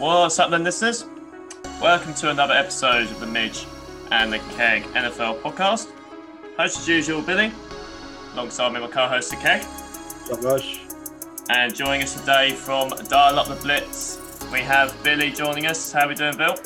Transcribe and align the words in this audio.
What's 0.00 0.38
up, 0.38 0.50
then, 0.50 0.64
listeners? 0.64 1.04
Welcome 1.82 2.14
to 2.14 2.30
another 2.30 2.54
episode 2.54 3.02
of 3.10 3.20
the 3.20 3.26
Midge 3.26 3.66
and 4.10 4.32
the 4.32 4.38
Keg 4.56 4.84
NFL 4.94 5.42
podcast. 5.42 5.88
Host 6.56 6.78
as 6.78 6.88
usual, 6.88 7.20
Billy, 7.20 7.52
alongside 8.32 8.72
me, 8.72 8.80
my 8.80 8.86
co-host, 8.86 9.28
the 9.30 9.36
Keg. 9.36 9.62
What's 9.62 10.30
up, 10.32 10.40
guys? 10.42 10.78
And 11.50 11.74
joining 11.74 12.02
us 12.02 12.18
today 12.18 12.52
from 12.52 12.88
Dial 13.08 13.38
Up 13.38 13.48
the 13.48 13.56
Blitz, 13.56 14.18
we 14.50 14.60
have 14.60 14.96
Billy 15.04 15.30
joining 15.30 15.66
us. 15.66 15.92
How 15.92 16.06
are 16.06 16.08
we 16.08 16.14
doing, 16.14 16.34
Bill? 16.36 16.56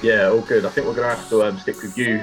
Yeah, 0.00 0.28
all 0.28 0.40
good. 0.42 0.64
I 0.64 0.68
think 0.70 0.86
we're 0.86 0.94
going 0.94 1.08
to 1.10 1.16
have 1.16 1.28
to 1.30 1.42
um, 1.42 1.58
stick 1.58 1.82
with 1.82 1.98
you. 1.98 2.22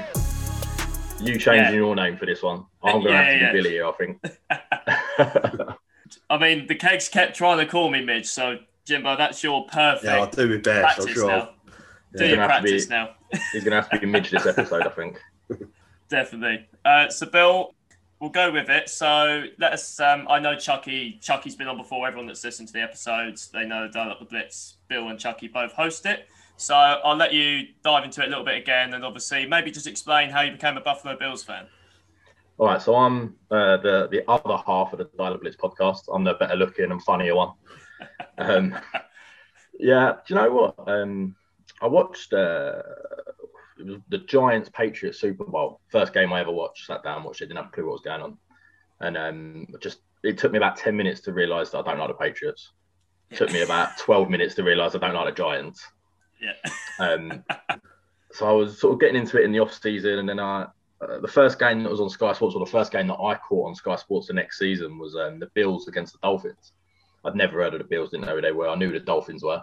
You 1.20 1.38
changing 1.38 1.66
Yeah. 1.66 1.72
your 1.72 1.94
name 1.96 2.16
for 2.16 2.26
this 2.26 2.42
one. 2.42 2.66
I'm 2.82 3.02
going 3.02 3.08
to 3.08 3.12
Yeah, 3.12 3.24
have 3.24 3.34
to 3.34 3.40
yeah. 3.40 3.52
be 3.52 3.62
Billy 3.62 3.82
I 3.82 3.92
think. 3.92 5.78
I 6.30 6.38
mean, 6.38 6.68
the 6.68 6.76
Kegs 6.76 7.10
kept 7.10 7.36
trying 7.36 7.58
to 7.60 7.66
call 7.66 7.90
me 7.90 8.04
Midge, 8.04 8.28
so 8.28 8.58
Jimbo, 8.86 9.16
that's 9.18 9.44
your 9.44 9.66
perfect 9.66 10.04
Yeah, 10.06 10.18
I'll 10.20 10.30
do 10.30 10.48
my 10.50 10.58
best. 10.58 10.68
I'm 10.68 10.82
practice 11.06 11.14
sure. 11.14 11.28
now. 11.28 11.36
I'll- 11.40 11.54
Do 12.18 12.26
your 12.28 12.36
Gonna 12.38 12.48
have 12.54 12.58
to 12.58 12.64
be- 12.64 12.70
practice 12.70 12.90
now. 12.90 13.10
He's 13.52 13.64
going 13.64 13.72
to 13.72 13.82
have 13.82 13.90
to 13.90 14.00
be 14.00 14.06
Midge 14.06 14.30
this 14.30 14.46
episode, 14.46 14.86
I 14.86 14.90
think. 14.90 15.20
Definitely. 16.10 16.68
Uh, 16.86 17.10
so, 17.10 17.26
Bill, 17.26 17.74
we'll 18.20 18.30
go 18.30 18.52
with 18.52 18.70
it. 18.70 18.90
So, 18.90 19.46
let 19.58 19.74
us. 19.74 20.00
Um, 20.00 20.28
I 20.30 20.38
know 20.40 20.56
Chucky. 20.56 21.18
Chucky's 21.22 21.56
been 21.56 21.68
on 21.68 21.78
before. 21.78 22.08
Everyone 22.08 22.28
that's 22.28 22.44
listened 22.44 22.68
to 22.68 22.74
the 22.74 22.82
episodes, 22.82 23.50
they 23.50 23.66
know 23.66 23.88
Dial 23.92 24.12
Up 24.12 24.20
the 24.20 24.26
Blitz. 24.26 24.78
Bill 24.90 25.08
and 25.08 25.20
Chucky 25.20 25.48
both 25.48 25.72
host 25.72 26.06
it. 26.06 26.28
So, 26.58 26.76
I'll 26.76 27.16
let 27.16 27.34
you 27.34 27.64
dive 27.84 28.04
into 28.04 28.22
it 28.22 28.28
a 28.28 28.30
little 28.30 28.46
bit 28.46 28.58
again, 28.62 28.94
and 28.94 29.04
obviously, 29.04 29.48
maybe 29.48 29.72
just 29.72 29.88
explain 29.88 30.30
how 30.30 30.42
you 30.42 30.52
became 30.52 30.78
a 30.78 30.82
Buffalo 30.82 31.18
Bills 31.18 31.44
fan. 31.44 31.66
All 32.60 32.68
right, 32.68 32.80
so 32.82 32.94
I'm 32.94 33.36
uh, 33.50 33.78
the 33.78 34.08
the 34.12 34.24
other 34.30 34.62
half 34.68 34.94
of 34.94 35.00
the 35.00 35.10
Dial 35.18 35.34
Up 35.34 35.42
Blitz 35.42 35.56
podcast. 35.56 36.04
I'm 36.14 36.24
the 36.24 36.36
better 36.36 36.56
looking 36.56 36.92
and 36.92 37.02
funnier 37.02 37.34
one. 37.36 37.54
Um, 38.38 38.76
yeah, 39.80 40.14
do 40.26 40.34
you 40.34 40.42
know 40.42 40.52
what? 40.52 40.76
Um, 40.88 41.36
I 41.82 41.88
watched 41.88 42.34
uh, 42.34 42.82
it 43.80 43.86
was 43.86 44.00
the 44.10 44.20
Giants 44.20 44.70
Patriots 44.74 45.20
Super 45.20 45.44
Bowl, 45.44 45.82
first 45.90 46.14
game 46.14 46.32
I 46.32 46.42
ever 46.42 46.52
watched. 46.52 46.86
Sat 46.86 47.04
down, 47.04 47.24
watched 47.24 47.42
it, 47.42 47.48
didn't 47.48 47.58
have 47.58 47.68
a 47.68 47.72
clue 47.72 47.86
what 47.86 47.94
was 47.94 48.02
going 48.02 48.22
on, 48.22 48.38
and 49.00 49.18
um, 49.18 49.68
just 49.82 50.00
it 50.24 50.38
took 50.38 50.52
me 50.52 50.58
about 50.58 50.78
ten 50.78 50.96
minutes 50.96 51.22
to 51.22 51.34
realise 51.34 51.72
that 51.72 51.80
I 51.80 51.84
don't 51.84 52.00
like 52.00 52.10
the 52.10 52.14
Patriots. 52.14 52.72
It 53.30 53.38
took 53.38 53.52
me 53.52 53.62
about 53.62 53.98
twelve 53.98 54.30
minutes 54.30 54.56
to 54.56 54.64
realise 54.64 54.96
I 54.96 55.00
don't 55.00 55.16
like 55.16 55.36
the 55.36 55.42
Giants. 55.44 55.86
Yeah. 56.42 56.72
Um, 57.00 57.44
so 58.32 58.48
I 58.48 58.52
was 58.52 58.80
sort 58.80 58.94
of 58.94 59.00
getting 59.00 59.20
into 59.20 59.40
it 59.40 59.46
in 59.46 59.52
the 59.52 59.60
off 59.60 59.74
season, 59.74 60.20
and 60.20 60.30
then 60.30 60.40
I 60.40 60.68
uh, 61.02 61.20
the 61.20 61.28
first 61.28 61.60
game 61.60 61.84
that 61.84 61.90
was 61.90 62.02
on 62.02 62.10
Sky 62.10 62.34
Sports, 62.34 62.56
or 62.56 62.64
the 62.64 62.72
first 62.72 62.92
game 62.92 63.08
that 63.08 63.20
I 63.20 63.36
caught 63.36 63.68
on 63.68 63.76
Sky 63.76 63.96
Sports 63.96 64.28
the 64.28 64.34
next 64.34 64.60
season 64.60 64.98
was 64.98 65.16
um, 65.16 65.40
the 65.40 65.48
Bills 65.48 65.88
against 65.88 66.14
the 66.14 66.20
Dolphins. 66.22 66.74
I'd 67.26 67.36
never 67.36 67.62
heard 67.62 67.74
of 67.74 67.80
the 67.80 67.86
Bills, 67.86 68.12
didn't 68.12 68.26
know 68.26 68.36
who 68.36 68.42
they 68.42 68.52
were. 68.52 68.70
I 68.70 68.76
knew 68.76 68.88
who 68.88 69.00
the 69.00 69.06
Dolphins 69.06 69.44
were, 69.44 69.62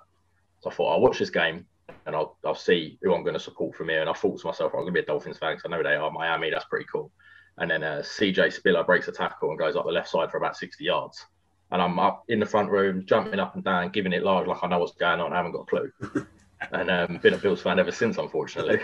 so 0.60 0.70
I 0.70 0.74
thought 0.74 0.92
I'll 0.92 1.00
watch 1.00 1.18
this 1.18 1.30
game 1.30 1.66
and 2.06 2.14
I'll 2.14 2.36
I'll 2.44 2.54
see 2.54 2.98
who 3.02 3.14
I'm 3.14 3.22
going 3.22 3.34
to 3.34 3.40
support 3.40 3.76
from 3.76 3.88
here. 3.88 4.00
And 4.00 4.10
I 4.10 4.12
thought 4.12 4.40
to 4.40 4.46
myself, 4.46 4.72
I'm 4.72 4.80
going 4.80 4.86
to 4.86 4.92
be 4.92 5.00
a 5.00 5.06
Dolphins 5.06 5.38
fan 5.38 5.56
because 5.56 5.70
I 5.70 5.76
know 5.76 5.82
they 5.82 5.96
are 5.96 6.10
Miami. 6.10 6.50
That's 6.50 6.64
pretty 6.64 6.86
cool. 6.90 7.10
And 7.58 7.70
then 7.70 7.82
uh, 7.82 8.02
CJ 8.02 8.52
Spiller 8.52 8.84
breaks 8.84 9.08
a 9.08 9.12
tackle 9.12 9.50
and 9.50 9.58
goes 9.58 9.76
up 9.76 9.84
the 9.84 9.92
left 9.92 10.08
side 10.08 10.30
for 10.30 10.38
about 10.38 10.56
60 10.56 10.82
yards. 10.82 11.26
And 11.72 11.80
I'm 11.80 11.98
up 11.98 12.24
in 12.28 12.40
the 12.40 12.46
front 12.46 12.70
room, 12.70 13.04
jumping 13.06 13.38
up 13.38 13.54
and 13.54 13.62
down, 13.62 13.90
giving 13.90 14.12
it 14.12 14.22
large 14.22 14.46
like 14.46 14.58
I 14.62 14.68
know 14.68 14.78
what's 14.78 14.94
going 14.94 15.20
on. 15.20 15.32
I 15.32 15.36
haven't 15.36 15.52
got 15.52 15.62
a 15.62 15.66
clue. 15.66 15.92
and 16.72 16.90
um, 16.90 17.18
been 17.18 17.34
a 17.34 17.38
Bills 17.38 17.62
fan 17.62 17.78
ever 17.78 17.92
since, 17.92 18.18
unfortunately. 18.18 18.80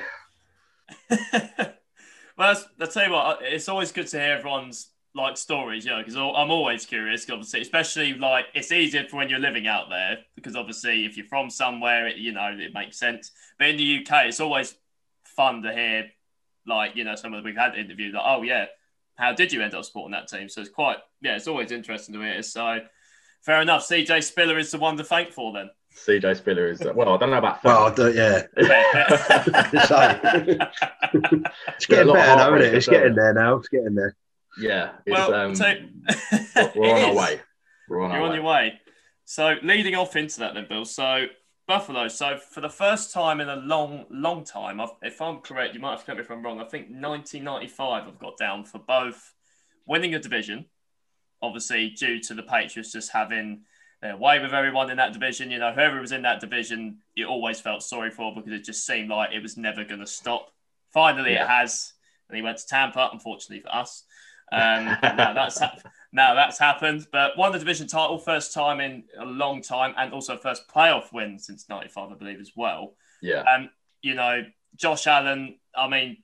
well, 1.10 1.74
that's, 2.38 2.66
I 2.80 2.86
tell 2.86 3.06
you 3.06 3.12
what, 3.12 3.41
it's 3.42 3.69
always 3.69 3.92
good 3.92 4.06
to 4.08 4.20
hear 4.20 4.36
everyone's 4.36 4.88
like 5.17 5.39
stories, 5.39 5.84
you 5.84 5.91
know, 5.91 5.98
because 5.98 6.14
I'm 6.14 6.50
always 6.50 6.84
curious, 6.84 7.28
obviously, 7.31 7.62
especially 7.62 8.14
like 8.14 8.47
it's 8.55 8.70
easier 8.70 9.05
for 9.09 9.17
when 9.17 9.31
you're 9.31 9.39
living 9.39 9.67
out 9.67 9.89
there 9.89 10.19
because 10.34 10.55
obviously 10.55 11.06
if 11.06 11.17
you're 11.17 11.27
from 11.27 11.48
somewhere, 11.48 12.06
it, 12.06 12.17
you 12.17 12.33
know, 12.33 12.55
it 12.59 12.75
makes 12.75 12.98
sense. 12.98 13.31
But 13.59 13.69
in 13.69 13.78
the 13.78 14.00
UK, 14.00 14.27
it's 14.27 14.41
always 14.41 14.75
fun 15.25 15.62
to 15.62 15.72
hear, 15.72 16.11
like, 16.67 16.97
you 16.97 17.05
know, 17.05 17.14
some 17.14 17.33
of 17.33 17.42
the 17.42 17.47
we've 17.47 17.56
had 17.56 17.77
interviews, 17.77 18.14
like, 18.14 18.25
oh, 18.27 18.42
yeah, 18.42 18.67
how 19.14 19.32
did 19.32 19.53
you 19.53 19.62
end 19.62 19.75
up 19.75 19.87
supporting 19.87 20.12
that 20.12 20.28
team? 20.28 20.50
So 20.50 20.60
it's 20.60 20.71
quite, 20.71 20.99
yeah, 21.22 21.37
it's 21.37 21.49
always 21.49 21.72
interesting 21.72 22.15
to 22.15 22.21
hear. 22.21 22.43
So 22.43 22.81
fair 23.41 23.62
enough. 23.62 23.88
CJ 23.88 24.22
Spiller 24.22 24.59
is 24.59 24.71
the 24.71 24.78
one 24.78 24.99
to 24.99 25.05
thank 25.05 25.32
for 25.32 25.55
then. 25.55 25.71
CJ 25.97 26.37
Spiller 26.37 26.69
is, 26.69 26.82
uh, 26.82 26.93
well, 26.94 27.15
I 27.15 27.16
don't 27.16 27.31
know 27.31 27.38
about 27.38 27.65
Well, 27.65 27.87
I 27.87 27.94
do, 27.94 28.12
yeah. 28.12 28.43
It's 31.69 31.87
getting 31.87 32.09
lot 32.09 32.15
better 32.15 32.37
now, 32.37 32.37
heartbreak 32.37 32.62
isn't 32.65 32.75
it? 32.75 32.76
It's 32.76 32.87
getting 32.87 33.15
there 33.15 33.32
now. 33.32 33.56
It's 33.56 33.69
getting 33.69 33.94
there. 33.94 34.15
Yeah, 34.59 34.93
it's, 35.05 35.21
um, 35.31 35.55
so, 35.55 35.75
we're 36.75 36.94
on 36.94 37.03
our 37.03 37.11
is. 37.11 37.17
way. 37.17 37.41
We're 37.89 38.00
on 38.03 38.11
You're 38.11 38.21
our 38.21 38.25
on 38.25 38.31
way. 38.31 38.37
your 38.37 38.44
way. 38.44 38.81
So 39.25 39.55
leading 39.62 39.94
off 39.94 40.17
into 40.17 40.39
that 40.41 40.55
then, 40.55 40.67
Bill. 40.69 40.84
So 40.84 41.27
Buffalo. 41.67 42.09
So 42.09 42.39
for 42.39 42.61
the 42.61 42.69
first 42.71 43.12
time 43.12 43.41
in 43.41 43.49
a 43.49 43.56
long, 43.56 44.06
long 44.11 44.44
time, 44.44 44.81
I've, 44.81 44.91
if 45.03 45.21
I'm 45.21 45.39
correct, 45.39 45.75
you 45.75 45.81
might 45.81 45.91
have 45.91 46.00
to 46.00 46.06
correct 46.06 46.19
me 46.19 46.25
if 46.25 46.31
I'm 46.31 46.44
wrong. 46.44 46.61
I 46.61 46.65
think 46.65 46.87
1995 46.87 48.06
I've 48.06 48.19
got 48.19 48.37
down 48.37 48.65
for 48.65 48.78
both 48.78 49.34
winning 49.87 50.15
a 50.15 50.19
division, 50.19 50.67
obviously 51.43 51.91
due 51.91 52.21
to 52.21 52.34
the 52.34 52.43
Patriots 52.43 52.93
just 52.93 53.12
having 53.12 53.62
their 54.00 54.17
way 54.17 54.38
with 54.38 54.55
everyone 54.55 54.91
in 54.91 54.97
that 54.99 55.12
division. 55.12 55.50
You 55.50 55.59
know, 55.59 55.73
whoever 55.73 56.00
was 56.00 56.12
in 56.12 56.23
that 56.23 56.41
division, 56.41 56.99
you 57.15 57.27
always 57.27 57.61
felt 57.61 57.83
sorry 57.83 58.11
for 58.11 58.34
because 58.34 58.53
it 58.53 58.65
just 58.65 58.87
seemed 58.87 59.11
like 59.11 59.33
it 59.33 59.43
was 59.43 59.56
never 59.56 59.84
going 59.84 60.00
to 60.00 60.06
stop. 60.06 60.53
Finally, 60.93 61.33
it 61.33 61.47
has, 61.47 61.93
and 62.28 62.37
he 62.37 62.43
went 62.43 62.59
to 62.59 62.67
Tampa. 62.67 63.11
Unfortunately 63.12 63.61
for 63.61 63.75
us. 63.75 64.05
Um, 64.52 64.84
now 65.02 65.32
that's 65.32 65.58
hap- 65.58 65.82
now 66.12 66.34
that's 66.34 66.58
happened, 66.58 67.06
but 67.12 67.36
won 67.36 67.52
the 67.52 67.58
division 67.58 67.86
title 67.86 68.18
first 68.18 68.54
time 68.54 68.80
in 68.80 69.04
a 69.18 69.24
long 69.24 69.60
time, 69.62 69.94
and 69.96 70.12
also 70.12 70.36
first 70.36 70.68
playoff 70.68 71.12
win 71.12 71.38
since 71.38 71.68
'95, 71.68 72.12
I 72.12 72.14
believe, 72.14 72.40
as 72.40 72.52
well. 72.56 72.94
Yeah, 73.20 73.42
Um, 73.42 73.70
you 74.02 74.14
know, 74.14 74.44
Josh 74.76 75.06
Allen. 75.06 75.58
I 75.74 75.88
mean, 75.88 76.18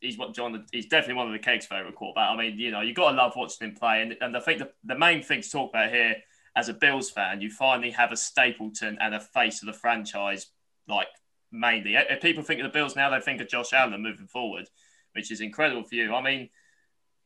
he's 0.00 0.16
what 0.16 0.34
John. 0.34 0.64
He's 0.72 0.86
definitely 0.86 1.14
one 1.14 1.26
of 1.26 1.32
the 1.32 1.38
Kegs' 1.40 1.66
favorite 1.66 1.94
quarterback. 1.94 2.30
I 2.30 2.36
mean, 2.36 2.58
you 2.58 2.70
know, 2.70 2.80
you 2.80 2.94
got 2.94 3.10
to 3.10 3.16
love 3.16 3.32
watching 3.36 3.68
him 3.68 3.74
play, 3.74 4.02
and, 4.02 4.16
and 4.20 4.36
I 4.36 4.40
think 4.40 4.60
the, 4.60 4.70
the 4.84 4.98
main 4.98 5.22
thing 5.22 5.42
to 5.42 5.50
talk 5.50 5.70
about 5.70 5.90
here, 5.90 6.16
as 6.56 6.68
a 6.68 6.74
Bills 6.74 7.10
fan, 7.10 7.40
you 7.40 7.50
finally 7.50 7.90
have 7.90 8.12
a 8.12 8.16
Stapleton 8.16 8.98
and 9.00 9.14
a 9.14 9.20
face 9.20 9.62
of 9.62 9.66
the 9.66 9.72
franchise, 9.72 10.46
like 10.86 11.08
mainly. 11.50 11.96
If 11.96 12.20
people 12.22 12.44
think 12.44 12.60
of 12.60 12.64
the 12.64 12.76
Bills 12.76 12.94
now, 12.96 13.10
they 13.10 13.20
think 13.20 13.40
of 13.40 13.48
Josh 13.48 13.72
Allen 13.72 14.02
moving 14.02 14.28
forward, 14.28 14.68
which 15.14 15.30
is 15.32 15.40
incredible 15.40 15.82
for 15.82 15.96
you. 15.96 16.14
I 16.14 16.22
mean, 16.22 16.50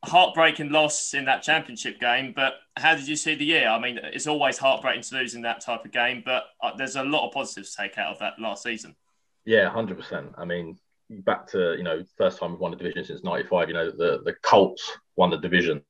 heartbreaking 0.05 0.71
loss 0.71 1.13
in 1.13 1.25
that 1.25 1.43
championship 1.43 1.99
game, 1.99 2.33
but 2.35 2.53
how 2.77 2.95
did 2.95 3.07
you 3.07 3.15
see 3.15 3.35
the 3.35 3.45
year? 3.45 3.67
I 3.67 3.79
mean, 3.79 3.99
it's 4.01 4.27
always 4.27 4.57
heartbreaking 4.57 5.03
to 5.03 5.15
lose 5.15 5.35
in 5.35 5.41
that 5.43 5.61
type 5.61 5.83
of 5.85 5.91
game, 5.91 6.23
but 6.25 6.45
uh, 6.63 6.71
there's 6.77 6.95
a 6.95 7.03
lot 7.03 7.27
of 7.27 7.33
positives 7.33 7.75
to 7.75 7.81
take 7.83 7.97
out 7.97 8.13
of 8.13 8.19
that 8.19 8.33
last 8.39 8.63
season. 8.63 8.95
yeah, 9.45 9.69
hundred 9.69 9.97
percent. 9.97 10.31
I 10.37 10.45
mean, 10.45 10.77
back 11.09 11.47
to 11.47 11.75
you 11.77 11.83
know, 11.83 12.03
first 12.17 12.39
time 12.39 12.51
we've 12.51 12.59
won 12.59 12.71
the 12.71 12.77
division 12.77 13.03
since 13.03 13.23
'95. 13.23 13.67
You 13.67 13.73
know, 13.73 13.91
the 13.91 14.21
the 14.23 14.35
Colts 14.41 14.89
won 15.15 15.29
the 15.31 15.37
division. 15.37 15.81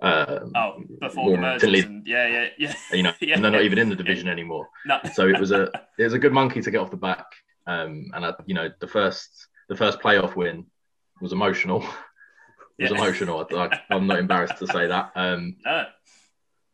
Um, 0.00 0.52
Oh, 0.54 0.80
before 1.00 1.32
the 1.32 1.36
mergers, 1.38 1.84
and 1.84 2.06
yeah, 2.06 2.26
yeah, 2.28 2.48
yeah. 2.56 2.74
you 2.92 3.02
know, 3.02 3.12
Yeah. 3.20 3.34
and 3.34 3.44
they're 3.44 3.50
not 3.50 3.62
even 3.62 3.78
in 3.78 3.88
the 3.88 3.96
division 3.96 4.28
anymore. 4.28 4.68
No. 4.86 5.00
So 5.12 5.26
it 5.28 5.38
was 5.40 5.50
a 5.50 5.62
it 5.98 6.04
was 6.04 6.12
a 6.12 6.18
good 6.18 6.32
monkey 6.32 6.62
to 6.62 6.70
get 6.70 6.78
off 6.78 6.90
the 6.90 6.96
back. 6.96 7.26
Um, 7.66 8.10
and 8.14 8.24
I, 8.24 8.32
you 8.46 8.54
know, 8.54 8.70
the 8.80 8.86
first 8.86 9.48
the 9.68 9.76
first 9.76 9.98
playoff 10.00 10.36
win 10.36 10.66
was 11.20 11.32
emotional. 11.32 11.84
It 12.78 12.82
was 12.84 12.90
Yeah. 12.92 12.96
emotional. 12.98 13.46
I, 13.54 13.80
I'm 13.90 14.06
not 14.06 14.18
embarrassed 14.18 14.58
to 14.58 14.66
say 14.66 14.86
that. 14.86 15.12
Um, 15.14 15.56
No. 15.64 15.86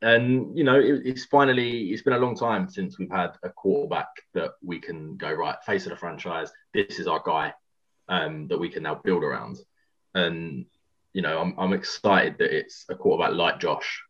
and 0.03 0.57
you 0.59 0.65
know 0.65 0.79
it, 0.79 1.03
it's 1.07 1.25
finally 1.25 1.91
it's 1.91 2.03
been 2.03 2.13
a 2.13 2.19
long 2.19 2.37
time 2.37 2.69
since 2.69 2.99
we've 2.99 3.11
had 3.11 3.33
a 3.43 3.49
quarterback 3.49 4.09
that 4.35 4.51
we 4.63 4.79
can 4.79 5.17
go 5.17 5.33
right 5.33 5.57
face 5.65 5.87
of 5.87 5.91
the 5.91 5.97
franchise 5.97 6.53
this 6.75 6.99
is 6.99 7.07
our 7.07 7.23
guy 7.25 7.55
um, 8.09 8.47
that 8.49 8.59
we 8.59 8.69
can 8.69 8.83
now 8.83 8.97
build 9.03 9.25
around 9.25 9.57
and 10.15 10.67
you 11.15 11.23
know 11.23 11.39
I'm, 11.41 11.55
I'm 11.59 11.73
excited 11.73 12.37
that 12.39 12.55
it's 12.55 12.85
a 12.91 12.95
quarterback 12.95 13.35
like 13.35 13.61
josh 13.61 14.03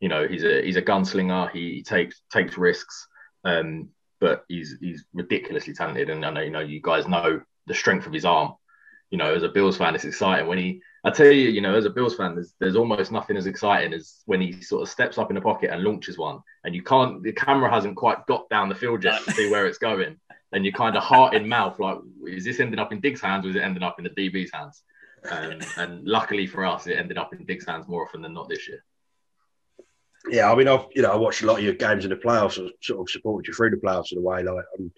you 0.00 0.08
know 0.08 0.28
he's 0.28 0.44
a 0.44 0.62
he's 0.62 0.76
a 0.76 0.82
gunslinger 0.82 1.50
he 1.50 1.82
takes 1.82 2.22
takes 2.30 2.56
risks 2.56 3.08
um, 3.44 3.88
but 4.20 4.44
he's 4.48 4.76
he's 4.80 5.04
ridiculously 5.12 5.72
talented 5.74 6.08
and 6.10 6.24
i 6.24 6.30
know 6.30 6.40
you 6.42 6.50
know 6.50 6.60
you 6.60 6.80
guys 6.80 7.08
know 7.08 7.40
the 7.66 7.74
strength 7.74 8.06
of 8.06 8.12
his 8.12 8.24
arm 8.26 8.52
you 9.12 9.18
know 9.18 9.32
as 9.32 9.44
a 9.44 9.48
bills 9.48 9.76
fan 9.76 9.94
it's 9.94 10.04
exciting 10.04 10.48
when 10.48 10.58
he 10.58 10.82
I 11.04 11.10
tell 11.10 11.32
you, 11.32 11.50
you 11.50 11.60
know, 11.60 11.74
as 11.74 11.84
a 11.84 11.90
Bills 11.90 12.14
fan, 12.14 12.36
there's, 12.36 12.54
there's 12.60 12.76
almost 12.76 13.10
nothing 13.10 13.36
as 13.36 13.46
exciting 13.46 13.92
as 13.92 14.22
when 14.26 14.40
he 14.40 14.62
sort 14.62 14.82
of 14.82 14.88
steps 14.88 15.18
up 15.18 15.30
in 15.30 15.34
the 15.34 15.40
pocket 15.40 15.70
and 15.72 15.82
launches 15.82 16.16
one, 16.16 16.38
and 16.62 16.76
you 16.76 16.82
can't, 16.82 17.22
the 17.24 17.32
camera 17.32 17.68
hasn't 17.68 17.96
quite 17.96 18.24
got 18.26 18.48
down 18.50 18.68
the 18.68 18.74
field 18.74 19.02
yet 19.02 19.20
to 19.24 19.32
see 19.32 19.50
where 19.50 19.66
it's 19.66 19.78
going, 19.78 20.16
and 20.52 20.64
you're 20.64 20.72
kind 20.72 20.96
of 20.96 21.02
heart 21.02 21.34
in 21.34 21.48
mouth, 21.48 21.80
like, 21.80 21.98
is 22.28 22.44
this 22.44 22.60
ending 22.60 22.78
up 22.78 22.92
in 22.92 23.00
Diggs' 23.00 23.20
hands 23.20 23.44
or 23.44 23.48
is 23.48 23.56
it 23.56 23.62
ending 23.62 23.82
up 23.82 23.98
in 23.98 24.04
the 24.04 24.10
DB's 24.10 24.52
hands? 24.52 24.82
Um, 25.28 25.58
and 25.76 26.06
luckily 26.06 26.46
for 26.46 26.64
us, 26.64 26.86
it 26.86 26.98
ended 26.98 27.18
up 27.18 27.32
in 27.32 27.44
Diggs' 27.44 27.66
hands 27.66 27.88
more 27.88 28.06
often 28.06 28.22
than 28.22 28.34
not 28.34 28.48
this 28.48 28.68
year. 28.68 28.84
Yeah, 30.28 30.52
I 30.52 30.54
mean, 30.54 30.68
I've 30.68 30.86
you 30.94 31.02
know 31.02 31.10
I 31.10 31.16
watched 31.16 31.42
a 31.42 31.46
lot 31.46 31.58
of 31.58 31.64
your 31.64 31.74
games 31.74 32.04
in 32.04 32.10
the 32.10 32.16
playoffs. 32.16 32.60
Sort 32.80 33.00
of 33.00 33.10
supported 33.10 33.48
you 33.48 33.54
through 33.54 33.70
the 33.70 33.76
playoffs 33.76 34.12
in 34.12 34.18
a 34.18 34.20
way. 34.20 34.44
Like, 34.44 34.64
and 34.78 34.90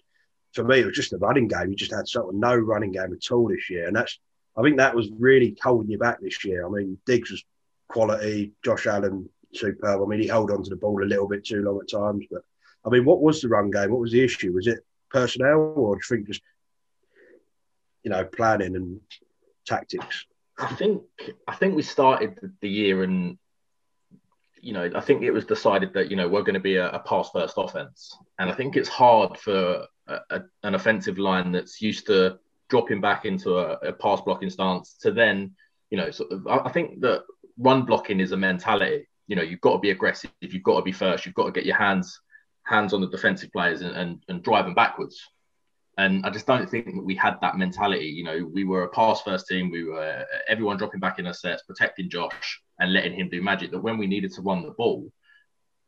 for 0.55 0.63
me, 0.63 0.79
it 0.79 0.85
was 0.85 0.95
just 0.95 1.11
the 1.11 1.17
running 1.17 1.47
game. 1.47 1.69
You 1.69 1.75
just 1.75 1.93
had 1.93 2.07
sort 2.07 2.29
of 2.29 2.35
no 2.35 2.55
running 2.55 2.91
game 2.91 3.13
at 3.13 3.31
all 3.31 3.47
this 3.47 3.69
year, 3.69 3.87
and 3.87 3.95
that's 3.95 4.19
I 4.57 4.61
think 4.61 4.77
that 4.77 4.95
was 4.95 5.09
really 5.19 5.57
holding 5.61 5.91
you 5.91 5.97
back 5.97 6.21
this 6.21 6.43
year. 6.45 6.65
I 6.65 6.69
mean, 6.69 6.97
Diggs 7.05 7.29
was 7.29 7.43
quality. 7.89 8.53
Josh 8.63 8.87
Allen 8.87 9.29
superb. 9.53 10.01
I 10.01 10.05
mean, 10.05 10.21
he 10.21 10.27
held 10.27 10.51
on 10.51 10.63
to 10.63 10.69
the 10.69 10.77
ball 10.77 11.03
a 11.03 11.05
little 11.05 11.27
bit 11.27 11.45
too 11.45 11.61
long 11.61 11.79
at 11.81 11.91
times, 11.91 12.25
but 12.31 12.41
I 12.85 12.89
mean, 12.89 13.03
what 13.03 13.21
was 13.21 13.41
the 13.41 13.49
run 13.49 13.69
game? 13.69 13.91
What 13.91 13.99
was 13.99 14.11
the 14.11 14.23
issue? 14.23 14.53
Was 14.53 14.67
it 14.67 14.79
personnel, 15.09 15.73
or 15.75 15.95
do 15.95 15.99
you 15.99 16.15
think 16.15 16.27
just 16.27 16.41
you 18.03 18.11
know 18.11 18.23
planning 18.23 18.75
and 18.75 19.01
tactics? 19.65 20.25
I 20.57 20.73
think 20.73 21.03
I 21.47 21.55
think 21.55 21.75
we 21.75 21.81
started 21.81 22.39
the 22.61 22.69
year 22.69 23.03
and 23.03 23.37
you 24.61 24.71
know 24.71 24.89
I 24.95 25.01
think 25.01 25.21
it 25.21 25.31
was 25.31 25.45
decided 25.45 25.93
that 25.95 26.09
you 26.09 26.15
know 26.15 26.29
we're 26.29 26.43
going 26.43 26.53
to 26.53 26.61
be 26.61 26.77
a, 26.77 26.89
a 26.91 26.99
pass 26.99 27.29
first 27.31 27.55
offense, 27.57 28.17
and 28.39 28.49
I 28.49 28.53
think 28.53 28.77
it's 28.77 28.89
hard 28.89 29.37
for 29.37 29.85
a, 30.07 30.19
a, 30.29 30.41
an 30.63 30.75
offensive 30.75 31.17
line 31.17 31.51
that's 31.51 31.81
used 31.81 32.07
to 32.07 32.39
dropping 32.69 33.01
back 33.01 33.25
into 33.25 33.57
a, 33.57 33.93
pass 33.93 34.21
blocking 34.21 34.49
stance 34.49 34.95
to 35.01 35.11
then 35.11 35.55
you 35.89 35.97
know 35.97 36.09
sort 36.11 36.31
of 36.31 36.47
I 36.47 36.69
think 36.69 37.01
that 37.01 37.23
run 37.57 37.83
blocking 37.83 38.19
is 38.19 38.31
a 38.31 38.37
mentality. 38.37 39.07
You 39.27 39.35
know 39.35 39.43
you've 39.43 39.61
got 39.61 39.73
to 39.73 39.79
be 39.79 39.91
aggressive, 39.91 40.31
you've 40.41 40.63
got 40.63 40.77
to 40.77 40.83
be 40.83 40.91
first, 40.91 41.25
you've 41.25 41.35
got 41.35 41.45
to 41.45 41.51
get 41.51 41.65
your 41.65 41.77
hands 41.77 42.19
hands 42.65 42.93
on 42.93 43.01
the 43.01 43.07
defensive 43.07 43.51
players 43.51 43.81
and, 43.81 43.95
and, 43.95 44.23
and 44.27 44.43
drive 44.43 44.65
them 44.65 44.73
backwards. 44.73 45.21
And 45.97 46.25
I 46.25 46.29
just 46.29 46.45
don't 46.45 46.69
think 46.69 46.87
that 46.87 47.05
we 47.05 47.15
had 47.15 47.37
that 47.41 47.57
mentality. 47.57 48.07
You 48.07 48.25
know, 48.25 48.49
we 48.51 48.65
were 48.65 48.83
a 48.83 48.89
pass 48.89 49.21
first 49.21 49.47
team. 49.47 49.71
We 49.71 49.85
were 49.85 50.25
everyone 50.47 50.77
dropping 50.77 50.99
back 50.99 51.19
in 51.19 51.27
our 51.27 51.33
sets, 51.33 51.63
protecting 51.63 52.09
Josh 52.09 52.61
and 52.79 52.91
letting 52.91 53.13
him 53.13 53.29
do 53.29 53.41
magic. 53.41 53.71
That 53.71 53.79
when 53.79 53.97
we 53.97 54.07
needed 54.07 54.33
to 54.33 54.41
run 54.41 54.63
the 54.63 54.71
ball, 54.71 55.09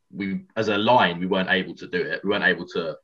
we 0.09 0.45
as 0.55 0.69
a 0.69 0.77
line 0.77 1.19
we 1.19 1.25
weren't 1.25 1.49
able 1.49 1.75
to 1.75 1.87
do 1.87 2.01
it. 2.01 2.21
We 2.23 2.29
weren't 2.29 2.45
able 2.45 2.65
to, 2.67 2.95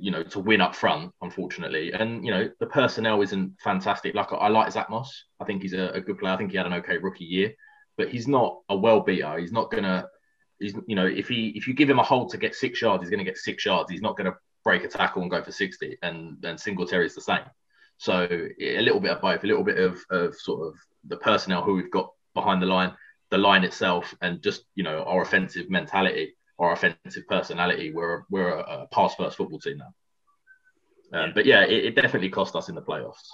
you 0.00 0.10
know, 0.10 0.22
to 0.22 0.40
win 0.40 0.60
up 0.60 0.74
front, 0.74 1.12
unfortunately. 1.20 1.92
And 1.92 2.24
you 2.24 2.30
know, 2.30 2.50
the 2.58 2.66
personnel 2.66 3.22
isn't 3.22 3.60
fantastic. 3.60 4.14
Like 4.14 4.32
I 4.32 4.48
like 4.48 4.72
Zach 4.72 4.90
Moss. 4.90 5.24
I 5.40 5.44
think 5.44 5.62
he's 5.62 5.74
a, 5.74 5.90
a 5.90 6.00
good 6.00 6.18
player. 6.18 6.32
I 6.32 6.36
think 6.36 6.50
he 6.50 6.56
had 6.56 6.66
an 6.66 6.72
okay 6.74 6.98
rookie 6.98 7.24
year, 7.24 7.52
but 7.96 8.08
he's 8.08 8.26
not 8.26 8.58
a 8.68 8.76
well 8.76 9.00
beater. 9.00 9.38
He's 9.38 9.52
not 9.52 9.70
gonna 9.70 10.08
he's 10.60 10.74
you 10.86 10.94
know 10.94 11.06
if 11.06 11.28
he 11.28 11.48
if 11.56 11.66
you 11.66 11.74
give 11.74 11.90
him 11.90 11.98
a 11.98 12.04
hold 12.04 12.30
to 12.30 12.38
get 12.38 12.54
six 12.54 12.80
yards, 12.80 13.02
he's 13.02 13.10
going 13.10 13.18
to 13.18 13.24
get 13.24 13.38
six 13.38 13.64
yards. 13.64 13.90
He's 13.90 14.02
not 14.02 14.16
going 14.16 14.30
to 14.30 14.36
break 14.62 14.84
a 14.84 14.88
tackle 14.88 15.22
and 15.22 15.30
go 15.30 15.42
for 15.42 15.52
sixty. 15.52 15.98
And 16.02 16.36
then 16.40 16.58
Singletary 16.58 17.06
is 17.06 17.14
the 17.14 17.20
same. 17.20 17.44
So 17.98 18.26
a 18.60 18.80
little 18.80 19.00
bit 19.00 19.10
of 19.10 19.20
both, 19.20 19.44
a 19.44 19.46
little 19.46 19.64
bit 19.64 19.78
of, 19.78 19.98
of 20.10 20.34
sort 20.34 20.66
of 20.66 20.74
the 21.06 21.16
personnel 21.16 21.62
who 21.62 21.74
we've 21.74 21.90
got 21.90 22.10
behind 22.34 22.62
the 22.62 22.66
line, 22.66 22.94
the 23.30 23.38
line 23.38 23.64
itself, 23.64 24.14
and 24.22 24.42
just 24.42 24.64
you 24.74 24.84
know 24.84 25.02
our 25.02 25.22
offensive 25.22 25.68
mentality, 25.68 26.36
our 26.60 26.72
offensive 26.72 27.26
personality. 27.28 27.90
We're 27.92 28.22
we're 28.30 28.50
a, 28.50 28.82
a 28.82 28.86
pass 28.92 29.14
first 29.16 29.36
football 29.36 29.58
team 29.58 29.78
now. 29.78 29.94
Um, 31.12 31.32
but 31.34 31.46
yeah, 31.46 31.64
it, 31.64 31.86
it, 31.86 31.96
definitely 31.96 32.28
cost 32.28 32.54
us 32.54 32.68
in 32.68 32.76
the 32.76 32.82
playoffs. 32.82 33.26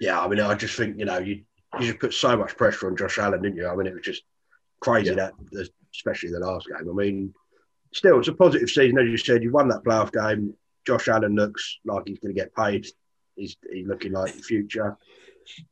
Yeah, 0.00 0.20
I 0.20 0.26
mean, 0.26 0.40
I 0.40 0.54
just 0.54 0.76
think 0.76 0.98
you 0.98 1.04
know 1.04 1.18
you 1.18 1.44
you 1.78 1.86
just 1.86 2.00
put 2.00 2.14
so 2.14 2.36
much 2.36 2.56
pressure 2.56 2.88
on 2.88 2.96
Josh 2.96 3.18
Allen, 3.18 3.42
didn't 3.42 3.56
you? 3.56 3.68
I 3.68 3.76
mean, 3.76 3.86
it 3.86 3.94
was 3.94 4.02
just 4.02 4.22
crazy 4.80 5.10
yeah. 5.10 5.30
that 5.52 5.68
especially 5.94 6.30
the 6.30 6.40
last 6.40 6.66
game. 6.66 6.88
I 6.88 6.92
mean, 6.92 7.34
still, 7.92 8.18
it's 8.18 8.28
a 8.28 8.32
positive 8.32 8.68
season. 8.68 8.98
As 8.98 9.08
you 9.08 9.16
said, 9.16 9.42
you 9.42 9.50
won 9.50 9.68
that 9.68 9.84
playoff 9.84 10.12
game. 10.12 10.54
Josh 10.86 11.08
Allen 11.08 11.34
looks 11.34 11.78
like 11.84 12.04
he's 12.06 12.18
going 12.18 12.34
to 12.34 12.40
get 12.40 12.54
paid. 12.54 12.86
He's, 13.34 13.56
he's 13.70 13.86
looking 13.86 14.12
like 14.12 14.34
the 14.34 14.42
future. 14.42 14.96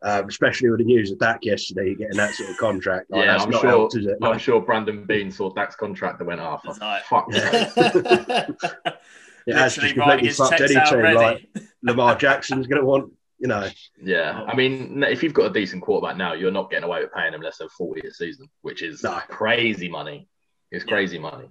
Um, 0.02 0.28
especially 0.28 0.70
with 0.70 0.78
the 0.78 0.84
news 0.84 1.10
of 1.10 1.18
Dak 1.18 1.44
yesterday, 1.44 1.94
getting 1.94 2.16
that 2.16 2.34
sort 2.34 2.50
of 2.50 2.56
contract. 2.58 3.10
Like, 3.10 3.24
yeah, 3.24 3.36
I'm 3.36 3.50
sure. 3.50 3.66
Helped, 3.66 3.96
I'm 3.96 4.16
like, 4.20 4.40
sure 4.40 4.60
Brandon 4.60 5.04
Beane 5.04 5.30
saw 5.30 5.52
Dak's 5.52 5.76
contract 5.76 6.18
that 6.18 6.24
went 6.24 6.40
off. 6.40 6.62
Oh, 6.66 6.98
fuck. 7.08 7.28
Yeah. 9.46 9.56
it 9.56 9.58
has 9.58 9.74
just 9.74 9.94
completely 9.94 10.30
fucked 10.30 10.58
any 10.58 10.74
team. 10.74 11.14
Like 11.16 11.46
Lamar 11.82 12.16
Jackson's 12.16 12.66
going 12.66 12.80
to 12.80 12.86
want 12.86 13.12
you 13.38 13.48
know. 13.48 13.68
Yeah, 14.02 14.42
I 14.46 14.54
mean, 14.54 15.02
if 15.04 15.22
you've 15.22 15.34
got 15.34 15.50
a 15.50 15.52
decent 15.52 15.82
quarterback 15.82 16.16
now, 16.16 16.32
you're 16.32 16.50
not 16.50 16.70
getting 16.70 16.84
away 16.84 17.00
with 17.00 17.12
paying 17.12 17.34
him 17.34 17.42
less 17.42 17.58
than 17.58 17.68
forty 17.68 18.06
a 18.06 18.10
season, 18.10 18.48
which 18.62 18.82
is 18.82 19.02
no. 19.02 19.20
crazy 19.28 19.88
money. 19.88 20.28
It's 20.70 20.84
crazy 20.84 21.16
yeah. 21.16 21.22
money. 21.22 21.48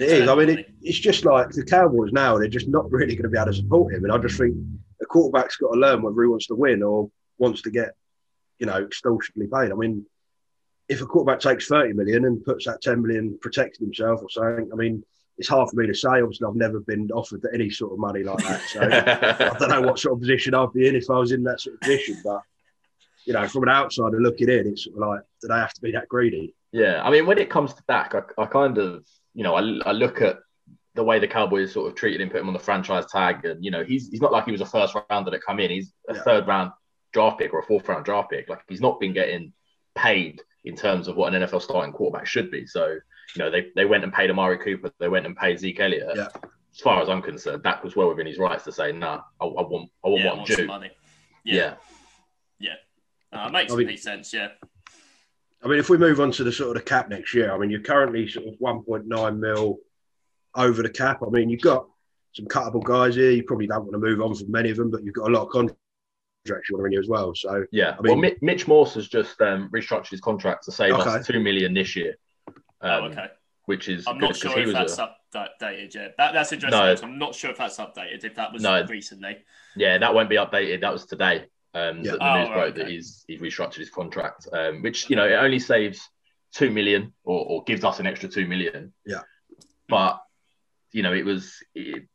It 0.00 0.08
is. 0.08 0.28
I 0.28 0.34
mean, 0.34 0.50
it, 0.50 0.66
it's 0.82 0.98
just 0.98 1.24
like 1.24 1.50
the 1.50 1.64
Cowboys 1.64 2.12
now; 2.12 2.38
they're 2.38 2.48
just 2.48 2.68
not 2.68 2.90
really 2.90 3.14
going 3.14 3.22
to 3.24 3.28
be 3.28 3.38
able 3.38 3.52
to 3.52 3.56
support 3.56 3.94
him. 3.94 4.04
And 4.04 4.12
I 4.12 4.18
just 4.18 4.36
think 4.36 4.56
a 5.00 5.06
quarterback's 5.06 5.56
got 5.56 5.72
to 5.72 5.78
learn 5.78 6.02
whether 6.02 6.20
he 6.22 6.28
wants 6.28 6.46
to 6.48 6.54
win 6.56 6.82
or 6.82 7.10
wants 7.38 7.62
to 7.62 7.70
get, 7.70 7.94
you 8.58 8.66
know, 8.66 8.84
extortionately 8.84 9.46
paid. 9.46 9.72
I 9.72 9.74
mean, 9.74 10.04
if 10.88 11.00
a 11.00 11.06
quarterback 11.06 11.40
takes 11.40 11.68
thirty 11.68 11.92
million 11.92 12.24
and 12.24 12.44
puts 12.44 12.66
that 12.66 12.82
ten 12.82 13.02
million 13.02 13.38
protecting 13.40 13.86
himself 13.86 14.20
or 14.22 14.30
something, 14.30 14.70
I 14.72 14.76
mean, 14.76 15.04
it's 15.36 15.48
hard 15.48 15.70
for 15.70 15.76
me 15.76 15.86
to 15.86 15.94
say. 15.94 16.20
Obviously, 16.20 16.46
I've 16.48 16.56
never 16.56 16.80
been 16.80 17.10
offered 17.12 17.46
any 17.52 17.70
sort 17.70 17.92
of 17.92 17.98
money 17.98 18.22
like 18.22 18.38
that. 18.38 18.60
So 18.62 18.80
I 18.80 19.58
don't 19.58 19.68
know 19.68 19.82
what 19.82 19.98
sort 19.98 20.14
of 20.14 20.20
position 20.20 20.54
I'd 20.54 20.72
be 20.72 20.88
in 20.88 20.96
if 20.96 21.10
I 21.10 21.18
was 21.18 21.32
in 21.32 21.42
that 21.44 21.60
sort 21.60 21.74
of 21.74 21.80
position. 21.80 22.20
But 22.24 22.42
you 23.24 23.34
know, 23.34 23.46
from 23.46 23.64
an 23.64 23.68
outsider 23.68 24.20
looking 24.20 24.48
in, 24.48 24.66
it's 24.66 24.84
sort 24.84 24.96
of 24.96 25.08
like, 25.08 25.20
do 25.42 25.48
they 25.48 25.54
have 25.54 25.74
to 25.74 25.80
be 25.80 25.92
that 25.92 26.08
greedy? 26.08 26.54
Yeah, 26.72 27.02
I 27.02 27.10
mean, 27.10 27.26
when 27.26 27.38
it 27.38 27.50
comes 27.50 27.74
to 27.74 27.82
Dak, 27.86 28.14
I, 28.14 28.42
I 28.42 28.46
kind 28.46 28.78
of, 28.78 29.06
you 29.34 29.42
know, 29.42 29.54
I, 29.54 29.60
I 29.86 29.92
look 29.92 30.22
at 30.22 30.38
the 30.94 31.04
way 31.04 31.18
the 31.18 31.28
Cowboys 31.28 31.72
sort 31.72 31.88
of 31.88 31.94
treated 31.94 32.20
him, 32.20 32.30
put 32.30 32.40
him 32.40 32.48
on 32.48 32.54
the 32.54 32.58
franchise 32.58 33.06
tag, 33.06 33.44
and 33.44 33.64
you 33.64 33.70
know, 33.70 33.84
he's 33.84 34.08
he's 34.08 34.20
not 34.20 34.32
like 34.32 34.46
he 34.46 34.52
was 34.52 34.60
a 34.62 34.66
first 34.66 34.96
rounder 35.10 35.30
that 35.30 35.44
come 35.44 35.60
in. 35.60 35.70
He's 35.70 35.92
a 36.08 36.14
yeah. 36.14 36.22
third 36.22 36.46
round 36.46 36.72
draft 37.12 37.38
pick 37.38 37.52
or 37.52 37.60
a 37.60 37.66
fourth 37.66 37.88
round 37.88 38.04
draft 38.04 38.30
pick. 38.30 38.48
Like 38.48 38.60
he's 38.68 38.80
not 38.80 39.00
been 39.00 39.12
getting 39.12 39.52
paid 39.94 40.42
in 40.64 40.76
terms 40.76 41.08
of 41.08 41.16
what 41.16 41.32
an 41.32 41.42
NFL 41.42 41.62
starting 41.62 41.92
quarterback 41.92 42.26
should 42.26 42.50
be. 42.50 42.66
So 42.66 42.98
you 43.36 43.44
know, 43.44 43.50
they, 43.50 43.66
they 43.74 43.84
went 43.84 44.04
and 44.04 44.12
paid 44.12 44.30
Amari 44.30 44.58
Cooper, 44.58 44.90
they 44.98 45.08
went 45.08 45.26
and 45.26 45.36
paid 45.36 45.58
Zeke 45.58 45.80
Elliott. 45.80 46.16
Yeah. 46.16 46.28
As 46.74 46.80
far 46.80 47.02
as 47.02 47.08
I'm 47.08 47.22
concerned, 47.22 47.62
that 47.64 47.82
was 47.82 47.96
well 47.96 48.08
within 48.08 48.26
his 48.26 48.38
rights 48.38 48.64
to 48.64 48.72
say, 48.72 48.92
nah, 48.92 49.22
I, 49.40 49.44
I 49.44 49.62
want, 49.62 49.90
I 50.04 50.08
want 50.08 50.22
yeah, 50.22 50.34
what 50.34 50.60
I'm 50.60 50.66
Money. 50.66 50.90
Yeah. 51.44 51.74
Yeah. 52.60 52.74
yeah. 53.32 53.46
Uh, 53.46 53.50
makes 53.50 53.72
I 53.72 53.76
mean, 53.76 53.96
sense. 53.96 54.32
Yeah. 54.32 54.48
I 55.62 55.68
mean, 55.68 55.78
if 55.78 55.90
we 55.90 55.98
move 55.98 56.20
on 56.20 56.30
to 56.32 56.44
the 56.44 56.52
sort 56.52 56.76
of 56.76 56.82
the 56.82 56.88
cap 56.88 57.08
next 57.08 57.34
year, 57.34 57.52
I 57.52 57.58
mean, 57.58 57.70
you're 57.70 57.80
currently 57.80 58.28
sort 58.28 58.46
of 58.46 58.54
1.9 58.60 59.38
mil 59.38 59.78
over 60.54 60.82
the 60.82 60.90
cap. 60.90 61.20
I 61.26 61.30
mean, 61.30 61.50
you've 61.50 61.60
got 61.60 61.86
some 62.32 62.46
cuttable 62.46 62.84
guys 62.84 63.16
here. 63.16 63.32
You 63.32 63.42
probably 63.42 63.66
don't 63.66 63.82
want 63.82 63.92
to 63.92 63.98
move 63.98 64.20
on 64.20 64.34
from 64.34 64.50
many 64.50 64.70
of 64.70 64.76
them, 64.76 64.90
but 64.90 65.02
you've 65.02 65.14
got 65.14 65.28
a 65.28 65.32
lot 65.32 65.46
of 65.46 65.50
contracts 65.50 65.82
you 66.48 66.76
want 66.76 66.80
to 66.80 66.84
renew 66.84 67.00
as 67.00 67.08
well. 67.08 67.34
So 67.34 67.64
yeah, 67.72 67.96
I 67.98 68.02
mean, 68.02 68.20
well, 68.20 68.32
Mitch 68.40 68.66
Morse 68.66 68.94
has 68.94 69.08
just 69.08 69.40
um, 69.40 69.70
restructured 69.72 70.10
his 70.10 70.20
contract 70.20 70.64
to 70.64 70.72
save 70.72 70.94
okay. 70.94 71.10
us 71.10 71.26
two 71.26 71.40
million 71.40 71.74
this 71.74 71.96
year. 71.96 72.16
Um, 72.46 72.54
oh, 72.82 73.04
okay. 73.06 73.26
Which 73.66 73.88
is 73.88 74.06
I'm 74.06 74.18
not 74.18 74.36
sure 74.36 74.58
if 74.58 74.72
that's 74.72 74.98
a... 74.98 75.14
updated 75.34 75.94
yet. 75.94 76.14
That, 76.16 76.32
that's 76.32 76.52
interesting. 76.52 76.80
No. 76.80 76.96
I'm 77.02 77.18
not 77.18 77.34
sure 77.34 77.50
if 77.50 77.58
that's 77.58 77.76
updated. 77.76 78.24
If 78.24 78.34
that 78.36 78.52
was 78.52 78.62
no. 78.62 78.84
recently. 78.88 79.38
Yeah, 79.76 79.98
that 79.98 80.14
won't 80.14 80.30
be 80.30 80.36
updated. 80.36 80.80
That 80.80 80.92
was 80.92 81.04
today. 81.04 81.44
Um, 81.74 81.98
yeah. 82.02 82.12
the 82.12 82.18
oh, 82.26 82.38
news 82.38 82.48
broke 82.48 82.64
okay. 82.70 82.82
that 82.82 82.88
he's 82.88 83.24
he's 83.28 83.40
restructured 83.40 83.76
his 83.76 83.90
contract, 83.90 84.48
um, 84.52 84.82
which 84.82 85.10
you 85.10 85.16
know 85.16 85.26
it 85.26 85.34
only 85.34 85.58
saves 85.58 86.08
two 86.52 86.70
million 86.70 87.12
or, 87.24 87.44
or 87.44 87.64
gives 87.64 87.84
us 87.84 88.00
an 88.00 88.06
extra 88.06 88.28
two 88.28 88.46
million. 88.46 88.92
Yeah. 89.04 89.20
But 89.88 90.20
you 90.92 91.02
know, 91.02 91.12
it 91.12 91.24
was 91.24 91.62
it, 91.74 92.08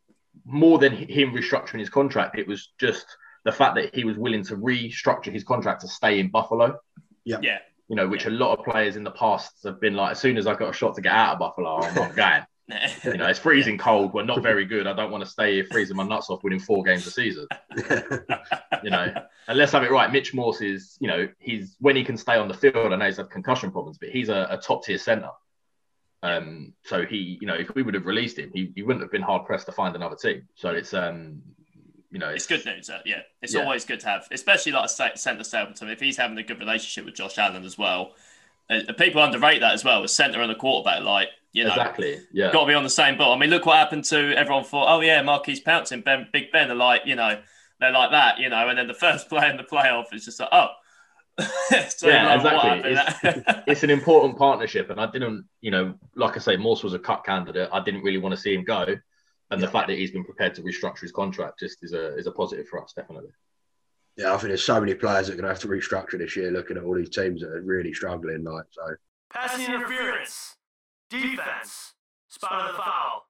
more 0.46 0.80
than 0.80 0.92
him 0.94 1.34
restructuring 1.34 1.80
his 1.80 1.90
contract. 1.90 2.38
It 2.38 2.48
was 2.48 2.72
just 2.80 3.06
the 3.44 3.52
fact 3.52 3.76
that 3.76 3.94
he 3.94 4.04
was 4.04 4.18
willing 4.18 4.44
to 4.46 4.56
restructure 4.56 5.32
his 5.32 5.44
contract 5.44 5.82
to 5.82 5.88
stay 5.88 6.20
in 6.20 6.30
Buffalo. 6.30 6.80
Yeah. 7.26 7.38
Yeah 7.42 7.60
you 7.94 7.96
know, 7.96 8.08
which 8.08 8.26
a 8.26 8.30
lot 8.30 8.58
of 8.58 8.66
players 8.66 8.96
in 8.96 9.04
the 9.04 9.12
past 9.12 9.52
have 9.64 9.80
been 9.80 9.94
like, 9.94 10.12
as 10.12 10.20
soon 10.20 10.38
as 10.38 10.48
I 10.48 10.56
got 10.56 10.70
a 10.70 10.74
shot 10.74 10.96
to 10.96 11.02
get 11.02 11.12
out 11.12 11.34
of 11.34 11.40
Buffalo, 11.40 11.82
I'm 11.82 11.94
not 11.94 12.16
going. 12.16 12.44
you 13.04 13.18
know, 13.18 13.28
it's 13.28 13.40
freezing 13.48 13.78
cold. 13.78 14.14
We're 14.14 14.24
not 14.24 14.42
very 14.42 14.66
good. 14.66 14.88
I 14.88 14.94
don't 14.94 15.12
want 15.12 15.24
to 15.24 15.30
stay 15.30 15.56
here 15.56 15.66
freezing 15.70 15.98
my 15.98 16.04
nuts 16.04 16.30
off 16.30 16.44
winning 16.44 16.60
four 16.60 16.84
games 16.84 17.06
a 17.06 17.12
season. 17.12 17.48
you 18.84 18.90
know, 18.90 19.14
and 19.48 19.58
let's 19.58 19.74
have 19.74 19.84
it 19.84 19.92
right. 19.92 20.12
Mitch 20.12 20.34
Morse 20.34 20.62
is, 20.62 20.98
you 21.02 21.08
know, 21.08 21.28
he's 21.40 21.76
when 21.80 21.96
he 21.96 22.04
can 22.04 22.18
stay 22.18 22.36
on 22.36 22.48
the 22.48 22.54
field. 22.54 22.94
I 22.94 22.96
know 22.96 23.06
he's 23.06 23.18
had 23.18 23.30
concussion 23.30 23.72
problems, 23.72 23.98
but 23.98 24.10
he's 24.10 24.30
a, 24.30 24.48
a 24.50 24.58
top 24.58 24.86
tier 24.86 24.98
center. 24.98 25.30
Um, 26.24 26.74
so 26.86 27.06
he, 27.06 27.38
you 27.42 27.48
know, 27.48 27.56
if 27.56 27.76
we 27.76 27.84
would 27.84 27.96
have 27.96 28.06
released 28.06 28.40
him, 28.40 28.50
he, 28.54 28.72
he 28.76 28.82
wouldn't 28.82 29.04
have 29.04 29.12
been 29.12 29.22
hard 29.22 29.46
pressed 29.46 29.66
to 29.66 29.74
find 29.74 29.94
another 29.94 30.16
team. 30.16 30.48
So 30.56 30.70
it's 30.70 30.94
um, 30.94 31.42
you 32.13 32.20
know, 32.20 32.29
it's, 32.29 32.50
it's 32.50 32.63
good 32.63 32.74
news. 32.74 32.89
Uh, 32.91 33.00
yeah, 33.05 33.22
it's 33.41 33.55
yeah. 33.55 33.62
always 33.62 33.86
good 33.86 34.00
to 34.01 34.08
have, 34.08 34.27
especially 34.32 34.72
like 34.72 34.86
a 34.86 35.17
centre 35.17 35.43
Stapleton. 35.43 35.89
If 35.89 36.00
he's 36.00 36.15
having 36.15 36.38
a 36.38 36.43
good 36.43 36.60
relationship 36.60 37.05
with 37.05 37.15
Josh 37.15 37.39
Allen 37.39 37.65
as 37.65 37.75
well, 37.75 38.13
uh, 38.70 38.93
people 39.00 39.22
underrate 39.22 39.62
that 39.62 39.74
as 39.74 39.84
well. 39.84 40.03
As 40.03 40.15
centre 40.15 40.39
and 40.39 40.51
a 40.51 40.55
quarterback, 40.55 41.01
like 41.01 41.29
you 41.53 41.63
know, 41.63 41.72
exactly, 41.72 42.22
yeah, 42.32 42.51
got 42.51 42.62
to 42.62 42.67
be 42.67 42.75
on 42.75 42.84
the 42.84 42.89
same 42.89 43.17
boat. 43.17 43.34
I 43.34 43.39
mean, 43.39 43.50
look 43.50 43.65
what 43.65 43.77
happened 43.77 44.05
to 44.05 44.38
everyone. 44.38 44.63
Thought, 44.63 44.96
oh 44.96 45.01
yeah, 45.01 45.24
Maurkice 45.24 45.60
Pouncey, 45.60 46.03
Ben, 46.03 46.27
Big 46.32 46.51
Ben 46.51 46.70
are 46.70 46.75
like, 46.75 47.01
you 47.05 47.15
know, 47.15 47.41
they're 47.79 47.91
like 47.91 48.12
that, 48.12 48.38
you 48.38 48.48
know, 48.48 48.70
and 48.70 48.77
then 48.77 48.88
the 48.88 48.93
first 49.05 49.27
play 49.27 49.50
in 49.50 49.58
the 49.58 49.63
playoff 49.63 50.13
is 50.13 50.25
just 50.25 50.39
like, 50.39 50.50
oh. 50.51 50.67
so 51.89 52.10
yeah, 52.10 52.36
exactly. 52.36 52.91
It's, 53.24 53.63
it's, 53.65 53.84
an 53.84 53.89
important 53.89 54.38
partnership, 54.38 54.91
and 54.91 55.01
I 55.01 55.10
didn't, 55.10 55.46
you 55.62 55.72
know, 55.72 55.96
like 56.13 56.38
I 56.38 56.39
say, 56.39 56.58
Morse 56.58 56.84
was 56.84 56.93
a 56.93 57.00
cut 57.00 57.25
candidate. 57.25 57.70
I 57.74 57.84
didn't 57.84 58.03
really 58.03 58.20
want 58.20 58.36
to 58.36 58.39
see 58.39 58.53
him 58.53 58.63
go 58.63 58.98
and 59.53 59.62
yeah. 59.62 59.67
the 59.67 59.72
fact 59.72 59.88
that 59.88 59.98
he's 59.98 60.12
been 60.12 60.24
prepared 60.24 60.55
to 60.55 60.62
restructure 60.62 61.01
his 61.01 61.12
contract 61.12 61.60
just 61.60 61.83
is 61.83 61.93
a 61.93 62.15
is 62.17 62.27
a 62.27 62.31
positive 62.31 62.67
for 62.67 62.83
us, 62.83 62.93
definitely. 62.93 63.29
Yeah, 64.17 64.33
I 64.33 64.38
think 64.38 64.50
there's 64.50 64.63
so 64.63 64.79
many 64.79 64.93
players 64.93 65.27
that 65.27 65.33
are 65.33 65.36
going 65.36 65.43
to 65.43 65.50
have 65.50 65.60
to 65.60 65.67
restructure 65.67 66.17
this 66.17 66.36
year. 66.36 66.51
Looking 66.51 66.77
at 66.77 66.83
all 66.83 66.95
these 66.95 67.10
teams 67.10 67.41
that 67.41 67.50
are 67.50 67.62
really 67.62 67.93
struggling, 67.93 68.43
like 68.43 68.65
so. 68.72 68.95
Passing 69.31 69.65
interference, 69.65 70.55
defense, 71.10 71.93
spot 72.27 72.62
of 72.62 72.67
the 72.67 72.77
foul. 72.77 73.27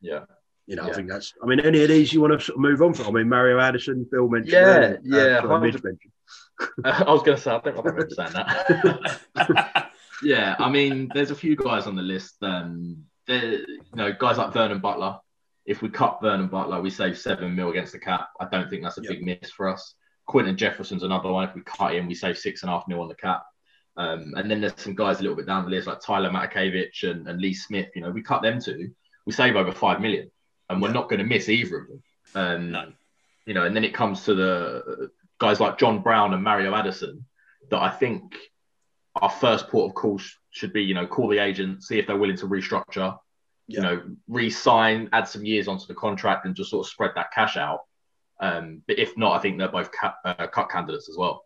Yeah. 0.00 0.24
You 0.66 0.76
know, 0.76 0.84
yeah. 0.84 0.90
I 0.90 0.92
think 0.94 1.08
that's. 1.08 1.32
I 1.42 1.46
mean, 1.46 1.60
any 1.60 1.82
of 1.82 1.88
these 1.88 2.12
you 2.12 2.20
want 2.20 2.32
to 2.32 2.44
sort 2.44 2.56
of 2.56 2.62
move 2.62 2.82
on 2.82 2.92
from? 2.92 3.06
I 3.06 3.10
mean, 3.10 3.28
Mario 3.28 3.58
Addison, 3.60 4.06
Bill 4.10 4.28
mentioned. 4.28 4.52
Yeah, 4.52 4.60
earlier, 4.60 5.00
yeah. 5.04 5.38
Uh, 5.38 5.58
Mitch 5.58 5.82
mentioned. 5.82 6.12
I 6.84 7.04
was 7.04 7.22
going 7.22 7.36
to 7.36 7.42
say, 7.42 7.52
I 7.52 7.60
think 7.60 7.76
I 7.76 7.80
remember 7.80 8.08
saying 8.10 8.32
that. 8.32 9.90
yeah, 10.22 10.56
I 10.58 10.68
mean, 10.68 11.08
there's 11.14 11.30
a 11.30 11.36
few 11.36 11.54
guys 11.54 11.86
on 11.86 11.94
the 11.94 12.02
list. 12.02 12.36
Um, 12.42 13.04
you 13.28 13.64
know, 13.94 14.12
guys 14.12 14.38
like 14.38 14.52
Vernon 14.52 14.80
Butler, 14.80 15.18
If 15.66 15.82
we 15.82 15.88
cut 15.88 16.20
Vernon 16.22 16.48
Butler, 16.48 16.80
we 16.80 16.90
save 16.90 17.18
seven 17.18 17.54
mil 17.54 17.70
against 17.70 17.92
the 17.92 17.98
cap. 17.98 18.28
I 18.40 18.46
don't 18.50 18.70
think 18.70 18.82
that's 18.82 18.98
a 18.98 19.02
Yeah. 19.02 19.10
big 19.10 19.24
miss 19.24 19.50
for 19.50 19.68
us. 19.68 19.94
Quinton 20.26 20.56
Jefferson's 20.56 21.02
another 21.02 21.30
one. 21.30 21.48
If 21.48 21.54
we 21.54 21.62
cut 21.62 21.94
him, 21.94 22.06
we 22.06 22.14
save 22.14 22.38
six 22.38 22.62
and 22.62 22.70
a 22.70 22.72
half 22.72 22.88
mil 22.88 23.00
on 23.00 23.08
the 23.08 23.14
cap. 23.14 23.44
Um, 23.96 24.34
and 24.36 24.50
then 24.50 24.60
there's 24.60 24.74
some 24.80 24.94
guys 24.94 25.18
a 25.18 25.22
little 25.22 25.36
bit 25.36 25.46
down 25.46 25.64
the 25.64 25.70
list 25.70 25.86
like 25.86 26.00
Tyler 26.00 26.30
Matakevich 26.30 27.08
and, 27.10 27.26
and 27.28 27.40
Lee 27.40 27.54
Smith. 27.54 27.88
You 27.94 28.02
know, 28.02 28.10
we 28.10 28.22
cut 28.22 28.42
them 28.42 28.60
two, 28.60 28.90
we 29.24 29.32
save 29.32 29.56
over 29.56 29.72
five 29.72 30.00
million, 30.00 30.30
and 30.68 30.82
we're 30.82 30.92
not 30.92 31.08
going 31.08 31.18
to 31.20 31.24
miss 31.24 31.48
either 31.48 31.78
of 31.78 31.88
them. 31.88 32.02
Um, 32.34 32.70
No. 32.72 32.92
You 33.46 33.54
know, 33.54 33.64
and 33.64 33.74
then 33.76 33.84
it 33.84 33.94
comes 33.94 34.24
to 34.24 34.34
the 34.34 35.10
guys 35.38 35.60
like 35.60 35.78
John 35.78 36.00
Brown 36.02 36.34
and 36.34 36.42
Mario 36.42 36.74
Addison 36.74 37.24
that 37.70 37.80
I 37.80 37.90
think 37.90 38.34
our 39.14 39.30
first 39.30 39.68
port 39.68 39.90
of 39.90 39.94
call 39.94 40.18
sh- 40.18 40.34
should 40.50 40.72
be, 40.72 40.82
you 40.82 40.94
know, 40.94 41.06
call 41.06 41.28
the 41.28 41.38
agent, 41.38 41.82
see 41.84 41.98
if 41.98 42.06
they're 42.06 42.16
willing 42.16 42.36
to 42.38 42.46
restructure, 42.48 43.16
you 43.66 43.80
know, 43.80 44.02
re-sign, 44.28 45.08
add 45.12 45.28
some 45.28 45.44
years 45.44 45.68
onto 45.68 45.86
the 45.86 45.94
contract, 45.94 46.46
and 46.46 46.54
just 46.54 46.70
sort 46.70 46.86
of 46.86 46.90
spread 46.90 47.12
that 47.16 47.32
cash 47.32 47.56
out. 47.56 47.80
Um, 48.40 48.82
but 48.86 48.98
if 48.98 49.16
not, 49.16 49.36
I 49.36 49.40
think 49.40 49.58
they're 49.58 49.68
both 49.68 49.90
uh, 50.24 50.46
cut 50.48 50.70
candidates 50.70 51.08
as 51.08 51.16
well. 51.16 51.44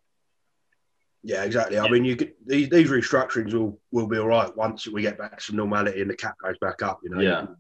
Yeah, 1.23 1.45
exactly. 1.45 1.79
I 1.79 1.89
mean, 1.89 2.05
you 2.05 2.17
these 2.47 2.69
these 2.71 2.91
restructurings 2.91 3.53
will 3.53 3.79
will 3.93 4.07
be 4.07 4.19
all 4.19 4.29
right 4.29 4.55
once 4.57 4.87
we 4.87 5.03
get 5.03 5.19
back 5.19 5.39
to 5.39 5.45
some 5.45 5.57
normality 5.57 6.01
and 6.01 6.11
the 6.11 6.17
cap 6.17 6.35
goes 6.43 6.57
back 6.59 6.83
up. 6.83 7.01
You 7.03 7.11
know, 7.11 7.21
Yeah. 7.21 7.43
you 7.43 7.57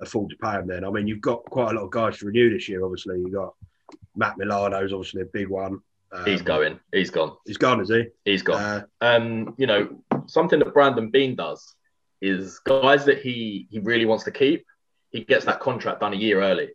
afford 0.00 0.30
to 0.30 0.36
pay 0.36 0.52
them 0.52 0.66
then. 0.66 0.84
I 0.84 0.90
mean, 0.90 1.06
you've 1.06 1.20
got 1.20 1.44
quite 1.44 1.72
a 1.72 1.74
lot 1.74 1.84
of 1.84 1.90
guys 1.90 2.18
to 2.18 2.26
renew 2.26 2.50
this 2.50 2.68
year. 2.68 2.84
Obviously, 2.84 3.18
you 3.18 3.30
got 3.30 3.54
Matt 4.14 4.38
Milano's 4.38 4.92
obviously 4.92 5.22
a 5.22 5.26
big 5.26 5.48
one. 5.48 5.80
Um, 6.12 6.24
He's 6.24 6.42
going. 6.42 6.80
He's 6.92 7.10
gone. 7.10 7.36
He's 7.44 7.58
gone, 7.58 7.80
is 7.80 7.90
he? 7.90 8.06
He's 8.24 8.42
gone. 8.42 8.60
Uh, 8.62 8.84
um, 9.02 9.54
you 9.58 9.66
know, 9.66 10.02
something 10.26 10.58
that 10.60 10.72
Brandon 10.72 11.10
Beane 11.10 11.34
does 11.36 11.74
is 12.20 12.58
guys 12.60 13.04
that 13.06 13.18
he 13.20 13.66
he 13.70 13.78
really 13.80 14.04
wants 14.06 14.24
to 14.24 14.30
keep. 14.30 14.64
He 15.10 15.24
gets 15.24 15.44
that 15.44 15.60
contract 15.60 16.00
done 16.00 16.12
a 16.12 16.16
year 16.16 16.42
early. 16.42 16.70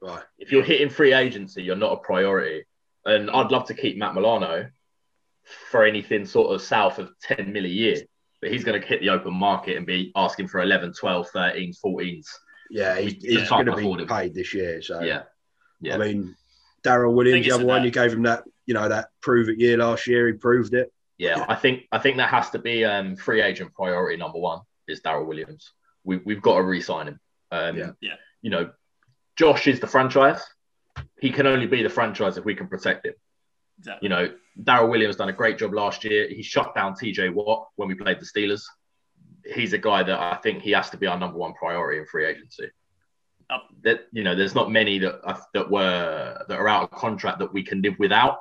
right. 0.00 0.22
If 0.38 0.50
you're 0.52 0.62
hitting 0.62 0.88
free 0.90 1.12
agency, 1.12 1.62
you're 1.62 1.76
not 1.76 1.92
a 1.92 1.96
priority. 1.96 2.64
And 3.04 3.30
I'd 3.30 3.50
love 3.52 3.66
to 3.66 3.74
keep 3.74 3.96
Matt 3.98 4.14
Milano 4.14 4.68
for 5.70 5.84
anything 5.84 6.24
sort 6.24 6.54
of 6.54 6.62
south 6.62 6.98
of 6.98 7.10
10 7.22 7.52
mil 7.52 7.64
a 7.64 7.68
year. 7.68 7.96
But 8.40 8.50
he's 8.50 8.64
going 8.64 8.80
to 8.80 8.86
hit 8.86 9.00
the 9.00 9.10
open 9.10 9.34
market 9.34 9.76
and 9.76 9.86
be 9.86 10.10
asking 10.16 10.48
for 10.48 10.60
11, 10.62 10.94
12, 10.94 11.28
13, 11.28 11.72
14s. 11.84 12.26
Yeah, 12.70 12.98
he, 12.98 13.06
We- 13.22 13.36
he's 13.36 13.48
going 13.48 13.66
to 13.66 13.76
be 13.76 13.82
him. 13.84 14.06
paid 14.06 14.34
this 14.34 14.54
year. 14.54 14.80
So 14.82 15.02
Yeah. 15.02 15.22
Yeah. 15.80 15.94
I 15.96 15.98
mean, 15.98 16.34
Daryl 16.82 17.12
Williams, 17.14 17.44
the 17.46 17.52
other 17.52 17.62
that- 17.64 17.68
one, 17.68 17.84
you 17.84 17.90
gave 17.90 18.12
him 18.12 18.22
that, 18.22 18.44
you 18.66 18.74
know, 18.74 18.88
that 18.88 19.08
prove 19.20 19.48
it 19.50 19.58
year 19.58 19.76
last 19.76 20.06
year. 20.06 20.26
He 20.28 20.32
proved 20.34 20.74
it. 20.74 20.90
Yeah, 21.16 21.44
I 21.48 21.54
think 21.54 21.84
I 21.92 21.98
think 21.98 22.16
that 22.16 22.30
has 22.30 22.50
to 22.50 22.58
be 22.58 22.84
um, 22.84 23.14
free 23.14 23.40
agent 23.40 23.72
priority 23.72 24.16
number 24.16 24.38
one 24.40 24.60
is 24.88 25.00
Daryl 25.00 25.26
Williams. 25.26 25.72
We, 26.04 26.18
we've 26.18 26.42
got 26.42 26.56
to 26.56 26.62
re-sign 26.62 27.08
him. 27.08 27.20
Um, 27.50 27.76
Yeah. 27.76 27.90
Yeah. 28.00 28.14
You 28.42 28.50
know, 28.50 28.70
Josh 29.36 29.66
is 29.66 29.80
the 29.80 29.86
franchise. 29.86 30.42
He 31.18 31.30
can 31.30 31.46
only 31.46 31.66
be 31.66 31.82
the 31.82 31.88
franchise 31.88 32.36
if 32.36 32.44
we 32.44 32.54
can 32.54 32.68
protect 32.68 33.06
him. 33.06 33.14
Exactly. 33.78 34.06
You 34.06 34.08
know, 34.10 34.34
Daryl 34.62 34.90
Williams 34.90 35.16
done 35.16 35.28
a 35.28 35.32
great 35.32 35.58
job 35.58 35.72
last 35.72 36.04
year. 36.04 36.28
He 36.28 36.42
shut 36.42 36.74
down 36.74 36.94
TJ 36.94 37.32
Watt 37.32 37.68
when 37.76 37.88
we 37.88 37.94
played 37.94 38.20
the 38.20 38.26
Steelers. 38.26 38.62
He's 39.44 39.72
a 39.72 39.78
guy 39.78 40.02
that 40.02 40.18
I 40.18 40.36
think 40.36 40.62
he 40.62 40.70
has 40.70 40.90
to 40.90 40.96
be 40.96 41.06
our 41.06 41.18
number 41.18 41.38
one 41.38 41.54
priority 41.54 41.98
in 41.98 42.06
free 42.06 42.26
agency. 42.26 42.70
Uh, 43.50 43.58
That 43.82 44.06
you 44.12 44.22
know, 44.22 44.34
there's 44.34 44.54
not 44.54 44.70
many 44.70 44.98
that 45.00 45.20
are, 45.22 45.40
that 45.52 45.70
were 45.70 46.44
that 46.48 46.58
are 46.58 46.68
out 46.68 46.84
of 46.84 46.98
contract 46.98 47.40
that 47.40 47.52
we 47.52 47.62
can 47.62 47.82
live 47.82 47.98
without. 47.98 48.38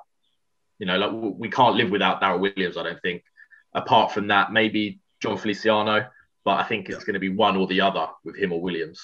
You 0.80 0.86
know, 0.86 0.98
like 0.98 1.12
we 1.38 1.50
can't 1.50 1.76
live 1.76 1.92
without 1.92 2.22
Daryl 2.22 2.40
Williams. 2.40 2.78
I 2.78 2.84
don't 2.84 3.02
think. 3.02 3.24
Apart 3.74 4.12
from 4.12 4.28
that, 4.28 4.54
maybe 4.54 5.02
Jon 5.20 5.38
Feliciano, 5.38 6.08
but 6.46 6.60
I 6.60 6.64
think 6.64 6.90
it's 6.90 7.00
Yeah. 7.00 7.06
going 7.06 7.14
to 7.14 7.20
be 7.20 7.30
one 7.30 7.56
or 7.56 7.68
the 7.68 7.82
other 7.82 8.08
with 8.24 8.38
him 8.38 8.52
or 8.52 8.62
Williams. 8.62 9.02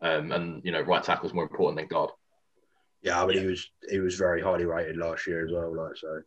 Um, 0.00 0.30
and 0.32 0.64
you 0.64 0.70
know, 0.72 0.80
right 0.80 1.02
tackle 1.02 1.26
is 1.26 1.34
more 1.34 1.42
important 1.42 1.76
than 1.78 1.88
guard. 1.88 2.10
Yeah, 3.02 3.22
I 3.22 3.26
mean, 3.26 3.36
Yeah. 3.36 3.42
he 3.42 3.48
was 3.48 3.70
he 3.90 3.98
was 3.98 4.14
very 4.16 4.40
highly 4.42 4.64
rated 4.64 4.96
last 4.96 5.26
year 5.26 5.44
as 5.44 5.52
well. 5.52 5.74
Like 5.74 5.96
so, 5.96 6.22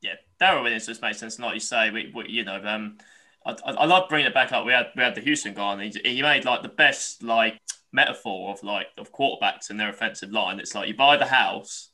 yeah, 0.00 0.14
Daryl 0.40 0.62
Williams 0.62 0.86
just 0.86 1.02
makes 1.02 1.18
sense. 1.18 1.36
And 1.36 1.44
like 1.44 1.54
you 1.54 1.60
say, 1.60 1.90
we, 1.90 2.10
we 2.14 2.28
you 2.28 2.44
know, 2.44 2.60
um, 2.64 2.98
I, 3.44 3.52
I, 3.64 3.72
I 3.72 3.84
love 3.84 4.08
bringing 4.08 4.26
it 4.26 4.34
back 4.34 4.52
up. 4.52 4.64
We 4.64 4.72
had 4.72 4.88
we 4.96 5.02
had 5.02 5.14
the 5.14 5.20
Houston 5.20 5.54
guy, 5.54 5.72
and 5.74 5.82
he, 5.82 6.14
he 6.16 6.22
made 6.22 6.44
like 6.44 6.62
the 6.62 6.68
best 6.68 7.22
like 7.22 7.58
metaphor 7.92 8.52
of 8.52 8.62
like 8.62 8.88
of 8.96 9.12
quarterbacks 9.12 9.68
and 9.70 9.78
their 9.78 9.90
offensive 9.90 10.30
line. 10.30 10.58
It's 10.58 10.74
like 10.74 10.88
you 10.88 10.94
buy 10.96 11.16
the 11.18 11.26
house, 11.26 11.90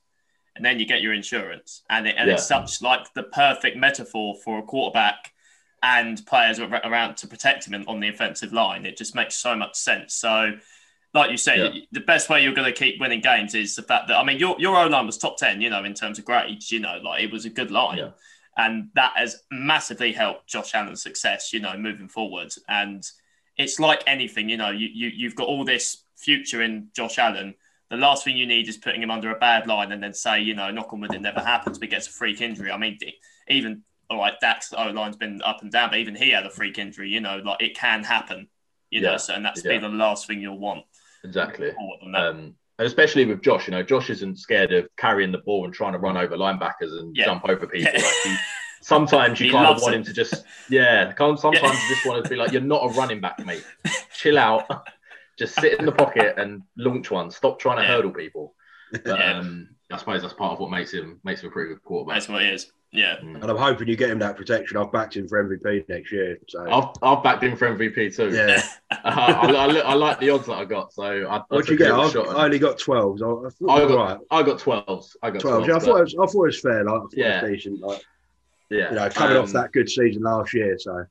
and 0.54 0.64
then 0.64 0.78
you 0.78 0.86
get 0.86 1.02
your 1.02 1.12
insurance, 1.12 1.82
and 1.90 2.06
it, 2.06 2.14
and 2.16 2.30
it's 2.30 2.46
such 2.46 2.80
like 2.82 3.12
the 3.14 3.24
perfect 3.24 3.76
metaphor 3.76 4.36
for 4.44 4.58
a 4.60 4.62
quarterback 4.62 5.32
and 5.82 6.24
players 6.26 6.58
ar- 6.60 6.80
around 6.84 7.16
to 7.18 7.26
protect 7.28 7.66
him 7.66 7.84
on 7.86 8.00
the 8.00 8.08
offensive 8.08 8.52
line. 8.52 8.84
It 8.86 8.96
just 8.96 9.14
makes 9.14 9.36
so 9.36 9.54
much 9.56 9.74
sense. 9.76 10.14
So. 10.14 10.52
Like 11.14 11.30
you 11.30 11.38
said, 11.38 11.58
Yeah. 11.74 11.80
the 11.90 12.00
best 12.00 12.28
way 12.28 12.42
you're 12.42 12.52
going 12.52 12.70
to 12.72 12.78
keep 12.78 13.00
winning 13.00 13.22
games 13.22 13.54
is 13.54 13.74
the 13.74 13.82
fact 13.82 14.08
that 14.08 14.18
I 14.18 14.22
mean 14.22 14.38
your 14.38 14.56
your 14.58 14.76
O 14.76 14.86
line 14.88 15.06
was 15.06 15.16
top 15.16 15.38
ten, 15.38 15.62
you 15.62 15.70
know, 15.70 15.82
in 15.82 15.94
terms 15.94 16.18
of 16.18 16.26
grades. 16.26 16.70
You 16.70 16.80
know, 16.80 17.00
like 17.02 17.24
it 17.24 17.32
was 17.32 17.46
a 17.46 17.50
good 17.50 17.70
line 17.70 17.96
Yeah. 17.96 18.10
and 18.58 18.90
that 18.94 19.12
has 19.16 19.40
massively 19.50 20.12
helped 20.12 20.48
Josh 20.48 20.74
Allen's 20.74 21.02
success, 21.02 21.50
you 21.54 21.60
know, 21.60 21.74
moving 21.78 22.08
forward. 22.08 22.52
And 22.68 23.02
it's 23.56 23.80
like 23.80 24.02
anything, 24.06 24.50
you 24.50 24.58
know, 24.58 24.68
you, 24.70 24.86
you 24.92 25.08
you've 25.08 25.34
got 25.34 25.48
all 25.48 25.64
this 25.64 26.04
future 26.18 26.60
in 26.60 26.88
Josh 26.94 27.18
Allen. 27.18 27.54
The 27.88 27.96
last 27.96 28.22
thing 28.22 28.36
you 28.36 28.46
need 28.46 28.68
is 28.68 28.76
putting 28.76 29.02
him 29.02 29.10
under 29.10 29.30
a 29.34 29.38
bad 29.38 29.66
line 29.66 29.92
and 29.92 30.02
then 30.02 30.12
say, 30.12 30.42
you 30.42 30.54
know, 30.54 30.70
knock 30.70 30.92
on 30.92 31.00
wood, 31.00 31.14
it 31.14 31.22
never 31.22 31.40
happens, 31.40 31.78
but 31.78 31.88
gets 31.88 32.06
a 32.06 32.10
freak 32.10 32.42
injury. 32.42 32.70
I 32.70 32.76
mean, 32.76 32.98
even 33.48 33.82
all 34.10 34.18
right, 34.18 34.34
Dak's 34.40 34.72
O 34.72 34.86
line's 34.90 35.16
been 35.16 35.42
up 35.42 35.62
and 35.62 35.70
down, 35.70 35.90
but 35.90 35.98
even 35.98 36.14
he 36.14 36.30
had 36.30 36.46
a 36.46 36.50
freak 36.50 36.78
injury. 36.78 37.10
You 37.10 37.20
know, 37.20 37.38
like 37.44 37.60
it 37.62 37.76
can 37.76 38.02
happen. 38.04 38.48
You 38.90 39.02
know, 39.02 39.16
so 39.18 39.34
and 39.34 39.44
that's 39.44 39.62
Yeah. 39.64 39.72
be 39.72 39.78
the 39.78 39.88
last 39.90 40.26
thing 40.26 40.40
you'll 40.40 40.58
want. 40.58 40.84
Exactly. 41.24 41.72
Forward 41.72 41.98
than 42.02 42.12
that. 42.12 42.22
Um, 42.22 42.54
and 42.78 42.86
especially 42.86 43.26
with 43.26 43.42
Josh, 43.42 43.66
you 43.66 43.72
know, 43.72 43.82
Josh 43.82 44.08
isn't 44.08 44.38
scared 44.38 44.72
of 44.72 44.88
carrying 44.96 45.32
the 45.32 45.38
ball 45.38 45.64
and 45.66 45.74
trying 45.74 45.92
to 45.92 45.98
run 45.98 46.16
over 46.16 46.36
linebackers 46.36 46.98
and 46.98 47.14
Yeah. 47.14 47.26
jump 47.26 47.44
over 47.48 47.66
people. 47.66 47.92
Yeah. 47.92 48.00
Like 48.02 48.14
he, 48.24 48.36
sometimes 48.80 49.40
you 49.40 49.46
He 49.46 49.52
kind 49.52 49.66
of 49.66 49.82
want 49.82 49.94
it. 49.94 49.98
him 49.98 50.04
to 50.04 50.12
just, 50.12 50.44
yeah, 50.70 51.12
sometimes 51.18 51.60
Yeah. 51.60 51.72
you 51.72 51.94
just 51.94 52.06
want 52.06 52.22
to 52.24 52.30
be 52.30 52.36
like, 52.36 52.52
you're 52.52 52.62
not 52.62 52.84
a 52.84 52.88
running 52.94 53.20
back, 53.20 53.44
mate. 53.44 53.64
Chill 54.14 54.38
out. 54.38 54.66
Just 55.38 55.54
sit 55.60 55.78
in 55.78 55.86
the 55.86 55.92
pocket 55.92 56.34
and 56.36 56.62
launch 56.76 57.12
one. 57.12 57.30
Stop 57.30 57.60
trying 57.60 57.76
to 57.76 57.82
Yeah. 57.82 57.88
hurdle 57.88 58.10
people. 58.10 58.56
But, 58.90 59.06
Yeah. 59.06 59.38
um, 59.38 59.68
I 59.92 59.96
suppose 59.96 60.22
that's 60.22 60.34
part 60.34 60.52
of 60.54 60.58
what 60.58 60.70
makes 60.72 60.92
him 60.92 61.20
makes 61.22 61.42
him 61.42 61.50
a 61.50 61.52
pretty 61.52 61.68
good 61.74 61.82
quarterback. 61.84 62.16
That's 62.16 62.28
what 62.28 62.42
it 62.42 62.52
is. 62.54 62.72
Yeah. 62.90 63.16
Mm. 63.16 63.42
and 63.42 63.44
I'm 63.50 63.56
hoping 63.56 63.86
you 63.86 63.96
get 63.96 64.10
him 64.10 64.18
that 64.20 64.36
protection. 64.36 64.78
I've 64.78 64.90
backed 64.90 65.14
him 65.16 65.28
for 65.28 65.44
MVP 65.44 65.88
next 65.90 66.10
year. 66.10 66.38
So 66.48 66.64
I've, 66.70 66.88
I've 67.02 67.22
backed 67.22 67.42
him 67.42 67.54
for 67.56 67.68
MVP 67.76 68.16
too. 68.16 68.30
yeah, 68.34 68.62
I, 68.90 69.52
I, 69.54 69.66
I 69.80 69.94
like 69.94 70.20
the 70.20 70.30
odds 70.30 70.46
that 70.46 70.54
I 70.54 70.64
got, 70.64 70.92
so 70.94 71.02
I, 71.02 71.36
I 71.36 71.42
what 71.48 71.66
took 71.66 71.68
you 71.70 71.76
get? 71.78 71.92
I've, 71.92 72.10
shot 72.12 72.28
on 72.28 72.36
I 72.36 72.44
only 72.44 72.58
got 72.58 72.78
twelve. 72.78 73.20
I, 73.20 73.26
I 73.26 73.50
thought 73.50 73.70
I 73.70 73.78
got- 73.80 73.90
all 73.90 73.96
right. 73.98 74.18
I 74.30 74.42
got 74.42 74.58
12s. 74.58 75.16
I 75.22 75.30
got 75.30 75.38
12s. 75.38 75.40
Twelve. 75.42 75.68
Yeah, 75.68 75.76
I 75.76 75.78
thought 75.80 75.96
it 75.98 76.02
was, 76.02 76.14
I 76.14 76.26
thought 76.26 76.42
it 76.44 76.46
was 76.46 76.60
fair. 76.60 76.84
Like, 76.84 76.94
I 76.94 76.98
thought 76.98 77.12
Yeah. 77.14 77.38
it 77.38 77.42
was 77.50 77.50
decent. 77.62 77.80
Like, 77.80 78.02
yeah. 78.70 78.88
you 78.90 78.96
know, 78.96 79.08
coming 79.10 79.36
off 79.36 79.46
Um, 79.48 79.52
that 79.52 79.72
good 79.72 79.88
season 79.90 80.22
last 80.22 80.54
year. 80.54 80.78
So 80.78 81.04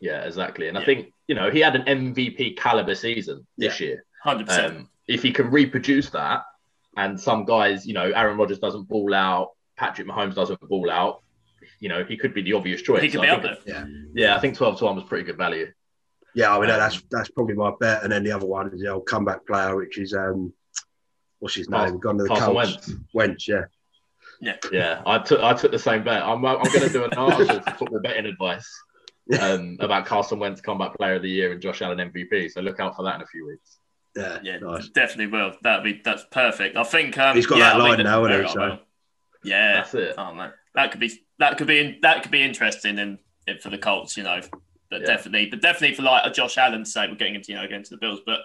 Yeah, 0.00 0.24
exactly. 0.24 0.68
And 0.68 0.76
I 0.76 0.84
think, 0.84 1.12
you 1.28 1.34
know, 1.34 1.50
he 1.50 1.60
had 1.60 1.76
an 1.76 1.82
MVP 1.82 2.56
caliber 2.58 2.94
season 2.94 3.46
this 3.56 3.80
year. 3.80 4.04
Hundred 4.22 4.48
percent. 4.48 4.76
Um, 4.76 4.88
if 5.08 5.22
he 5.22 5.32
can 5.32 5.50
reproduce 5.50 6.10
that, 6.10 6.42
and 6.96 7.18
some 7.18 7.44
guys, 7.46 7.86
you 7.86 7.94
know, 7.94 8.10
Aaron 8.14 8.36
Rodgers 8.36 8.58
doesn't 8.58 8.84
ball 8.88 9.14
out, 9.14 9.52
Patrick 9.76 10.06
Mahomes 10.06 10.34
doesn't 10.34 10.60
ball 10.68 10.90
out, 10.90 11.21
you 11.82 11.88
know, 11.88 12.04
he 12.04 12.16
could 12.16 12.32
be 12.32 12.42
the 12.42 12.52
obvious 12.52 12.80
choice. 12.80 13.02
He 13.02 13.08
could 13.08 13.18
So 13.18 13.22
be 13.22 13.28
I 13.28 13.34
up 13.34 13.42
there. 13.42 13.58
it- 13.84 14.10
Yeah, 14.14 14.36
I 14.36 14.38
think 14.38 14.56
12 14.56 14.78
to 14.78 14.84
1 14.84 14.94
was 14.94 15.04
pretty 15.04 15.24
good 15.24 15.36
value. 15.36 15.66
yeah, 16.34 16.54
I 16.56 16.60
mean 16.60 16.70
Um, 16.70 16.78
that's 16.78 17.02
that's 17.10 17.30
probably 17.30 17.54
my 17.54 17.72
bet. 17.80 18.02
And 18.04 18.12
then 18.12 18.22
the 18.22 18.32
other 18.32 18.46
one 18.46 18.72
is 18.72 18.80
the 18.80 18.88
old 18.88 19.06
comeback 19.06 19.44
player, 19.46 19.74
which 19.76 19.98
is 19.98 20.14
um, 20.14 20.52
what's 21.40 21.56
his 21.56 21.68
name? 21.68 21.98
Gone 21.98 22.16
to 22.18 22.22
the 22.22 22.28
Carson 22.28 22.46
Colts. 22.54 22.56
Wentz. 22.88 22.94
Wentz. 23.12 23.48
Yeah. 23.48 23.64
Yeah, 24.40 24.56
yeah, 24.72 25.02
I 25.06 25.18
took 25.18 25.40
I 25.40 25.52
took 25.54 25.70
the 25.70 25.78
same 25.78 26.02
bet. 26.02 26.20
I'm, 26.22 26.44
I'm 26.44 26.56
going 26.62 26.80
to 26.80 26.88
do 26.88 27.04
an 27.04 27.12
article 27.14 27.60
for 27.60 27.70
football 27.78 28.00
betting 28.00 28.26
advice 28.26 28.68
um, 29.40 29.76
about 29.78 30.04
Carson 30.06 30.40
Wentz 30.40 30.60
comeback 30.60 30.96
player 30.96 31.14
of 31.14 31.22
the 31.22 31.30
year 31.30 31.52
and 31.52 31.60
Josh 31.62 31.80
Allen 31.80 31.98
MVP. 31.98 32.50
So 32.50 32.60
look 32.60 32.80
out 32.80 32.96
for 32.96 33.04
that 33.04 33.14
in 33.16 33.22
a 33.22 33.26
few 33.26 33.46
weeks. 33.46 33.78
Yeah. 34.16 34.38
Yeah, 34.42 34.58
Nice. 34.58 34.88
definitely 34.88 35.28
will. 35.28 35.52
That'd 35.62 35.84
be 35.84 36.00
that's 36.04 36.24
perfect. 36.32 36.76
I 36.76 36.82
think 36.82 37.16
um, 37.18 37.36
He's 37.36 37.46
got 37.46 37.58
yeah, 37.58 37.70
that 37.72 37.80
I 37.80 37.88
line 37.90 38.02
now, 38.02 38.22
very 38.26 38.42
hasn't 38.42 38.62
he? 38.64 38.68
well. 38.70 38.78
Yeah, 39.44 39.74
That's 39.74 39.94
it. 39.94 40.14
Oh 40.18 40.34
man, 40.34 40.52
that 40.74 40.90
could 40.90 41.00
be 41.00 41.12
that 41.42 41.58
could 41.58 41.66
be 41.66 41.98
that 42.02 42.22
could 42.22 42.30
be 42.30 42.42
interesting 42.42 42.98
in, 42.98 43.18
in 43.48 43.58
for 43.58 43.68
the 43.68 43.78
Colts, 43.78 44.16
you 44.16 44.22
know. 44.22 44.40
But 44.90 45.00
Yeah. 45.00 45.06
definitely, 45.08 45.46
but 45.46 45.60
definitely 45.60 45.96
for 45.96 46.02
like 46.02 46.24
a 46.24 46.30
Josh 46.30 46.56
Allen's 46.56 46.92
sake, 46.92 47.10
we're 47.10 47.16
getting 47.16 47.34
into 47.34 47.50
you 47.52 47.58
know 47.58 47.66
getting 47.66 47.82
to 47.82 47.90
the 47.90 47.96
Bills. 47.96 48.20
But 48.24 48.40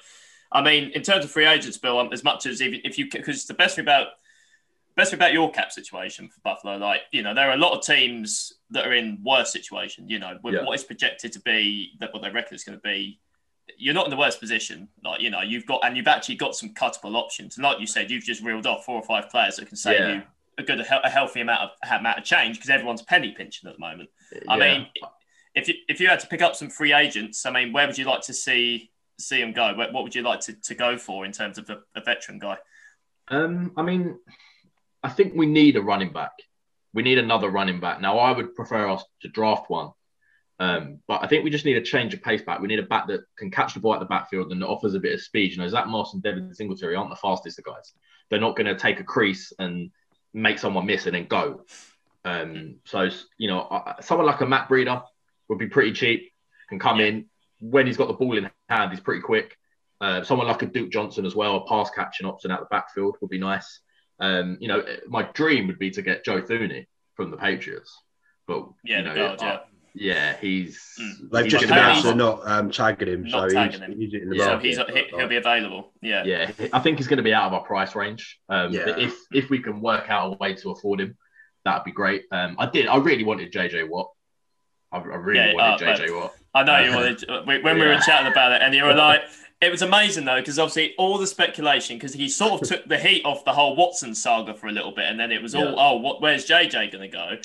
I 0.52 0.62
mean, 0.62 0.90
in 0.92 1.04
terms 1.04 1.24
of 1.24 1.30
free 1.32 1.46
agents, 1.46 1.78
Bill, 1.78 2.00
um, 2.00 2.10
as 2.12 2.24
much 2.24 2.46
as 2.48 2.60
if, 2.60 2.74
if 2.84 2.98
you 2.98 3.08
because 3.12 3.46
the 3.46 3.54
best 3.54 3.76
thing 3.76 3.84
about 3.86 4.08
best 4.96 5.12
thing 5.12 5.20
about 5.20 5.32
your 5.34 5.52
cap 5.52 5.72
situation 5.72 6.28
for 6.28 6.40
Buffalo, 6.44 6.78
like 6.78 7.02
you 7.12 7.22
know, 7.22 7.34
there 7.36 7.50
are 7.50 7.54
a 7.54 7.58
lot 7.66 7.74
of 7.78 7.86
teams 7.86 8.54
that 8.72 8.88
are 8.88 8.94
in 8.94 9.20
worse 9.24 9.52
situation. 9.52 10.10
You 10.10 10.18
know, 10.20 10.40
with 10.44 10.56
Yeah. 10.56 10.64
what 10.64 10.74
is 10.74 10.84
projected 10.84 11.32
to 11.34 11.40
be 11.42 11.92
that 12.00 12.12
what 12.14 12.24
they 12.24 12.32
reckon 12.32 12.56
is 12.56 12.64
going 12.64 12.78
to 12.80 12.82
be. 12.82 13.20
You're 13.78 13.94
not 13.94 14.06
in 14.06 14.12
the 14.12 14.18
worst 14.18 14.40
position, 14.40 14.88
like 15.04 15.20
you 15.22 15.30
know. 15.30 15.42
You've 15.42 15.66
got 15.66 15.82
and 15.86 15.96
you've 15.98 16.08
actually 16.08 16.36
got 16.36 16.56
some 16.56 16.74
cuttable 16.74 17.16
options. 17.16 17.58
And 17.58 17.64
like 17.66 17.80
you 17.82 17.86
said, 17.86 18.10
you've 18.10 18.24
just 18.24 18.42
reeled 18.42 18.66
off 18.66 18.86
four 18.86 18.96
or 18.96 19.04
five 19.04 19.30
players 19.30 19.58
that 19.58 19.68
can 19.68 19.76
save 19.78 20.00
Yeah. 20.00 20.14
you 20.16 20.24
a 20.58 20.64
good, 20.64 20.80
a 20.80 21.10
healthy 21.10 21.42
amount 21.42 21.62
of 21.62 21.70
amount 22.00 22.18
of 22.18 22.24
change 22.24 22.58
because 22.58 22.70
everyone's 22.70 23.02
penny 23.04 23.32
pinching 23.32 23.70
at 23.70 23.76
the 23.76 23.80
moment. 23.80 24.10
I 24.48 24.58
Yeah. 24.58 24.78
mean, 24.78 24.88
if 25.56 25.68
you 25.68 25.76
if 25.88 26.00
you 26.00 26.08
had 26.08 26.20
to 26.22 26.28
pick 26.28 26.42
up 26.42 26.56
some 26.56 26.70
free 26.70 26.94
agents, 26.94 27.46
I 27.46 27.52
mean, 27.52 27.74
where 27.74 27.86
would 27.88 27.98
you 27.98 28.06
like 28.06 28.22
to 28.22 28.34
see 28.34 28.92
see 29.20 29.40
them 29.42 29.54
go? 29.54 29.74
What 29.76 29.94
what 29.94 30.04
would 30.04 30.16
you 30.16 30.24
like 30.24 30.40
to, 30.42 30.54
to 30.54 30.76
go 30.76 30.98
for 30.98 31.26
in 31.26 31.32
terms 31.32 31.58
of 31.58 31.70
a, 31.70 31.80
a 31.96 32.02
veteran 32.04 32.40
guy? 32.40 32.58
Um, 33.30 33.74
I 33.76 33.82
mean, 33.82 34.18
I 35.04 35.10
think 35.10 35.34
we 35.36 35.46
need 35.46 35.76
a 35.76 35.82
running 35.82 36.12
back. 36.14 36.32
We 36.94 37.04
need 37.04 37.18
another 37.18 37.50
running 37.50 37.80
back. 37.80 38.02
Now, 38.02 38.18
I 38.18 38.32
would 38.32 38.56
prefer 38.56 38.88
us 38.90 39.04
to 39.22 39.28
draft 39.28 39.70
one, 39.70 39.92
um, 40.60 41.00
but 41.08 41.24
I 41.24 41.28
think 41.28 41.44
we 41.44 41.50
just 41.52 41.66
need 41.66 41.78
a 41.78 41.82
change 41.82 42.14
of 42.14 42.24
pace 42.24 42.42
back. 42.42 42.60
We 42.60 42.68
need 42.68 42.80
a 42.80 42.84
back 42.84 43.08
that 43.08 43.22
can 43.38 43.52
catch 43.52 43.74
the 43.74 43.80
ball 43.80 43.94
at 43.94 44.00
the 44.00 44.06
backfield 44.06 44.52
and 44.52 44.64
offers 44.64 44.96
a 44.96 45.00
bit 45.00 45.14
of 45.14 45.22
speed. 45.22 45.52
You 45.52 45.58
know, 45.60 45.68
Zach 45.68 45.88
Moss 45.88 46.14
and 46.14 46.24
Devin 46.24 46.54
Singletary 46.54 46.96
aren't 46.96 47.10
the 47.12 47.16
fastest 47.18 47.60
of 47.60 47.66
guys. 47.66 47.94
They're 48.30 48.40
not 48.40 48.56
going 48.56 48.68
to 48.68 48.76
take 48.76 49.00
a 49.00 49.04
crease 49.04 49.54
and 49.60 49.92
make 50.34 50.60
someone 50.60 50.86
miss 50.86 51.06
and 51.06 51.16
then 51.16 51.28
go. 51.28 51.66
Um, 52.26 52.78
so, 52.86 53.10
you 53.38 53.48
know, 53.48 53.84
someone 54.02 54.28
like 54.28 54.42
a 54.42 54.46
Matt 54.46 54.70
Breida 54.70 55.04
would 55.48 55.60
be 55.60 55.68
pretty 55.68 55.94
cheap, 55.94 56.32
can 56.70 56.80
come 56.80 57.00
in 57.00 57.26
when 57.60 57.88
he's 57.88 57.98
got 57.98 58.08
the 58.08 58.14
ball 58.14 58.38
in 58.38 58.50
hand, 58.70 58.92
he's 58.92 59.00
pretty 59.00 59.22
quick. 59.22 59.58
Uh, 60.00 60.24
someone 60.24 60.48
like 60.48 60.62
a 60.62 60.68
Duke 60.68 60.92
Johnson 60.92 61.26
as 61.26 61.36
well, 61.36 61.58
a 61.58 61.68
pass 61.68 61.90
catching 61.90 62.28
option 62.28 62.52
out 62.52 62.60
the 62.60 62.68
backfield 62.68 63.18
would 63.22 63.30
be 63.30 63.40
nice. 63.40 63.80
Um, 64.20 64.58
you 64.60 64.68
know, 64.68 64.84
my 65.08 65.24
dream 65.34 65.68
would 65.68 65.80
be 65.80 65.92
to 65.92 66.02
get 66.02 66.24
Joe 66.24 66.42
Thuney 66.42 66.86
from 67.16 67.32
the 67.32 67.38
Patriots, 67.38 67.96
but 68.48 68.68
Yeah, 68.84 69.00
you 69.00 69.04
know, 69.06 69.16
guard, 69.16 69.40
yeah. 69.42 69.60
Uh, 70.00 70.04
yeah, 70.04 70.38
he's 70.40 70.84
Mm. 71.00 71.30
They've 71.32 71.44
he's 71.44 71.54
just 71.54 71.66
announced 71.66 72.04
they're 72.04 72.16
not 72.16 72.42
um, 72.48 72.72
tagging 72.72 73.08
him, 73.08 73.24
Not 73.24 73.50
so 73.50 73.54
tagging 73.54 73.82
he's, 74.00 74.14
him. 74.14 74.32
he's 74.32 74.38
Yeah, 74.40 74.46
So 74.46 74.58
he's 74.58 74.78
he, 74.78 75.04
he'll 75.16 75.28
be 75.28 75.36
available. 75.36 75.94
Yeah. 76.02 76.24
yeah, 76.24 76.52
I 76.74 76.80
think 76.80 76.98
he's 76.98 77.08
going 77.08 77.18
to 77.18 77.24
be 77.24 77.34
out 77.34 77.46
of 77.48 77.54
our 77.54 77.64
price 77.64 77.96
range. 77.96 78.40
Um, 78.50 78.72
Yeah. 78.72 78.86
but 78.86 79.00
if 79.00 79.16
if 79.32 79.50
we 79.50 79.60
can 79.60 79.80
work 79.82 80.10
out 80.10 80.34
a 80.34 80.38
way 80.38 80.56
to 80.56 80.72
afford 80.72 81.02
him, 81.02 81.16
that'd 81.66 81.84
be 81.84 81.92
great. 81.92 82.24
Um, 82.32 82.56
I 82.58 82.66
did, 82.68 82.88
I 82.88 82.98
really 82.98 83.24
wanted 83.24 83.52
JJ 83.52 83.88
Watt. 83.90 84.10
I, 84.92 84.98
I 84.98 85.02
really 85.18 85.50
Yeah, 85.52 85.54
wanted 85.54 85.88
uh, 85.88 85.96
JJ 85.98 86.20
Watt. 86.20 86.34
I 86.56 86.64
know 86.64 86.80
you 86.80 86.92
Uh, 86.92 86.96
wanted 86.96 87.64
when 87.64 87.80
we 87.80 87.86
were 87.86 88.00
chatting 88.00 88.32
about 88.32 88.54
it, 88.54 88.62
and 88.64 88.74
you 88.74 88.84
were 88.84 88.96
like, 89.08 89.22
it 89.62 89.70
was 89.70 89.82
amazing 89.84 90.26
though, 90.26 90.40
because 90.40 90.58
obviously 90.58 90.96
all 90.98 91.18
the 91.20 91.28
speculation, 91.28 91.98
because 91.98 92.14
he 92.14 92.28
sort 92.30 92.62
of 92.62 92.68
took 92.68 92.88
the 92.88 92.98
heat 92.98 93.24
off 93.26 93.46
the 93.46 93.54
whole 93.54 93.76
Watson 93.76 94.16
saga 94.16 94.54
for 94.56 94.68
a 94.68 94.72
little 94.72 94.92
bit, 94.94 95.06
and 95.06 95.20
then 95.20 95.32
it 95.32 95.42
was 95.44 95.54
all, 95.54 95.66
Yeah. 95.66 95.76
oh, 95.78 95.98
what, 95.98 96.22
where's 96.22 96.48
JJ 96.48 96.92
going 96.92 97.02
to 97.04 97.08
go? 97.08 97.38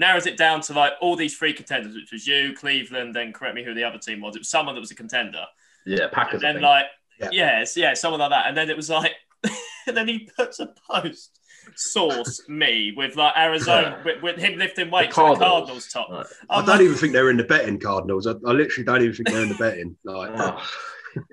Narrows 0.00 0.26
it 0.26 0.36
down 0.38 0.62
to 0.62 0.72
like 0.72 0.92
all 1.02 1.14
these 1.14 1.36
three 1.36 1.52
contenders, 1.52 1.94
which 1.94 2.10
was 2.10 2.26
you, 2.26 2.54
Cleveland, 2.56 3.14
then 3.14 3.32
correct 3.32 3.54
me 3.54 3.62
who 3.62 3.74
the 3.74 3.84
other 3.84 3.98
team 3.98 4.20
was. 4.22 4.34
It 4.34 4.40
was 4.40 4.48
someone 4.48 4.74
that 4.74 4.80
was 4.80 4.90
a 4.90 4.94
contender. 4.94 5.44
Yeah, 5.84 6.04
And 6.04 6.12
Packers. 6.12 6.42
I 6.42 6.52
then 6.52 6.62
like, 6.62 6.86
Yeah. 7.20 7.28
yes, 7.32 7.76
yeah, 7.76 7.92
someone 7.94 8.20
like 8.20 8.30
that. 8.30 8.46
And 8.48 8.56
then 8.56 8.70
it 8.70 8.76
was 8.76 8.88
like, 8.88 9.12
and 9.86 9.96
then 9.96 10.08
he 10.08 10.28
puts 10.36 10.58
a 10.58 10.72
post 10.90 11.38
source 11.76 12.42
me 12.48 12.92
with 12.96 13.16
like 13.16 13.34
Arizona 13.36 14.00
with, 14.04 14.22
with 14.22 14.36
him 14.38 14.58
lifting 14.58 14.90
weights 14.90 15.16
on 15.18 15.38
the 15.38 15.44
Cardinals 15.44 15.88
top. 15.88 16.08
Right. 16.10 16.26
Oh 16.48 16.56
I 16.56 16.58
I'm 16.60 16.64
don't 16.66 16.76
like, 16.76 16.84
even 16.84 16.96
think 16.96 17.12
they're 17.12 17.30
in 17.30 17.36
the 17.36 17.44
betting, 17.44 17.78
Cardinals. 17.78 18.26
I, 18.26 18.32
I 18.46 18.52
literally 18.52 18.84
don't 18.86 19.02
even 19.02 19.14
think 19.14 19.28
they're 19.28 19.42
in 19.42 19.48
the 19.50 19.54
betting. 19.54 19.96
Like, 20.04 20.30
Oh, 20.34 20.66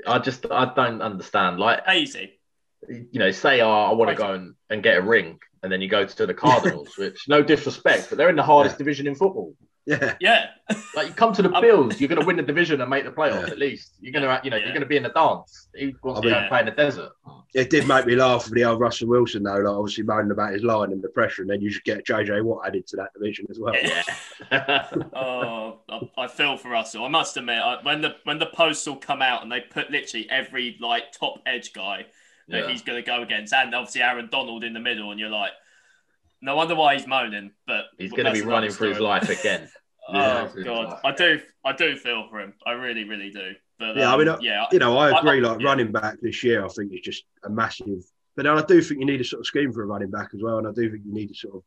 I 0.07 0.19
just 0.19 0.45
I 0.51 0.73
don't 0.73 1.01
understand. 1.01 1.59
Like 1.59 1.81
Easy. 1.93 2.39
you 2.89 3.19
know, 3.19 3.31
say 3.31 3.61
oh, 3.61 3.69
I 3.71 3.93
want 3.93 4.09
to 4.09 4.15
go 4.15 4.33
and, 4.33 4.55
and 4.69 4.83
get 4.83 4.97
a 4.97 5.01
ring, 5.01 5.39
and 5.63 5.71
then 5.71 5.81
you 5.81 5.89
go 5.89 6.05
to 6.05 6.25
the 6.25 6.33
Cardinals, 6.33 6.89
which 6.97 7.27
no 7.27 7.41
disrespect, 7.41 8.07
but 8.09 8.17
they're 8.17 8.29
in 8.29 8.35
the 8.35 8.43
hardest 8.43 8.77
division 8.77 9.07
in 9.07 9.15
football. 9.15 9.53
yeah, 9.85 10.15
Yeah. 10.19 10.47
Like 10.95 11.07
you 11.07 11.13
come 11.13 11.31
to 11.33 11.41
the 11.41 11.49
Bills, 11.61 11.99
you're 12.01 12.09
going 12.09 12.19
to 12.19 12.27
win 12.27 12.35
the 12.35 12.43
division 12.43 12.81
and 12.81 12.89
make 12.89 13.05
the 13.05 13.11
playoffs 13.11 13.47
Yeah. 13.47 13.53
at 13.53 13.57
least. 13.57 13.93
You're 14.01 14.11
going 14.11 14.23
to, 14.23 14.41
you 14.43 14.49
know, 14.51 14.57
Yeah. 14.57 14.63
you're 14.65 14.73
going 14.73 14.81
to 14.81 14.87
be 14.87 14.97
in 14.97 15.03
the 15.03 15.09
dance. 15.09 15.69
He 15.75 15.95
wants 16.03 16.19
I 16.19 16.23
to 16.23 16.29
go 16.29 16.47
play 16.49 16.59
in 16.59 16.65
the 16.65 16.71
desert. 16.71 17.11
it 17.55 17.69
did 17.69 17.87
make 17.87 18.05
me 18.05 18.15
laugh 18.15 18.43
for 18.43 18.49
the 18.51 18.65
old 18.65 18.81
Russell 18.81 19.07
Wilson 19.07 19.43
though. 19.43 19.55
Like 19.55 19.65
obviously 19.73 20.03
moaning 20.03 20.31
about 20.31 20.51
his 20.53 20.63
line 20.63 20.91
and 20.91 21.01
the 21.01 21.07
pressure, 21.09 21.41
and 21.41 21.49
then 21.49 21.61
you 21.61 21.71
should 21.71 21.85
get 21.85 22.05
JJ 22.05 22.43
Watt 22.43 22.67
added 22.67 22.85
to 22.87 22.97
that 22.97 23.13
division 23.13 23.47
as 23.49 23.59
well. 23.59 23.73
Yeah. 23.75 24.03
Oh, 25.13 25.79
I, 25.89 26.23
I 26.23 26.27
feel 26.27 26.57
for 26.57 26.69
Russell. 26.69 27.05
I 27.05 27.07
must 27.07 27.37
admit, 27.37 27.59
I, 27.59 27.77
when 27.83 28.01
the 28.01 28.15
when 28.25 28.39
the 28.39 28.45
posts 28.47 28.87
all 28.87 28.97
come 28.97 29.21
out 29.21 29.41
and 29.43 29.51
they 29.51 29.61
put 29.61 29.89
literally 29.89 30.29
every 30.29 30.77
like 30.79 31.11
top 31.11 31.39
edge 31.45 31.73
guy 31.73 32.05
that 32.49 32.63
Yeah. 32.63 32.69
he's 32.69 32.81
going 32.81 33.01
to 33.01 33.05
go 33.05 33.21
against, 33.21 33.53
and 33.53 33.73
obviously 33.75 34.01
Aaron 34.01 34.29
Donald 34.31 34.63
in 34.63 34.73
the 34.73 34.79
middle, 34.79 35.11
and 35.11 35.19
you're 35.19 35.29
like, 35.29 35.51
no 36.41 36.55
wonder 36.55 36.75
why 36.75 36.95
he's 36.95 37.07
moaning. 37.07 37.51
But 37.65 37.85
He's 37.97 38.11
going 38.11 38.25
to 38.25 38.31
be 38.31 38.41
running 38.41 38.71
for 38.71 38.85
his 38.87 38.99
life 38.99 39.29
again. 39.29 39.69
Oh 40.09 40.49
Yeah. 40.55 40.63
god, 40.63 40.99
I 41.03 41.11
do, 41.11 41.41
I 41.65 41.73
do 41.73 41.97
feel 41.97 42.29
for 42.29 42.39
him. 42.39 42.53
I 42.65 42.71
really, 42.71 43.03
really 43.03 43.29
do. 43.29 43.51
But 43.77 43.97
Yeah, 43.97 44.09
I 44.09 44.13
um, 44.13 44.23
mean, 44.25 44.37
yeah, 44.39 44.65
You 44.71 44.79
know, 44.79 44.97
I 44.97 45.09
I- 45.09 45.19
agree. 45.19 45.43
I- 45.45 45.49
like 45.51 45.59
yeah. 45.59 45.67
running 45.67 45.91
back 45.91 46.15
this 46.21 46.45
year, 46.45 46.63
I 46.63 46.69
think 46.69 46.93
is 46.93 47.01
just 47.01 47.25
a 47.43 47.49
massive. 47.49 48.03
But 48.37 48.43
then 48.43 48.57
I 48.57 48.61
do 48.61 48.81
think 48.81 49.01
you 49.01 49.05
need 49.05 49.19
a 49.19 49.25
sort 49.25 49.41
of 49.41 49.47
scheme 49.47 49.73
for 49.73 49.83
a 49.83 49.85
running 49.85 50.09
back 50.09 50.29
as 50.33 50.41
well, 50.41 50.59
and 50.59 50.67
I 50.67 50.71
do 50.71 50.89
think 50.89 51.03
you 51.05 51.13
need 51.13 51.27
to 51.27 51.35
sort 51.35 51.55
of 51.55 51.63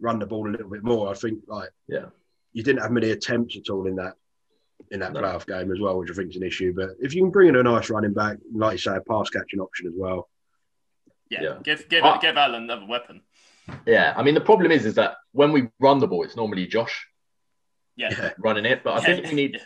run 0.00 0.18
the 0.18 0.26
ball 0.26 0.46
a 0.46 0.52
little 0.52 0.68
bit 0.68 0.82
more. 0.84 1.08
I 1.10 1.14
think 1.14 1.44
like 1.46 1.70
Yeah. 1.88 2.06
you 2.52 2.62
didn't 2.62 2.82
have 2.82 2.90
many 2.92 3.10
attempts 3.12 3.56
at 3.56 3.70
all 3.70 3.86
in 3.86 3.96
that 3.96 4.16
in 4.90 5.00
that 5.00 5.12
No. 5.12 5.20
playoff 5.20 5.46
game 5.46 5.70
as 5.72 5.80
well, 5.80 5.98
which 5.98 6.10
I 6.10 6.14
think 6.14 6.30
is 6.30 6.36
an 6.36 6.42
issue. 6.42 6.72
But 6.74 6.90
if 7.00 7.14
you 7.14 7.22
can 7.22 7.30
bring 7.30 7.48
in 7.48 7.56
a 7.56 7.62
nice 7.62 7.90
running 7.90 8.14
back, 8.14 8.38
like 8.54 8.72
you 8.72 8.78
say, 8.78 8.96
a 8.96 9.00
pass 9.00 9.28
catching 9.30 9.60
option 9.60 9.86
as 9.88 9.94
well. 9.96 10.28
yeah, 11.30 11.42
yeah. 11.42 11.58
give 11.62 11.88
give 11.88 12.04
I- 12.04 12.18
give 12.18 12.36
Allen 12.36 12.64
another 12.64 12.86
weapon. 12.86 13.22
Yeah, 13.86 14.14
I 14.16 14.22
mean 14.22 14.34
the 14.34 14.40
problem 14.40 14.72
is, 14.72 14.86
is 14.86 14.94
that 14.94 15.16
when 15.32 15.52
we 15.52 15.68
run 15.78 15.98
the 15.98 16.06
ball, 16.08 16.22
it's 16.24 16.36
normally 16.36 16.66
Josh 16.66 17.06
Yeah, 17.96 18.10
Yeah, 18.16 18.32
running 18.38 18.64
it, 18.64 18.82
but 18.82 18.94
I 18.96 19.00
think 19.04 19.26
we 19.26 19.34
need 19.34 19.60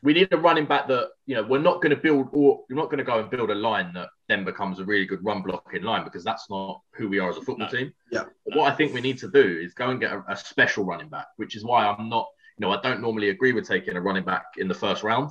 we 0.00 0.12
need 0.12 0.28
a 0.32 0.36
running 0.36 0.66
back 0.66 0.86
that 0.88 1.08
you 1.26 1.34
know 1.34 1.42
we're 1.42 1.58
not 1.58 1.82
going 1.82 1.90
to 1.90 1.96
build 2.00 2.28
or 2.32 2.64
we're 2.70 2.76
not 2.76 2.84
going 2.84 2.98
to 2.98 3.04
go 3.04 3.18
and 3.18 3.28
build 3.30 3.50
a 3.50 3.54
line 3.56 3.92
that 3.94 4.10
then 4.28 4.44
becomes 4.44 4.78
a 4.78 4.84
really 4.84 5.06
good 5.06 5.24
run 5.24 5.42
blocking 5.42 5.82
line 5.82 6.04
because 6.04 6.22
that's 6.22 6.48
not 6.48 6.80
who 6.92 7.08
we 7.08 7.18
are 7.18 7.30
as 7.30 7.36
a 7.36 7.40
football 7.40 7.66
No. 7.66 7.76
team. 7.78 7.92
Yeah. 8.12 8.24
But 8.46 8.56
what 8.58 8.72
I 8.72 8.76
think 8.76 8.94
we 8.94 9.00
need 9.00 9.18
to 9.18 9.28
do 9.30 9.42
is 9.60 9.74
go 9.74 9.90
and 9.90 9.98
get 9.98 10.12
a, 10.12 10.22
a 10.28 10.36
special 10.36 10.84
running 10.84 11.08
back, 11.08 11.26
which 11.36 11.56
is 11.56 11.64
why 11.64 11.84
I'm 11.88 12.08
not 12.08 12.28
you 12.58 12.66
know 12.66 12.72
I 12.72 12.80
don't 12.80 13.00
normally 13.00 13.30
agree 13.30 13.52
with 13.52 13.66
taking 13.66 13.96
a 13.96 14.00
running 14.00 14.24
back 14.24 14.44
in 14.58 14.68
the 14.68 14.74
first 14.74 15.02
round. 15.02 15.30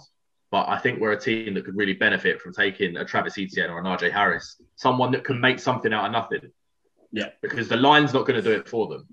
But 0.49 0.69
I 0.69 0.77
think 0.77 1.01
we're 1.01 1.11
a 1.11 1.19
team 1.19 1.55
that 1.55 1.65
could 1.65 1.75
really 1.75 1.91
benefit 1.91 2.39
from 2.39 2.53
taking 2.53 2.95
a 2.95 3.03
Travis 3.03 3.37
Etienne 3.37 3.69
or 3.69 3.79
an 3.79 3.85
Najee 3.85 4.09
Harris, 4.11 4.61
someone 4.77 5.11
that 5.11 5.25
can 5.25 5.41
make 5.41 5.59
something 5.59 5.91
out 5.91 6.05
of 6.05 6.13
nothing. 6.13 6.51
Yeah. 7.11 7.29
Because 7.41 7.67
the 7.67 7.75
line's 7.75 8.13
not 8.13 8.25
going 8.25 8.41
to 8.41 8.49
do 8.49 8.57
it 8.57 8.65
for 8.69 8.87
them. 8.87 9.05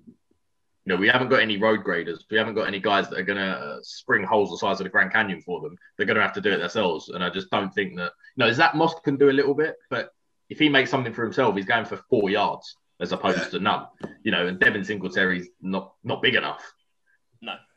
You 0.84 0.92
know, 0.92 0.96
we 0.96 1.08
haven't 1.08 1.30
got 1.30 1.40
any 1.40 1.56
road 1.56 1.82
graders. 1.82 2.24
We 2.30 2.36
haven't 2.36 2.54
got 2.54 2.68
any 2.68 2.78
guys 2.78 3.10
that 3.10 3.18
are 3.18 3.24
going 3.24 3.38
to 3.38 3.50
uh, 3.50 3.78
spring 3.82 4.22
holes 4.22 4.50
the 4.50 4.58
size 4.58 4.78
of 4.78 4.84
the 4.84 4.90
Grand 4.90 5.12
Canyon 5.12 5.40
for 5.40 5.60
them. 5.60 5.76
They're 5.96 6.06
going 6.06 6.18
to 6.18 6.22
have 6.22 6.34
to 6.34 6.40
do 6.40 6.52
it 6.52 6.58
themselves. 6.58 7.08
And 7.08 7.24
I 7.24 7.30
just 7.30 7.50
don't 7.50 7.74
think 7.74 7.96
that, 7.96 8.12
you 8.36 8.44
know, 8.44 8.52
Zach 8.52 8.76
Moss 8.76 8.94
can 9.00 9.16
do 9.16 9.28
a 9.30 9.32
little 9.32 9.54
bit, 9.54 9.74
but 9.90 10.10
if 10.50 10.60
he 10.60 10.68
makes 10.68 10.90
something 10.90 11.12
for 11.12 11.24
himself, 11.24 11.56
he's 11.56 11.64
going 11.64 11.86
for 11.86 11.96
four 12.08 12.30
yards 12.30 12.76
as 13.00 13.10
opposed 13.10 13.38
Yeah. 13.38 13.48
to 13.48 13.58
none. 13.58 13.86
You 14.22 14.30
know, 14.30 14.46
and 14.46 14.60
Devin 14.60 14.84
Singletary's 14.84 15.48
not 15.60 15.94
not 16.04 16.22
big 16.22 16.36
enough. 16.36 16.62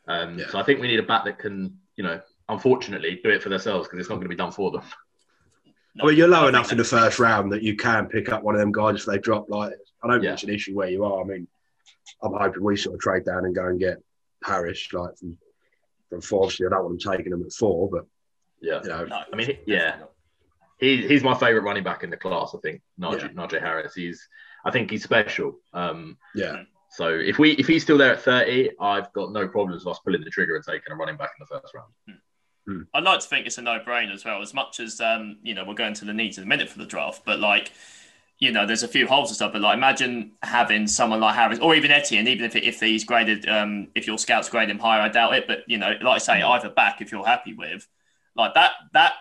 No. 0.08 0.14
Um, 0.14 0.38
Yeah. 0.38 0.48
So 0.48 0.58
I 0.58 0.62
think 0.62 0.80
we 0.80 0.88
need 0.88 0.98
a 1.00 1.02
bat 1.04 1.24
that 1.26 1.38
can, 1.38 1.78
you 1.96 2.04
know, 2.04 2.20
unfortunately 2.48 3.20
do 3.22 3.30
it 3.30 3.42
for 3.42 3.48
themselves 3.50 3.86
because 3.86 4.00
it's 4.00 4.08
not 4.08 4.16
going 4.16 4.24
to 4.24 4.28
be 4.30 4.36
done 4.36 4.52
for 4.52 4.70
them. 4.70 4.82
No, 5.94 6.04
I 6.04 6.08
mean, 6.08 6.16
you're 6.18 6.28
low 6.28 6.40
think 6.42 6.48
enough 6.50 6.72
in 6.72 6.78
the 6.78 6.84
that's- 6.84 7.04
first 7.04 7.18
round 7.18 7.52
that 7.52 7.62
you 7.62 7.76
can 7.76 8.06
pick 8.06 8.30
up 8.30 8.42
one 8.42 8.54
of 8.54 8.60
them 8.60 8.72
guys 8.72 8.96
if 9.00 9.06
they 9.06 9.18
drop. 9.18 9.48
Like, 9.50 9.72
I 10.02 10.08
don't 10.08 10.22
Yeah. 10.22 10.30
think 10.30 10.34
it's 10.34 10.42
an 10.44 10.50
issue 10.54 10.74
where 10.76 10.88
you 10.88 11.04
are. 11.04 11.20
I 11.20 11.24
mean, 11.24 11.48
I'm 12.22 12.32
hoping 12.32 12.62
we 12.64 12.76
sort 12.76 12.94
of 12.94 13.00
trade 13.00 13.24
down 13.24 13.44
and 13.44 13.54
go 13.54 13.66
and 13.66 13.78
get 13.78 13.98
Harris, 14.44 14.92
like 14.92 15.16
from 15.18 15.36
from 16.08 16.22
four. 16.22 16.44
Obviously, 16.44 16.64
I 16.66 16.70
don't 16.70 16.84
want 16.86 17.02
them 17.02 17.12
taking 17.18 17.32
him 17.32 17.42
at 17.44 17.52
four, 17.52 17.90
but 17.90 18.06
Yeah. 18.62 18.80
you 18.82 18.88
know, 18.88 19.04
No, 19.04 19.24
I 19.30 19.36
mean, 19.36 19.58
yeah. 19.66 19.96
not. 20.00 20.12
He, 20.78 21.06
he's 21.06 21.22
my 21.22 21.34
favourite 21.34 21.64
running 21.64 21.82
back 21.82 22.02
in 22.02 22.08
the 22.08 22.16
class. 22.16 22.54
I 22.54 22.58
think 22.60 22.80
Najee, 22.98 23.22
Yeah. 23.22 23.28
Najee 23.28 23.60
Harris. 23.60 23.94
He's 23.94 24.26
I 24.64 24.70
think 24.70 24.90
he's 24.90 25.02
special. 25.04 25.60
Um, 25.74 26.16
yeah, 26.34 26.62
so 26.90 27.08
if 27.08 27.38
we 27.38 27.52
if 27.52 27.66
he's 27.66 27.82
still 27.82 27.98
there 27.98 28.12
at 28.12 28.22
thirty, 28.22 28.70
I've 28.80 29.12
got 29.12 29.32
no 29.32 29.46
problems 29.46 29.84
with 29.84 29.92
us 29.92 30.00
pulling 30.04 30.22
the 30.22 30.30
trigger 30.30 30.56
and 30.56 30.64
taking 30.64 30.92
a 30.92 30.96
running 30.96 31.16
back 31.16 31.30
in 31.38 31.46
the 31.48 31.60
first 31.60 31.74
round. 31.74 31.92
I'd 32.92 33.02
like 33.04 33.20
to 33.20 33.26
think 33.26 33.46
it's 33.46 33.56
a 33.56 33.62
no-brainer 33.62 34.12
as 34.12 34.26
well. 34.26 34.42
As 34.42 34.52
much 34.52 34.78
as 34.78 35.00
um, 35.00 35.38
you 35.42 35.54
know, 35.54 35.64
we're 35.64 35.74
going 35.74 35.94
to 35.94 36.04
the 36.04 36.12
needs 36.12 36.36
in 36.36 36.44
a 36.44 36.46
minute 36.46 36.68
for 36.68 36.78
the 36.78 36.86
draft, 36.86 37.22
but 37.24 37.40
like, 37.40 37.72
you 38.38 38.52
know, 38.52 38.66
there's 38.66 38.82
a 38.82 38.88
few 38.88 39.06
holes 39.06 39.30
and 39.30 39.36
stuff. 39.36 39.52
But 39.52 39.62
like, 39.62 39.76
imagine 39.76 40.32
having 40.42 40.86
someone 40.86 41.20
like 41.20 41.34
Harris 41.34 41.58
or 41.60 41.74
even 41.74 41.90
Etienne, 41.90 42.28
even 42.28 42.44
if 42.44 42.54
if 42.56 42.80
he's 42.80 43.04
graded, 43.04 43.48
um, 43.48 43.88
if 43.94 44.06
your 44.06 44.18
scouts 44.18 44.50
grade 44.50 44.68
him 44.68 44.78
higher, 44.78 45.00
I 45.00 45.08
doubt 45.08 45.34
it. 45.34 45.46
But 45.46 45.60
you 45.66 45.78
know, 45.78 45.92
like 46.02 46.16
I 46.16 46.18
say, 46.18 46.42
either 46.42 46.68
back 46.68 47.00
if 47.00 47.10
you're 47.10 47.24
happy 47.24 47.54
with, 47.54 47.88
like 48.36 48.54
that 48.54 48.72
that. 48.92 49.12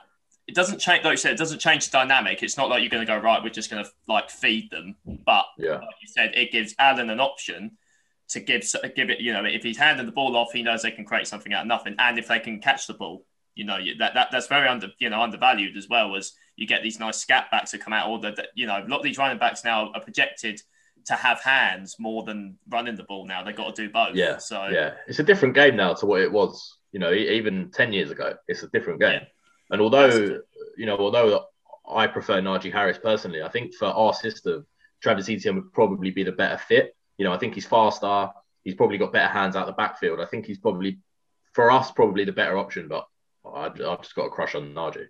It 0.47 0.55
doesn't 0.55 0.79
change, 0.79 1.03
like 1.03 1.12
you 1.12 1.17
said, 1.17 1.33
it 1.33 1.38
doesn't 1.38 1.60
change 1.60 1.86
the 1.86 1.91
dynamic. 1.91 2.41
It's 2.41 2.57
not 2.57 2.69
like 2.69 2.81
you're 2.81 2.89
going 2.89 3.05
to 3.05 3.12
go 3.12 3.17
right. 3.17 3.43
We're 3.43 3.49
just 3.49 3.69
going 3.69 3.83
to 3.83 3.91
like 4.07 4.29
feed 4.29 4.71
them, 4.71 4.95
but 5.25 5.45
Yeah, 5.57 5.73
like 5.73 5.95
you 6.01 6.07
said, 6.07 6.31
it 6.36 6.51
gives 6.51 6.73
Allen 6.79 7.10
an 7.10 7.19
option 7.19 7.77
to 8.29 8.39
give 8.39 8.63
give 8.95 9.10
it. 9.10 9.19
You 9.19 9.33
know, 9.33 9.43
if 9.45 9.63
he's 9.63 9.77
handing 9.77 10.05
the 10.05 10.12
ball 10.12 10.36
off, 10.36 10.53
he 10.53 10.63
knows 10.63 10.81
they 10.81 10.91
can 10.91 11.05
create 11.05 11.27
something 11.27 11.53
out 11.53 11.62
of 11.62 11.67
nothing, 11.67 11.95
and 11.99 12.17
if 12.17 12.27
they 12.27 12.39
can 12.39 12.62
catch 12.62 12.88
the 12.88 12.93
ball, 12.93 13.25
you 13.55 13.65
know, 13.65 13.77
that, 13.99 14.13
that 14.13 14.29
that's 14.31 14.47
very 14.47 14.67
under 14.67 14.88
you 14.99 15.10
know 15.10 15.21
undervalued 15.21 15.75
as 15.75 15.89
well 15.89 16.15
as 16.15 16.33
you 16.55 16.65
get 16.65 16.81
these 16.81 16.99
nice 16.99 17.17
scat 17.17 17.47
backs 17.51 17.71
that 17.71 17.81
come 17.81 17.93
out. 17.93 18.10
Or 18.10 18.19
that 18.19 18.47
you 18.55 18.67
know, 18.67 18.77
a 18.77 18.88
lot 18.88 18.97
of 18.97 19.03
these 19.03 19.17
running 19.17 19.38
backs 19.38 19.63
now 19.63 19.91
are 19.93 20.01
projected 20.01 20.62
to 21.07 21.13
have 21.13 21.41
hands 21.41 21.95
more 21.99 22.23
than 22.23 22.57
running 22.69 22.95
the 22.95 23.03
ball. 23.03 23.25
Now 23.25 23.43
they've 23.43 23.55
got 23.55 23.75
to 23.75 23.81
do 23.88 23.91
both. 23.91 24.15
Yeah, 24.15 24.38
So 24.38 24.67
yeah. 24.67 24.93
It's 25.07 25.19
a 25.19 25.23
different 25.23 25.55
game 25.55 25.75
now 25.75 25.93
to 25.93 26.05
what 26.05 26.21
it 26.21 26.31
was. 26.31 26.77
You 26.91 26.99
know, 26.99 27.13
even 27.13 27.71
ten 27.71 27.93
years 27.93 28.12
ago, 28.12 28.36
it's 28.47 28.63
a 28.63 28.67
different 28.69 28.99
game. 28.99 29.21
Yeah. 29.21 29.27
And 29.69 29.82
although 29.82 30.39
you 30.77 30.86
know, 30.86 30.97
although 30.97 31.45
I 31.88 32.08
prefer 32.08 32.41
Najee 32.41 32.71
Harris 32.71 32.97
personally, 32.97 33.41
I 33.41 33.49
think 33.49 33.73
for 33.73 33.88
our 33.88 34.13
system, 34.13 34.65
Travis 35.01 35.30
Etienne 35.30 35.56
would 35.56 35.73
probably 35.73 36.12
be 36.12 36.23
the 36.23 36.32
better 36.32 36.58
fit. 36.58 36.95
You 37.17 37.25
know, 37.25 37.34
I 37.34 37.38
think 37.38 37.56
he's 37.56 37.65
faster. 37.65 38.30
He's 38.63 38.75
probably 38.75 38.97
got 38.97 39.13
better 39.13 39.32
hands 39.32 39.56
out 39.56 39.65
the 39.65 39.73
backfield. 39.73 40.19
I 40.19 40.25
think 40.25 40.45
he's 40.45 40.60
probably, 40.60 40.99
for 41.53 41.71
us, 41.71 41.91
probably 41.91 42.25
the 42.25 42.32
better 42.32 42.58
option. 42.58 42.88
But 42.88 43.08
I, 43.45 43.65
I've 43.65 44.01
just 44.01 44.15
got 44.15 44.25
a 44.25 44.30
crush 44.30 44.56
on 44.56 44.73
Najee. 44.73 45.08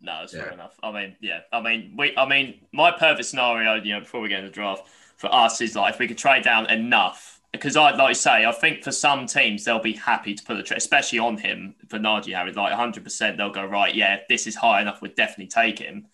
No, 0.00 0.20
it's 0.22 0.32
fair 0.32 0.50
enough. 0.50 0.78
I 0.82 0.92
mean, 0.92 1.16
yeah. 1.20 1.40
I 1.52 1.60
mean, 1.60 1.94
we. 1.96 2.16
I 2.16 2.28
mean, 2.28 2.60
my 2.72 2.90
perfect 2.90 3.26
scenario, 3.26 3.74
you 3.74 3.94
know, 3.94 4.00
before 4.00 4.20
we 4.20 4.28
get 4.28 4.40
into 4.40 4.50
the 4.50 4.54
draft 4.54 4.86
for 5.16 5.32
us 5.34 5.60
is 5.60 5.74
like 5.74 5.94
if 5.94 6.00
we 6.00 6.08
could 6.08 6.18
trade 6.18 6.44
down 6.44 6.70
enough. 6.70 7.33
Because 7.54 7.76
I'd 7.76 7.96
like 7.96 8.14
to 8.14 8.20
say, 8.20 8.44
I 8.44 8.50
think 8.52 8.82
for 8.82 8.90
some 8.90 9.26
teams 9.26 9.64
they'll 9.64 9.78
be 9.78 9.92
happy 9.92 10.34
to 10.34 10.44
put 10.44 10.56
a 10.56 10.62
trade, 10.62 10.78
especially 10.78 11.20
on 11.20 11.36
him 11.36 11.76
for 11.88 12.00
Najee 12.00 12.34
Harris. 12.34 12.56
Like 12.56 12.70
100, 12.70 13.04
percent 13.04 13.36
they'll 13.38 13.50
go 13.50 13.64
right. 13.64 13.94
Yeah, 13.94 14.18
this 14.28 14.46
is 14.48 14.56
high 14.56 14.82
enough. 14.82 15.00
We'd 15.00 15.14
definitely 15.14 15.46
take 15.46 15.78
him 15.78 16.06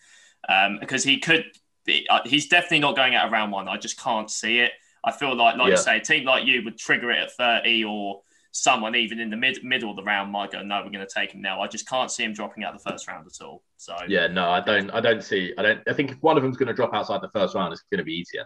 um, 0.48 0.78
because 0.80 1.02
he 1.02 1.18
could. 1.18 1.46
Be, 1.86 2.06
uh, 2.10 2.20
he's 2.26 2.48
definitely 2.48 2.80
not 2.80 2.94
going 2.94 3.14
out 3.14 3.26
of 3.26 3.32
round 3.32 3.52
one. 3.52 3.66
I 3.66 3.78
just 3.78 3.98
can't 3.98 4.30
see 4.30 4.58
it. 4.58 4.72
I 5.02 5.12
feel 5.12 5.34
like, 5.34 5.56
like 5.56 5.68
Yeah. 5.68 5.72
you 5.72 5.76
say, 5.78 5.96
a 5.96 6.00
team 6.00 6.26
like 6.26 6.44
you 6.44 6.62
would 6.62 6.76
trigger 6.76 7.10
it 7.10 7.18
at 7.18 7.32
30 7.32 7.84
or 7.84 8.20
someone 8.52 8.94
even 8.96 9.20
in 9.20 9.30
the 9.30 9.36
mid 9.36 9.62
middle 9.62 9.90
of 9.90 9.96
the 9.96 10.02
round 10.02 10.30
might 10.30 10.50
go, 10.50 10.62
no, 10.62 10.82
we're 10.84 10.90
going 10.90 11.06
to 11.06 11.12
take 11.12 11.32
him 11.32 11.40
now. 11.40 11.62
I 11.62 11.68
just 11.68 11.88
can't 11.88 12.10
see 12.10 12.24
him 12.24 12.34
dropping 12.34 12.64
out 12.64 12.74
the 12.74 12.90
first 12.90 13.08
round 13.08 13.26
at 13.26 13.44
all. 13.44 13.62
So 13.78 13.96
Yeah, 14.08 14.26
no, 14.26 14.50
I 14.50 14.60
don't. 14.60 14.90
I 14.90 15.00
don't 15.00 15.22
see. 15.22 15.54
I 15.56 15.62
don't. 15.62 15.80
I 15.88 15.94
think 15.94 16.10
if 16.10 16.18
one 16.22 16.36
of 16.36 16.42
them's 16.42 16.56
going 16.56 16.68
to 16.68 16.74
drop 16.74 16.92
outside 16.92 17.22
the 17.22 17.30
first 17.30 17.54
round, 17.54 17.72
it's 17.72 17.82
going 17.90 17.98
to 17.98 18.04
be 18.04 18.14
easier. 18.14 18.44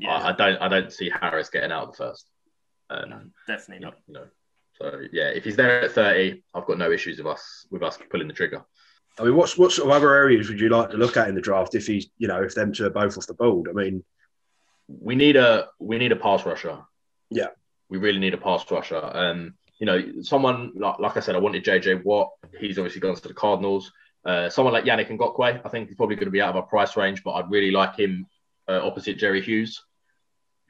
Yeah, 0.00 0.14
I, 0.14 0.30
I 0.30 0.32
don't. 0.32 0.56
I 0.62 0.68
don't 0.68 0.92
see 0.92 1.10
Harris 1.10 1.50
getting 1.50 1.72
out 1.72 1.88
of 1.88 1.90
the 1.92 1.96
first. 1.96 2.26
Um, 2.88 3.10
no, 3.10 3.20
definitely 3.46 3.84
not. 3.84 3.94
you 4.06 4.14
know. 4.14 4.26
So 4.80 5.00
yeah, 5.12 5.28
if 5.28 5.44
he's 5.44 5.56
there 5.56 5.82
at 5.82 5.92
thirty, 5.92 6.42
I've 6.54 6.66
got 6.66 6.78
no 6.78 6.90
issues 6.90 7.18
with 7.18 7.26
us 7.26 7.66
with 7.70 7.82
us 7.82 7.98
pulling 8.10 8.28
the 8.28 8.34
trigger. 8.34 8.64
I 9.18 9.24
mean, 9.24 9.36
what's 9.36 9.58
what 9.58 9.72
sort 9.72 9.88
of 9.88 9.94
other 9.96 10.14
areas 10.14 10.48
would 10.48 10.60
you 10.60 10.70
like 10.70 10.90
to 10.90 10.96
look 10.96 11.16
at 11.16 11.28
in 11.28 11.34
the 11.34 11.40
draft 11.40 11.74
if 11.74 11.86
he's, 11.86 12.08
you 12.16 12.28
know, 12.28 12.42
if 12.42 12.54
them 12.54 12.72
two 12.72 12.86
are 12.86 12.90
both 12.90 13.18
off 13.18 13.26
the 13.26 13.34
board? 13.34 13.68
I 13.68 13.72
mean, 13.72 14.02
We 14.88 15.14
need 15.14 15.36
a 15.36 15.68
we 15.78 15.98
need 15.98 16.12
a 16.12 16.16
pass 16.16 16.46
rusher. 16.46 16.78
Yeah. 17.30 17.48
we 17.90 17.98
really 17.98 18.18
need 18.18 18.34
a 18.34 18.38
pass 18.38 18.68
rusher. 18.70 19.02
Um, 19.12 19.54
you 19.78 19.86
know, 19.86 20.22
someone 20.22 20.72
like, 20.76 20.98
like 20.98 21.16
I 21.16 21.20
said, 21.20 21.34
I 21.34 21.38
wanted 21.38 21.64
JJ 21.64 22.04
Watt. 22.04 22.30
He's 22.58 22.78
obviously 22.78 23.00
gone 23.00 23.14
to 23.14 23.28
the 23.28 23.34
Cardinals. 23.34 23.92
Uh, 24.24 24.48
someone 24.50 24.74
like 24.74 24.84
Yannick 24.84 25.08
Ngakoue, 25.10 25.60
I 25.64 25.68
think 25.68 25.88
he's 25.88 25.96
probably 25.96 26.16
going 26.16 26.26
to 26.26 26.30
be 26.32 26.40
out 26.40 26.50
of 26.50 26.56
our 26.56 26.62
price 26.62 26.96
range, 26.96 27.22
but 27.24 27.32
I'd 27.32 27.50
really 27.50 27.70
like 27.70 27.96
him 27.96 28.26
uh, 28.68 28.80
opposite 28.86 29.18
Jerry 29.18 29.40
Hughes. 29.42 29.82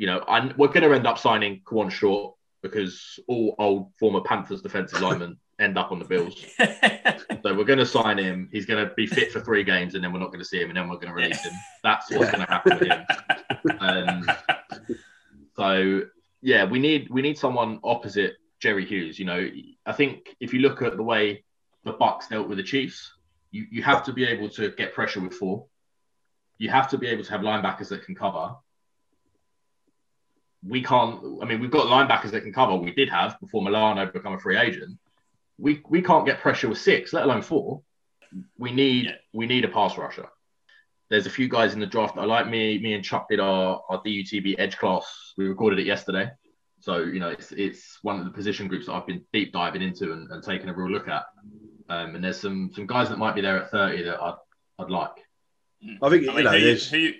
You 0.01 0.07
know, 0.07 0.25
and 0.27 0.57
we're 0.57 0.69
going 0.69 0.81
to 0.81 0.95
end 0.95 1.07
up 1.07 1.19
signing 1.19 1.61
Kawann 1.63 1.91
Short 1.91 2.35
because 2.63 3.21
all 3.29 3.55
old 3.59 3.93
former 3.99 4.23
Panthers 4.23 4.63
defensive 4.63 5.03
linemen 5.03 5.37
end 5.61 5.77
up 5.77 5.93
on 5.93 5.99
the 5.99 6.07
Bills. 6.07 6.43
So 7.43 7.55
we're 7.55 7.65
going 7.65 7.81
to 7.81 7.85
sign 7.85 8.17
him. 8.17 8.49
He's 8.51 8.65
going 8.65 8.83
to 8.83 8.95
be 8.95 9.07
fit 9.07 9.31
for 9.31 9.41
three 9.41 9.63
games, 9.63 9.95
and 9.95 10.03
then 10.03 10.11
we're 10.11 10.21
not 10.21 10.29
going 10.29 10.41
to 10.41 10.45
see 10.47 10.59
him, 10.59 10.71
and 10.71 10.77
then 10.79 10.89
we're 10.89 10.97
going 10.97 11.09
to 11.09 11.13
release 11.13 11.45
him. 11.45 11.53
That's 11.83 12.11
what's 12.11 12.31
going 12.31 12.47
to 12.47 12.51
happen 12.51 12.79
with 12.79 12.89
him. 12.89 13.79
Um, 13.79 14.25
so 15.55 16.03
yeah, 16.41 16.65
we 16.65 16.79
need 16.79 17.11
we 17.11 17.21
need 17.21 17.37
someone 17.37 17.81
opposite 17.85 18.37
Jerry 18.59 18.87
Hughes. 18.87 19.19
You 19.19 19.27
know, 19.27 19.51
I 19.85 19.93
think 19.93 20.35
if 20.41 20.55
you 20.55 20.61
look 20.61 20.81
at 20.81 20.97
the 20.97 21.03
way 21.03 21.45
the 21.85 21.93
Bucs 21.93 22.31
dealt 22.31 22.49
with 22.49 22.57
the 22.57 22.65
Chiefs, 22.65 23.13
you, 23.51 23.67
you 23.71 23.83
have 23.83 24.05
to 24.05 24.15
be 24.15 24.25
able 24.25 24.49
to 24.51 24.71
get 24.71 24.95
pressure 24.95 25.21
with 25.21 25.35
four. 25.35 25.67
You 26.57 26.71
have 26.71 26.89
to 26.91 26.99
be 26.99 27.07
able 27.09 27.25
to 27.25 27.31
have 27.33 27.43
linebackers 27.43 27.89
that 27.89 28.07
can 28.07 28.15
cover. 28.15 28.55
We 30.67 30.83
can't. 30.83 31.21
I 31.43 31.47
mean, 31.47 31.61
we've 31.61 31.71
got 31.71 31.87
linebackers 31.87 32.33
that 32.33 32.43
can 32.43 32.53
cover. 32.53 32.75
We 32.77 32.93
did 32.93 33.09
have 33.09 33.39
before 33.41 33.63
Milano 33.63 34.07
become 34.07 34.35
a 34.35 34.39
free 34.39 34.59
agent. 34.59 34.99
We 35.59 35.83
we 35.89 36.03
can't 36.03 36.27
get 36.27 36.41
pressure 36.41 36.69
with 36.69 36.79
six, 36.79 37.13
let 37.13 37.25
alone 37.25 37.43
four. 37.43 37.83
We 38.59 38.71
need 38.73 39.07
Yeah. 39.07 39.13
we 39.33 39.47
need 39.47 39.65
a 39.65 39.69
pass 39.69 39.97
rusher. 39.97 40.29
There's 41.09 41.27
a 41.27 41.31
few 41.31 41.49
guys 41.49 41.75
in 41.75 41.81
the 41.81 41.87
draft 41.87 42.15
that 42.15 42.21
I 42.23 42.25
like. 42.27 42.49
Me 42.49 42.79
me 42.79 42.93
and 42.95 43.05
Chuck 43.05 43.27
did 43.29 43.41
our, 43.41 43.83
our 43.89 44.03
DUTB 44.03 44.57
edge 44.59 44.77
class. 44.79 45.33
We 45.37 45.47
recorded 45.49 45.79
it 45.79 45.87
yesterday. 45.87 46.31
So 46.81 46.99
you 46.99 47.21
know 47.21 47.29
it's 47.31 47.53
it's 47.53 47.99
one 48.03 48.19
of 48.19 48.25
the 48.27 48.31
position 48.31 48.69
groups 48.69 48.87
that 48.87 48.93
I've 48.93 49.07
been 49.07 49.25
deep 49.33 49.53
diving 49.53 49.83
into 49.83 50.13
and, 50.13 50.31
and 50.31 50.43
taking 50.43 50.69
a 50.69 50.75
real 50.75 50.91
look 50.91 51.09
at. 51.09 51.25
Um, 51.89 52.15
and 52.15 52.23
there's 52.25 52.39
some 52.41 52.71
some 52.75 52.87
guys 52.87 53.09
that 53.09 53.19
might 53.19 53.35
be 53.35 53.41
there 53.41 53.63
at 53.63 53.71
30 53.71 54.03
that 54.05 54.21
I'd 54.23 54.35
I'd 54.79 54.91
like. 54.91 55.11
I 56.03 56.09
think 56.11 56.23
I 56.23 56.27
you 56.27 56.33
mean, 56.35 56.45
know, 56.45 56.51
who, 56.51 56.75
who, 56.75 57.13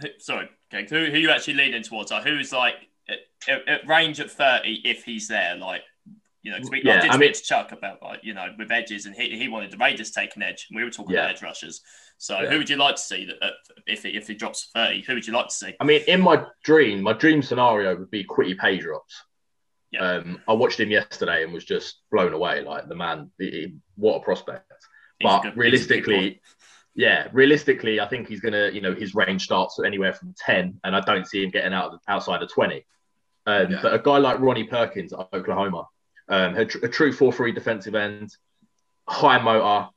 who, 0.00 0.08
sorry, 0.18 0.48
okay, 0.72 0.86
who, 0.88 1.10
who 1.10 1.18
you 1.18 1.30
actually 1.30 1.54
leaning 1.54 1.82
towards? 1.82 2.10
Like, 2.10 2.24
who's 2.24 2.52
like 2.52 2.74
at, 3.08 3.18
at, 3.48 3.68
at 3.68 3.88
range 3.88 4.20
at 4.20 4.30
30 4.30 4.82
if 4.84 5.04
he's 5.04 5.28
there? 5.28 5.56
Like, 5.56 5.82
you 6.42 6.52
know, 6.52 6.58
we, 6.70 6.82
Yeah, 6.84 6.98
I 6.98 7.00
did 7.00 7.10
I 7.10 7.14
speak 7.14 7.20
mean- 7.20 7.32
to 7.32 7.42
Chuck 7.42 7.72
about, 7.72 8.02
like, 8.02 8.20
you 8.22 8.34
know, 8.34 8.46
with 8.58 8.70
edges, 8.70 9.06
and 9.06 9.14
he, 9.14 9.36
he 9.36 9.48
wanted 9.48 9.70
the 9.72 9.76
Raiders 9.78 10.10
to 10.12 10.20
take 10.20 10.36
an 10.36 10.42
edge, 10.42 10.66
and 10.70 10.76
we 10.76 10.84
were 10.84 10.90
talking 10.90 11.14
Yeah. 11.14 11.22
about 11.24 11.36
edge 11.36 11.42
rushers. 11.42 11.80
So, 12.18 12.40
Yeah. 12.40 12.50
who 12.50 12.58
would 12.58 12.70
you 12.70 12.76
like 12.76 12.94
to 12.96 13.02
see 13.02 13.26
that 13.26 13.36
uh, 13.44 13.50
if 13.86 14.04
he, 14.04 14.10
if 14.10 14.26
he 14.28 14.34
drops 14.34 14.70
30? 14.74 15.02
Who 15.02 15.14
would 15.14 15.26
you 15.26 15.32
like 15.32 15.48
to 15.48 15.54
see? 15.54 15.74
I 15.80 15.84
mean, 15.84 16.02
in 16.06 16.20
my 16.20 16.44
dream, 16.64 17.02
my 17.02 17.12
dream 17.12 17.42
scenario 17.42 17.96
would 17.96 18.10
be 18.10 18.24
Kwity 18.24 18.56
Paye 18.58 18.78
drops. 18.78 19.22
Yeah. 19.90 20.00
Um, 20.12 20.40
I 20.48 20.52
watched 20.52 20.80
him 20.80 20.90
yesterday 20.90 21.44
and 21.44 21.52
was 21.52 21.64
just 21.64 22.00
blown 22.10 22.32
away. 22.32 22.60
Like 22.62 22.88
the 22.88 22.94
man, 22.96 23.30
he- 23.38 23.50
he- 23.50 23.74
what 23.96 24.16
a 24.16 24.20
prospect. 24.20 24.70
He's 25.18 25.26
but 25.26 25.40
good- 25.42 25.44
he's 25.44 25.52
a 25.52 25.54
good 25.54 25.60
realistically. 25.60 26.40
Yeah, 26.96 27.28
realistically, 27.32 28.00
I 28.00 28.08
think 28.08 28.26
he's 28.26 28.40
gonna, 28.40 28.70
you 28.72 28.80
know, 28.80 28.94
his 28.94 29.14
range 29.14 29.42
starts 29.44 29.78
anywhere 29.84 30.14
from 30.14 30.34
ten, 30.36 30.80
and 30.82 30.96
I 30.96 31.00
don't 31.00 31.26
see 31.26 31.44
him 31.44 31.50
getting 31.50 31.74
out 31.74 31.92
of, 31.92 32.00
outside 32.08 32.42
of 32.42 32.50
twenty. 32.50 32.86
Um, 33.46 33.70
Yeah. 33.70 33.80
But 33.82 33.94
a 33.94 33.98
guy 33.98 34.16
like 34.18 34.40
Ronnie 34.40 34.64
Perkins 34.64 35.12
at 35.12 35.28
Oklahoma, 35.32 35.86
um, 36.28 36.56
a, 36.56 36.64
tr- 36.64 36.84
a 36.84 36.88
true 36.88 37.12
four-three 37.12 37.52
defensive 37.52 37.94
end, 37.94 38.30
high 39.06 39.38
motor, 39.40 39.88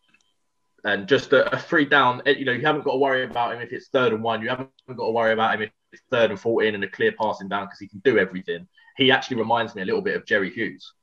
and 0.84 1.08
just 1.08 1.32
a, 1.34 1.52
a 1.56 1.58
free 1.58 1.86
down. 1.86 2.22
eh, 2.26 2.32
You 2.38 2.46
know, 2.46 2.52
you 2.52 2.66
haven't 2.66 2.84
got 2.84 2.92
to 2.92 2.98
worry 3.00 3.24
about 3.24 3.54
him 3.56 3.62
if 3.62 3.72
it's 3.72 3.88
third 3.88 4.14
and 4.14 4.22
one. 4.22 4.42
You 4.42 4.50
haven't 4.50 4.70
got 4.88 5.06
to 5.06 5.12
worry 5.12 5.32
about 5.34 5.56
him 5.56 5.62
if 5.64 5.72
it's 5.94 6.04
third 6.12 6.32
and 6.32 6.40
fourteen 6.40 6.76
and 6.76 6.84
a 6.84 6.90
clear 6.90 7.14
passing 7.14 7.48
down 7.48 7.66
because 7.66 7.80
he 7.80 7.88
can 7.88 8.00
do 8.04 8.18
everything. 8.20 8.68
He 8.98 9.10
actually 9.12 9.38
reminds 9.38 9.74
me 9.74 9.82
a 9.82 9.86
little 9.86 10.02
bit 10.02 10.18
of 10.18 10.26
Jerry 10.26 10.52
Hughes. 10.52 10.94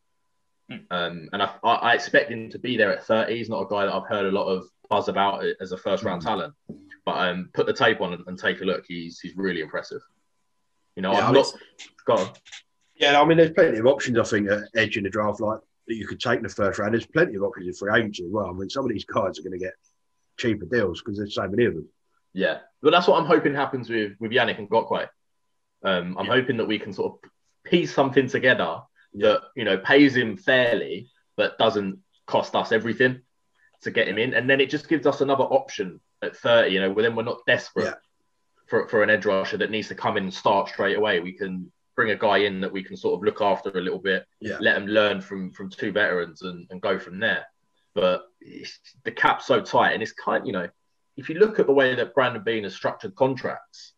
Hmm. 0.71 0.77
Um, 0.91 1.29
and 1.33 1.43
I, 1.43 1.51
I 1.65 1.95
expect 1.95 2.31
him 2.31 2.51
to 2.51 2.59
be 2.59 2.77
there 2.77 2.93
at 2.93 3.05
30. 3.05 3.37
He's 3.37 3.49
not 3.49 3.63
a 3.63 3.69
guy 3.69 3.87
that 3.87 3.95
I've 3.95 4.07
heard 4.09 4.27
a 4.27 4.33
lot 4.33 4.47
of 4.49 4.69
buzz 4.89 5.09
about 5.09 5.45
it 5.45 5.57
as 5.61 5.73
a 5.73 5.77
first 5.77 6.05
round 6.05 6.23
talent. 6.23 6.55
But 7.05 7.29
um, 7.29 7.51
put 7.55 7.67
the 7.67 7.73
tape 7.73 8.01
on 8.01 8.13
and, 8.15 8.25
and 8.27 8.39
take 8.39 8.61
a 8.61 8.65
look. 8.65 8.85
He's 8.89 9.21
he's 9.21 9.37
really 9.37 9.61
impressive. 9.61 10.01
You 10.97 11.03
know, 11.03 11.13
Yeah, 11.13 11.19
I 11.19 11.27
I'm 11.29 11.35
mean- 11.35 11.43
not. 11.43 11.55
Go 12.07 12.15
on. 12.15 12.29
yeah, 12.97 13.21
I 13.21 13.25
mean, 13.25 13.39
there's 13.39 13.51
plenty 13.53 13.79
of 13.79 13.87
options. 13.87 14.19
I 14.19 14.23
think 14.25 14.49
at 14.51 14.65
edge 14.75 14.97
in 14.97 15.05
the 15.05 15.11
draft, 15.11 15.41
like 15.41 15.59
that 15.89 15.95
you 15.95 16.07
could 16.07 16.21
take 16.21 16.39
in 16.39 16.43
the 16.43 16.49
first 16.49 16.79
round. 16.79 16.95
There's 16.95 17.07
plenty 17.07 17.35
of 17.37 17.43
options 17.43 17.67
in 17.69 17.75
free 17.75 17.93
agency 17.99 18.25
as 18.25 18.31
well. 18.31 18.47
I 18.49 18.53
mean, 18.53 18.69
some 18.71 18.85
of 18.85 18.91
these 18.91 19.05
guys 19.05 19.39
are 19.39 19.43
going 19.43 19.53
to 19.59 19.65
get 19.65 19.75
cheaper 20.37 20.65
deals 20.67 21.01
because 21.01 21.19
there's 21.19 21.35
so 21.35 21.47
many 21.49 21.65
of 21.67 21.75
them. 21.75 21.89
Yeah, 22.33 22.59
but 22.83 22.91
that's 22.91 23.07
what 23.09 23.21
I'm 23.21 23.27
hoping 23.27 23.55
happens 23.55 23.89
with 23.91 24.13
with 24.21 24.31
Yannick 24.33 24.59
Ngakoue. 24.69 25.09
Um, 25.85 26.17
I'm 26.19 26.27
Yeah. 26.27 26.33
hoping 26.33 26.57
that 26.59 26.67
we 26.67 26.79
can 26.79 26.93
sort 26.93 27.13
of 27.25 27.31
piece 27.65 27.93
something 27.95 28.27
together 28.29 28.81
that 29.15 29.43
you 29.55 29.65
know 29.65 29.79
pays 29.79 30.15
him 30.17 30.37
fairly, 30.37 31.09
but 31.37 31.59
doesn't 31.59 31.99
cost 32.27 32.55
us 32.57 32.73
everything 32.73 33.21
to 33.83 33.91
get 33.91 34.09
him 34.09 34.19
in, 34.19 34.35
and 34.35 34.49
then 34.49 34.61
it 34.61 34.71
just 34.71 34.89
gives 34.89 35.07
us 35.07 35.21
another 35.21 35.45
option 35.45 36.01
at 36.23 36.37
30. 36.37 36.71
You 36.71 36.81
know, 36.81 36.91
where 36.93 37.03
then 37.03 37.17
we're 37.17 37.23
not 37.23 37.41
desperate 37.47 37.85
Yeah. 37.87 37.95
for 38.67 38.89
for 38.89 39.03
an 39.03 39.11
edge 39.11 39.27
rusher 39.27 39.57
that 39.59 39.71
needs 39.71 39.89
to 39.89 39.95
come 39.95 40.17
in 40.17 40.25
and 40.25 40.35
start 40.35 40.69
straight 40.69 40.97
away. 40.97 41.21
We 41.21 41.33
can 41.33 41.71
bring 41.95 42.11
a 42.11 42.17
guy 42.17 42.39
in 42.39 42.61
that 42.61 42.73
we 42.73 42.83
can 42.83 42.97
sort 42.97 43.15
of 43.15 43.23
look 43.25 43.41
after 43.41 43.71
a 43.71 43.81
little 43.81 43.99
bit, 43.99 44.27
Yeah. 44.41 44.59
let 44.61 44.77
him 44.77 44.87
learn 44.87 45.21
from 45.21 45.51
from 45.53 45.71
two 45.71 45.93
veterans 45.93 46.43
and, 46.43 46.67
and 46.71 46.81
go 46.81 46.99
from 46.99 47.19
there. 47.19 47.47
But 47.95 48.27
the 49.05 49.11
cap's 49.13 49.47
so 49.47 49.61
tight, 49.63 49.93
and 49.93 50.03
it's 50.03 50.13
kind, 50.13 50.47
you 50.47 50.53
know, 50.53 50.69
if 51.17 51.31
you 51.31 51.37
look 51.39 51.59
at 51.59 51.67
the 51.67 51.73
way 51.73 51.95
that 51.95 52.15
Brandon 52.15 52.43
Beane 52.43 52.65
has 52.65 52.75
structured 52.75 53.15
contracts, 53.15 53.95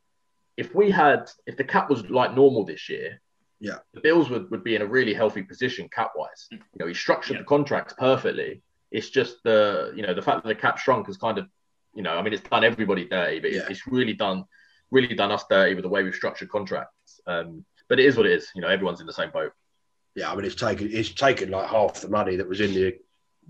if 0.57 0.73
we 0.75 0.89
had, 0.91 1.29
if 1.47 1.57
the 1.57 1.65
cap 1.65 1.91
was 1.91 2.09
like 2.09 2.35
normal 2.37 2.65
this 2.65 2.89
year, 2.89 3.21
Yeah. 3.59 3.79
the 3.95 4.01
Bills 4.01 4.31
would, 4.31 4.49
would 4.53 4.63
be 4.63 4.77
in 4.77 4.83
a 4.83 4.87
really 4.87 5.13
healthy 5.15 5.43
position 5.43 5.89
cap 5.89 6.13
wise. 6.15 6.47
You 6.53 6.61
know, 6.79 6.87
he 6.87 6.95
structured 6.95 7.35
Yeah. 7.35 7.43
the 7.43 7.47
contracts 7.47 7.95
perfectly. 7.99 8.63
It's 8.91 9.11
just 9.11 9.43
the, 9.45 9.93
you 9.95 10.03
know, 10.03 10.15
the 10.15 10.23
fact 10.23 10.43
that 10.43 10.49
the 10.49 10.55
cap 10.55 10.79
shrunk 10.79 11.07
has 11.07 11.17
kind 11.17 11.39
of, 11.39 11.47
you 11.95 12.03
know, 12.03 12.17
I 12.17 12.23
mean, 12.23 12.33
it's 12.33 12.49
done 12.49 12.65
everybody 12.65 13.05
dirty, 13.07 13.41
but 13.41 13.51
it's, 13.51 13.57
Yeah. 13.57 13.67
it's 13.71 13.87
really 13.87 14.15
done, 14.15 14.45
really 14.91 15.15
done 15.15 15.31
us 15.31 15.45
dirty 15.51 15.75
with 15.75 15.83
the 15.83 15.89
way 15.89 16.03
we've 16.03 16.15
structured 16.15 16.49
contracts. 16.49 17.21
Um, 17.27 17.65
but 17.89 17.99
it 18.01 18.07
is 18.07 18.17
what 18.17 18.27
it 18.27 18.33
is. 18.33 18.49
You 18.55 18.63
know, 18.63 18.69
everyone's 18.69 19.01
in 19.01 19.07
the 19.07 19.13
same 19.13 19.31
boat. 19.31 19.53
Yeah, 20.15 20.33
I 20.33 20.37
mean, 20.37 20.45
it's 20.45 20.55
taken 20.55 20.89
it's 20.91 21.13
taken 21.13 21.51
like 21.51 21.69
half 21.69 22.01
the 22.01 22.09
money 22.09 22.37
that 22.37 22.49
was 22.49 22.61
in 22.61 22.73
the 22.75 22.97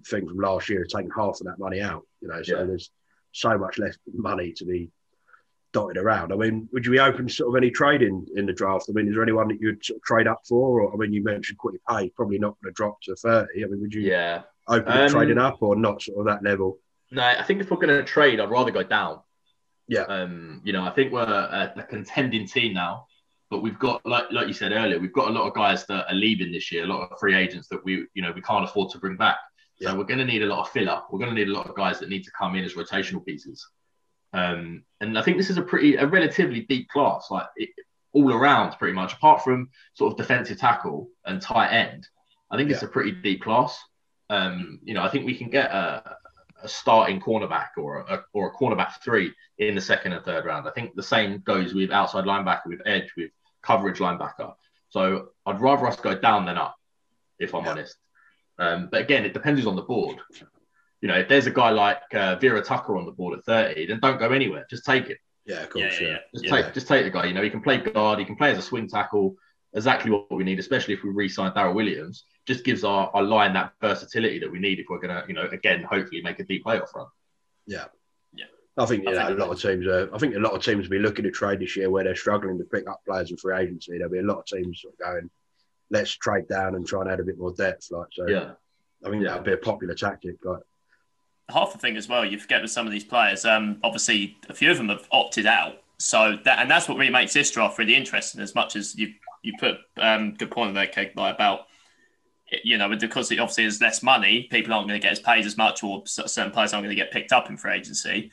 thing 0.07 0.29
from 0.29 0.39
last 0.39 0.69
year. 0.69 0.83
It's 0.83 0.93
taken 0.95 1.11
half 1.17 1.41
of 1.41 1.47
that 1.47 1.59
money 1.59 1.81
out. 1.81 2.03
You 2.21 2.29
know, 2.29 2.43
so 2.43 2.59
Yeah. 2.59 2.65
there's 2.65 2.91
so 3.33 3.57
much 3.59 3.79
less 3.79 3.97
money 4.13 4.53
to 4.55 4.65
be 4.65 4.91
dotted 5.73 5.97
around. 5.99 6.33
I 6.33 6.37
mean, 6.37 6.69
would 6.73 6.85
you 6.87 6.93
be 6.93 6.99
open 7.01 7.27
to 7.27 7.33
sort 7.33 7.49
of 7.51 7.57
any 7.57 7.71
trading 7.71 8.27
in 8.37 8.47
the 8.47 8.53
draft? 8.53 8.87
I 8.89 8.93
mean, 8.93 9.07
is 9.09 9.15
there 9.15 9.23
anyone 9.23 9.49
that 9.49 9.61
you'd 9.61 9.85
sort 9.85 9.99
of 9.99 10.03
trade 10.03 10.27
up 10.27 10.41
for? 10.49 10.81
Or 10.83 10.93
I 10.93 10.97
mean, 10.97 11.13
you 11.13 11.23
mentioned 11.23 11.59
Kwity 11.59 11.79
Paye, 11.89 12.11
probably 12.11 12.39
not 12.39 12.57
going 12.63 12.73
to 12.73 12.77
drop 12.77 13.01
to 13.03 13.15
thirty. 13.17 13.65
I 13.65 13.69
mean, 13.69 13.81
would 13.81 13.95
you 13.95 14.03
Yeah. 14.03 14.43
Open 14.69 14.93
Um, 14.93 15.09
trading 15.09 15.39
up 15.39 15.63
or 15.63 15.77
not 15.77 16.03
sort 16.03 16.19
of 16.19 16.27
that 16.27 16.43
level? 16.43 16.79
No, 17.11 17.23
I 17.23 17.43
think 17.43 17.61
if 17.61 17.71
we're 17.71 17.79
going 17.79 17.89
to 17.89 18.05
trade, 18.05 18.39
I'd 18.41 18.51
rather 18.51 18.71
go 18.71 18.83
down. 18.83 19.21
Yeah. 19.87 20.03
Um, 20.03 20.61
you 20.65 20.73
know, 20.73 20.85
I 20.85 20.91
think 20.91 21.13
we're 21.13 21.23
a, 21.23 21.73
a 21.77 21.83
contending 21.85 22.47
team 22.47 22.75
now, 22.75 23.07
but 23.51 23.63
we've 23.63 23.79
got, 23.79 24.05
like 24.05 24.27
like 24.31 24.47
you 24.47 24.53
said 24.53 24.73
earlier, 24.73 24.99
we've 24.99 25.13
got 25.13 25.29
a 25.29 25.33
lot 25.33 25.47
of 25.49 25.55
guys 25.55 25.87
that 25.87 26.11
are 26.11 26.15
leaving 26.15 26.53
this 26.53 26.71
year, 26.71 26.85
a 26.85 26.87
lot 26.87 27.11
of 27.11 27.19
free 27.19 27.35
agents 27.35 27.69
that 27.69 27.83
we, 27.85 28.07
you 28.13 28.23
know, 28.23 28.33
we 28.33 28.43
can't 28.43 28.65
afford 28.65 28.91
to 28.93 28.99
bring 28.99 29.17
back. 29.17 29.39
So 29.81 29.89
Yeah. 29.89 29.97
we're 29.97 30.05
going 30.05 30.19
to 30.19 30.27
need 30.27 30.43
a 30.43 30.47
lot 30.47 30.61
of 30.61 30.69
filler. 30.71 31.01
We're 31.11 31.19
going 31.19 31.35
to 31.35 31.35
need 31.35 31.49
a 31.49 31.53
lot 31.53 31.67
of 31.69 31.75
guys 31.75 31.99
that 32.01 32.11
need 32.11 32.25
to 32.25 32.31
come 32.39 32.55
in 32.57 32.65
as 32.65 32.75
rotational 32.75 33.25
pieces. 33.25 33.67
Um, 34.35 34.85
and 35.01 35.19
I 35.19 35.23
think 35.23 35.39
this 35.39 35.49
is 35.49 35.57
a 35.57 35.63
pretty, 35.63 35.97
a 35.97 36.07
relatively 36.07 36.61
deep 36.63 36.89
class, 36.91 37.29
like 37.31 37.47
it, 37.57 37.71
all 38.13 38.31
around, 38.33 38.73
pretty 38.79 38.95
much, 38.95 39.15
apart 39.15 39.43
from 39.43 39.71
sort 39.95 40.13
of 40.13 40.19
defensive 40.19 40.59
tackle 40.59 41.09
and 41.25 41.41
tight 41.41 41.69
end. 41.69 42.07
I 42.51 42.57
think 42.59 42.71
it's 42.71 42.83
a 42.83 42.89
pretty 42.89 43.13
deep 43.13 43.43
class. 43.43 43.79
Um, 44.31 44.81
you 44.83 44.95
know, 44.95 45.03
I 45.03 45.09
think 45.09 45.25
we 45.27 45.35
can 45.37 45.49
get 45.51 45.71
a, 45.71 46.17
a 46.63 46.69
starting 46.69 47.21
cornerback 47.21 47.69
or 47.77 47.99
a, 48.01 48.25
or 48.33 48.49
a 48.49 48.53
cornerback 48.55 49.01
three 49.03 49.33
in 49.59 49.75
the 49.75 49.81
second 49.81 50.13
and 50.13 50.25
third 50.25 50.45
round. 50.45 50.69
I 50.69 50.71
think 50.73 50.95
the 50.95 51.03
same 51.03 51.39
goes 51.41 51.75
with 51.75 51.91
outside 51.91 52.25
linebacker, 52.25 52.67
with 52.67 52.81
edge, 52.87 53.11
with 53.17 53.31
coverage 53.63 53.99
linebacker. 53.99 54.55
So 54.91 55.31
I'd 55.47 55.61
rather 55.61 55.87
us 55.87 55.97
go 55.97 56.19
down 56.19 56.47
than 56.47 56.59
up, 56.59 56.77
if 57.39 57.55
I'm 57.55 57.65
Yeah. 57.65 57.71
honest. 57.73 57.97
Um, 58.59 58.89
but 58.91 59.01
again, 59.01 59.25
it 59.25 59.33
depends 59.35 59.61
who's 59.61 59.67
on 59.67 59.77
the 59.77 59.83
board. 59.83 60.19
You 61.01 61.09
know, 61.09 61.15
if 61.19 61.29
there's 61.29 61.47
a 61.47 61.51
guy 61.53 61.71
like 61.71 62.03
uh, 62.13 62.37
Vera 62.37 62.61
Tucker 62.61 62.97
on 62.97 63.07
the 63.07 63.13
board 63.13 63.39
at 63.39 63.45
30, 63.45 63.87
then 63.87 64.01
don't 64.01 64.19
go 64.19 64.31
anywhere. 64.33 64.67
Just 64.69 64.85
take 64.85 65.09
it. 65.11 65.19
Yeah, 65.47 65.57
of 65.57 65.61
Yeah, 65.63 65.67
course. 65.89 66.01
yeah, 66.01 66.07
Yeah, 66.09 66.13
yeah. 66.15 66.19
Just 66.35 66.45
yeah. 66.45 66.63
take 66.63 66.75
just 66.75 66.89
take 66.89 67.05
the 67.05 67.11
guy. 67.11 67.27
You 67.27 67.35
know, 67.35 67.43
he 67.43 67.51
can 67.51 67.63
play 67.63 67.79
guard, 67.79 68.19
he 68.19 68.25
can 68.25 68.37
play 68.37 68.51
as 68.51 68.59
a 68.59 68.63
swing 68.63 68.89
tackle. 68.89 69.37
Exactly 69.75 70.11
what 70.11 70.31
we 70.33 70.45
need, 70.45 70.59
especially 70.59 70.95
if 70.95 71.03
we 71.05 71.11
re-sign 71.11 71.53
Daryl 71.53 71.75
Williams. 71.75 72.25
Just 72.49 72.65
gives 72.65 72.83
our, 72.83 73.11
our 73.13 73.23
line 73.23 73.53
that 73.53 73.75
versatility 73.79 74.39
that 74.39 74.51
we 74.51 74.59
need 74.59 74.81
if 74.81 74.87
we're 74.89 75.01
gonna, 75.01 75.23
you 75.29 75.35
know, 75.35 75.47
again, 75.53 75.83
hopefully 75.83 76.23
make 76.23 76.39
a 76.41 76.45
deep 76.45 76.65
playoff 76.65 76.95
run. 76.95 77.07
I 78.79 78.87
think 78.87 79.05
you 79.05 79.11
I 79.11 79.27
think 79.27 79.39
a 79.39 79.43
lot 79.43 79.51
of 79.51 79.61
teams. 79.61 79.87
Are, 79.87 80.15
I 80.15 80.19
think 80.19 80.37
a 80.37 80.39
lot 80.39 80.53
of 80.53 80.63
teams 80.63 80.85
will 80.85 80.97
be 80.97 81.01
looking 81.01 81.25
to 81.25 81.31
trade 81.33 81.59
this 81.59 81.77
year 81.77 81.91
where 81.91 82.05
they're 82.05 82.15
struggling 82.15 82.59
to 82.59 82.65
pick 82.65 82.89
up 82.89 83.01
players 83.05 83.31
in 83.31 83.37
free 83.37 83.57
agency. 83.57 83.99
There'll 83.99 84.13
be 84.13 84.21
a 84.21 84.23
lot 84.23 84.39
of 84.39 84.47
teams 84.47 84.81
sort 84.81 84.95
of 84.95 85.01
going, 85.01 85.31
let's 85.91 86.13
trade 86.13 86.47
down 86.49 86.77
and 86.77 86.87
try 86.87 87.03
and 87.03 87.11
add 87.11 87.19
a 87.19 87.25
bit 87.25 87.39
more 87.39 87.53
depth. 87.53 87.89
Like 87.91 88.07
so, 88.13 88.29
Yeah. 88.29 88.53
I 89.05 89.11
think 89.11 89.25
Yeah. 89.25 89.31
that'll 89.31 89.45
be 89.45 89.53
a 89.53 89.57
popular 89.57 89.95
tactic. 89.95 90.37
Like 90.45 90.63
half 91.51 91.73
the 91.73 91.79
thing 91.79 91.97
as 91.97 92.09
well, 92.09 92.25
you 92.25 92.39
forget 92.39 92.63
with 92.63 92.71
some 92.71 92.87
of 92.87 92.93
these 92.93 93.05
players, 93.05 93.45
um, 93.45 93.81
obviously 93.83 94.39
a 94.49 94.55
few 94.55 94.71
of 94.71 94.77
them 94.77 94.91
have 94.91 95.09
opted 95.11 95.47
out. 95.47 95.83
So 95.99 96.39
that 96.45 96.61
and 96.61 96.71
that's 96.71 96.89
what 96.89 96.99
really 96.99 97.13
makes 97.13 97.33
this 97.33 97.51
draft 97.51 97.79
really 97.79 97.97
interesting. 97.97 98.41
As 98.41 98.55
much 98.55 98.77
as 98.77 98.95
you 98.95 99.13
you 99.43 99.55
put 99.59 99.79
um, 99.97 100.35
good 100.35 100.53
point 100.53 100.69
on 100.69 100.75
there, 100.75 100.87
Kate, 100.87 101.15
by 101.17 101.31
about 101.31 101.67
you 102.65 102.79
know 102.79 102.95
because 102.97 103.31
it 103.31 103.39
obviously 103.39 103.65
there's 103.65 103.81
less 103.81 104.03
money, 104.03 104.49
people 104.51 104.73
aren't 104.73 104.89
going 104.89 105.01
to 105.01 105.03
get 105.03 105.13
as 105.13 105.21
paid 105.21 105.45
as 105.47 105.57
much, 105.57 105.83
or 105.83 106.03
certain 106.07 106.51
players 106.51 106.73
aren't 106.73 106.85
going 106.85 106.97
to 106.97 107.03
get 107.03 107.13
picked 107.13 107.33
up 107.33 107.49
in 107.51 107.57
free 107.57 107.75
agency. 107.75 108.31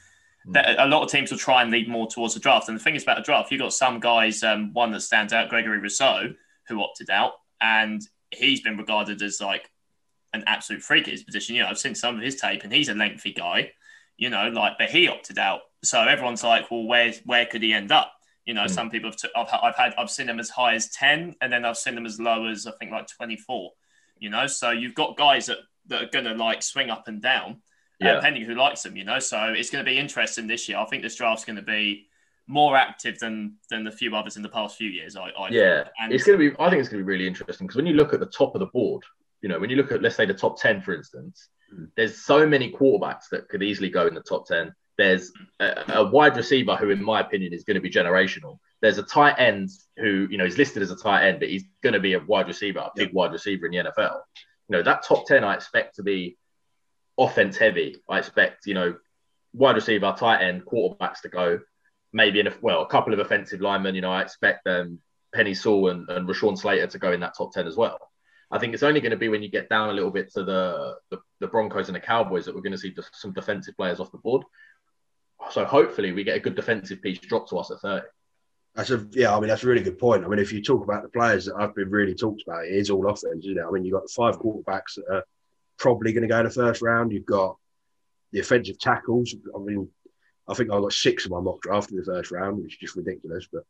That, 0.47 0.79
a 0.79 0.85
lot 0.85 1.03
of 1.03 1.09
teams 1.09 1.31
will 1.31 1.39
try 1.39 1.63
and 1.63 1.71
lead 1.71 1.89
more 1.89 2.07
towards 2.07 2.35
the 2.35 2.39
draft. 2.39 2.69
And 2.69 2.77
the 2.77 2.83
thing 2.83 2.95
is 2.95 3.01
about 3.01 3.17
the 3.17 3.23
draft, 3.23 3.51
you've 3.51 3.61
got 3.61 3.73
some 3.73 3.99
guys. 3.99 4.43
Um, 4.43 4.73
one 4.73 4.91
that 4.91 5.01
stands 5.01 5.33
out, 5.33 5.49
Gregory 5.49 5.79
Rousseau, 5.79 6.33
who 6.67 6.81
opted 6.83 7.09
out, 7.09 7.33
and 7.61 8.01
he's 8.29 8.61
been 8.61 8.77
regarded 8.77 9.21
as 9.23 9.41
like 9.41 9.71
an 10.33 10.43
absolute 10.45 10.83
freak 10.83 11.07
at 11.07 11.13
his 11.13 11.23
position. 11.23 11.55
You 11.55 11.63
know, 11.63 11.69
I've 11.69 11.79
seen 11.79 11.95
some 11.95 12.15
of 12.15 12.21
his 12.21 12.35
tape, 12.35 12.63
and 12.63 12.71
he's 12.71 12.89
a 12.89 12.93
lengthy 12.93 13.33
guy. 13.33 13.71
You 14.17 14.29
know, 14.29 14.49
like, 14.49 14.73
but 14.77 14.89
he 14.89 15.07
opted 15.07 15.39
out. 15.39 15.61
So 15.83 15.99
everyone's 16.01 16.43
like, 16.43 16.69
well, 16.69 16.83
where 16.83 17.11
where 17.25 17.45
could 17.47 17.63
he 17.63 17.73
end 17.73 17.91
up? 17.91 18.11
You 18.45 18.53
know, 18.53 18.65
Mm. 18.65 18.69
some 18.69 18.89
people 18.91 19.09
have 19.09 19.17
t- 19.17 19.29
I've, 19.35 19.47
I've 19.63 19.75
had 19.75 19.95
I've 19.97 20.11
seen 20.11 20.27
them 20.27 20.39
as 20.39 20.51
high 20.51 20.75
as 20.75 20.89
ten, 20.89 21.35
and 21.41 21.51
then 21.51 21.65
I've 21.65 21.77
seen 21.77 21.95
them 21.95 22.05
as 22.05 22.19
low 22.19 22.45
as 22.45 22.67
I 22.67 22.71
think 22.79 22.91
like 22.91 23.07
twenty 23.07 23.35
four. 23.35 23.71
You 24.19 24.29
know, 24.29 24.47
so 24.47 24.71
you've 24.71 24.95
got 24.95 25.17
guys 25.17 25.47
that 25.47 25.57
that 25.87 26.03
are 26.03 26.09
going 26.09 26.25
to 26.25 26.33
like 26.33 26.63
swing 26.63 26.89
up 26.89 27.07
and 27.07 27.21
down, 27.21 27.51
uh, 27.51 28.05
Yeah. 28.05 28.13
depending 28.15 28.43
who 28.43 28.55
likes 28.55 28.83
them. 28.83 28.95
You 28.97 29.03
know, 29.03 29.19
so 29.19 29.53
it's 29.55 29.69
going 29.69 29.83
to 29.85 29.89
be 29.89 29.97
interesting 29.97 30.47
this 30.47 30.67
year. 30.67 30.77
I 30.79 30.85
think 30.85 31.03
this 31.03 31.15
draft's 31.15 31.45
going 31.45 31.57
to 31.57 31.61
be 31.61 32.07
more 32.47 32.75
active 32.77 33.19
than 33.19 33.55
than 33.69 33.83
the 33.83 33.91
few 33.91 34.15
others 34.15 34.37
in 34.37 34.43
the 34.43 34.49
past 34.49 34.77
few 34.77 34.89
years. 34.89 35.15
I, 35.15 35.29
I 35.29 35.49
Yeah. 35.49 35.83
And 35.99 36.13
it's 36.13 36.23
going 36.23 36.39
to 36.39 36.49
be. 36.51 36.55
I 36.59 36.69
think 36.69 36.79
it's 36.79 36.89
going 36.89 37.01
to 37.01 37.05
be 37.05 37.11
really 37.11 37.27
interesting 37.27 37.67
because 37.67 37.75
when 37.75 37.85
you 37.87 37.93
look 37.93 38.13
at 38.13 38.19
the 38.19 38.25
top 38.27 38.55
of 38.55 38.59
the 38.59 38.67
board, 38.67 39.03
you 39.41 39.49
know, 39.49 39.59
when 39.59 39.69
you 39.69 39.75
look 39.75 39.91
at 39.91 40.01
let's 40.01 40.15
say 40.15 40.25
the 40.25 40.33
top 40.33 40.59
ten, 40.59 40.81
for 40.81 40.93
instance, 40.95 41.49
Mm. 41.73 41.89
there's 41.95 42.23
so 42.23 42.45
many 42.45 42.71
quarterbacks 42.71 43.27
that 43.31 43.49
could 43.49 43.63
easily 43.63 43.89
go 43.89 44.05
in 44.05 44.13
the 44.13 44.21
top 44.21 44.45
ten. 44.45 44.71
There's 44.99 45.31
a, 45.59 45.83
a 45.95 46.05
wide 46.05 46.37
receiver 46.37 46.75
who, 46.75 46.91
in 46.91 47.03
my 47.03 47.21
opinion, 47.21 47.53
is 47.53 47.63
going 47.63 47.73
to 47.75 47.81
be 47.81 47.89
generational. 47.89 48.59
There's 48.81 48.97
a 48.97 49.03
tight 49.03 49.35
end 49.39 49.69
who, 49.97 50.27
you 50.29 50.37
know, 50.37 50.45
is 50.45 50.57
listed 50.57 50.83
as 50.83 50.91
a 50.91 50.95
tight 50.95 51.27
end, 51.27 51.39
but 51.39 51.49
he's 51.49 51.63
going 51.81 51.93
to 51.93 51.99
be 51.99 52.13
a 52.13 52.19
wide 52.19 52.47
receiver, 52.47 52.79
a 52.79 52.91
big 52.95 53.13
wide 53.13 53.31
receiver 53.31 53.65
in 53.65 53.71
the 53.71 53.89
NFL. 53.89 54.19
You 54.67 54.77
know, 54.77 54.83
that 54.83 55.03
top 55.03 55.25
ten, 55.25 55.43
I 55.43 55.55
expect 55.55 55.95
to 55.95 56.03
be 56.03 56.37
offense 57.17 57.57
heavy. 57.57 57.97
I 58.09 58.19
expect, 58.19 58.65
you 58.65 58.73
know, 58.73 58.95
wide 59.53 59.75
receiver, 59.75 60.13
tight 60.17 60.41
end, 60.41 60.65
quarterbacks 60.65 61.21
to 61.21 61.29
go. 61.29 61.59
Maybe 62.13 62.39
in 62.39 62.47
a 62.47 62.53
well, 62.61 62.81
a 62.81 62.87
couple 62.87 63.13
of 63.13 63.19
offensive 63.19 63.61
linemen. 63.61 63.95
You 63.95 64.01
know, 64.01 64.11
I 64.11 64.21
expect 64.21 64.67
um, 64.67 64.99
Penei 65.35 65.55
Sewell 65.55 65.89
and, 65.89 66.09
and 66.09 66.27
Rashawn 66.27 66.57
Slater 66.57 66.87
to 66.87 66.99
go 66.99 67.11
in 67.11 67.19
that 67.21 67.35
top 67.37 67.51
10 67.53 67.67
as 67.67 67.75
well. 67.75 67.99
I 68.51 68.59
think 68.59 68.73
it's 68.73 68.83
only 68.83 69.01
going 69.01 69.11
to 69.11 69.17
be 69.17 69.27
when 69.27 69.43
you 69.43 69.49
get 69.49 69.69
down 69.69 69.89
a 69.89 69.93
little 69.93 70.11
bit 70.11 70.31
to 70.33 70.43
the, 70.43 70.95
the, 71.09 71.17
the 71.39 71.47
Broncos 71.47 71.89
and 71.89 71.95
the 71.95 71.99
Cowboys 71.99 72.45
that 72.45 72.55
we're 72.55 72.61
going 72.61 72.71
to 72.71 72.77
see 72.77 72.95
some 73.11 73.33
defensive 73.33 73.75
players 73.75 73.99
off 73.99 74.11
the 74.11 74.17
board. 74.19 74.43
So 75.51 75.65
hopefully 75.65 76.11
we 76.11 76.23
get 76.23 76.37
a 76.37 76.39
good 76.39 76.55
defensive 76.55 77.01
piece 77.01 77.19
dropped 77.19 77.49
to 77.49 77.57
us 77.57 77.71
at 77.71 77.79
30. 77.79 78.05
That's 78.75 78.89
a 78.91 79.05
yeah. 79.11 79.35
I 79.35 79.39
mean, 79.39 79.47
that's 79.49 79.63
a 79.63 79.67
really 79.67 79.83
good 79.83 79.97
point. 79.97 80.23
I 80.23 80.27
mean, 80.27 80.39
if 80.39 80.51
you 80.51 80.61
talk 80.61 80.83
about 80.83 81.03
the 81.03 81.09
players 81.09 81.45
that 81.45 81.55
I've 81.55 81.75
been 81.75 81.89
really 81.89 82.13
talked 82.15 82.43
about, 82.45 82.65
it 82.65 82.73
is 82.73 82.89
all 82.89 83.07
offense, 83.09 83.45
isn't 83.45 83.57
it? 83.57 83.65
I 83.65 83.71
mean, 83.71 83.85
you've 83.85 83.93
got 83.93 84.03
the 84.03 84.13
five 84.15 84.37
quarterbacks 84.39 84.95
that 84.95 85.05
are 85.09 85.23
probably 85.77 86.13
going 86.13 86.23
to 86.23 86.27
go 86.27 86.39
in 86.39 86.45
the 86.45 86.51
first 86.51 86.81
round. 86.81 87.11
You've 87.11 87.25
got 87.25 87.57
the 88.31 88.39
offensive 88.41 88.77
tackles. 88.79 89.33
I 89.55 89.59
mean, 89.59 89.87
I 90.47 90.53
think 90.53 90.71
I 90.71 90.79
got 90.79 90.93
six 90.93 91.25
of 91.25 91.31
my 91.31 91.39
mock 91.39 91.61
draft 91.61 91.91
in 91.91 91.97
the 91.97 92.03
first 92.03 92.31
round, 92.31 92.61
which 92.61 92.73
is 92.73 92.79
just 92.79 92.95
ridiculous. 92.95 93.47
But 93.51 93.63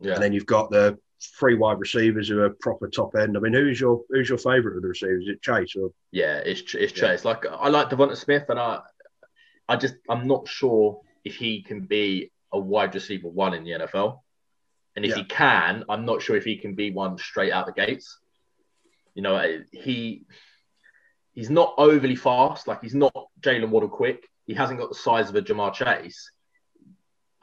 Yeah. 0.00 0.14
and 0.14 0.22
then 0.22 0.32
you've 0.32 0.46
got 0.46 0.70
the 0.70 0.98
three 1.38 1.54
wide 1.56 1.80
receivers 1.80 2.28
who 2.28 2.40
are 2.40 2.50
proper 2.50 2.88
top 2.88 3.14
end. 3.16 3.36
I 3.36 3.40
mean, 3.40 3.52
who's 3.52 3.80
your 3.80 4.02
who's 4.10 4.28
your 4.28 4.38
favourite 4.38 4.76
of 4.76 4.82
the 4.82 4.88
receivers? 4.88 5.24
Is 5.24 5.30
it 5.30 5.42
Chase 5.42 5.74
or 5.76 5.90
Yeah, 6.12 6.38
it's 6.38 6.74
it's 6.74 6.92
Yeah. 6.96 7.08
Chase. 7.08 7.24
Like 7.24 7.46
I 7.46 7.68
like 7.68 7.90
Devonta 7.90 8.16
Smith, 8.16 8.44
and 8.48 8.58
I, 8.58 8.80
I 9.68 9.76
just 9.76 9.94
I'm 10.08 10.26
not 10.26 10.46
sure 10.48 11.00
if 11.24 11.36
he 11.36 11.62
can 11.62 11.80
be 11.82 12.30
a 12.52 12.58
wide 12.58 12.94
receiver 12.94 13.28
one 13.28 13.54
in 13.54 13.64
the 13.64 13.72
NFL, 13.72 14.20
and 14.98 15.04
if 15.04 15.10
Yeah. 15.12 15.18
he 15.22 15.24
can, 15.28 15.84
I'm 15.88 16.04
not 16.04 16.22
sure 16.22 16.34
if 16.34 16.42
he 16.44 16.56
can 16.56 16.74
be 16.74 16.90
one 16.90 17.16
straight 17.18 17.52
out 17.52 17.66
the 17.66 17.72
gates. 17.72 18.18
You 19.14 19.22
know, 19.22 19.36
eh, 19.36 19.60
he 19.70 20.26
he's 21.34 21.50
not 21.50 21.72
overly 21.78 22.16
fast. 22.16 22.66
Like 22.66 22.82
he's 22.82 22.96
not 22.96 23.14
Jaylen 23.40 23.68
Waddle 23.70 23.88
quick. 23.88 24.28
He 24.48 24.54
hasn't 24.54 24.80
got 24.80 24.88
the 24.88 24.96
size 24.96 25.28
of 25.28 25.36
a 25.36 25.42
Ja'Marr 25.42 25.72
Chase. 25.72 26.32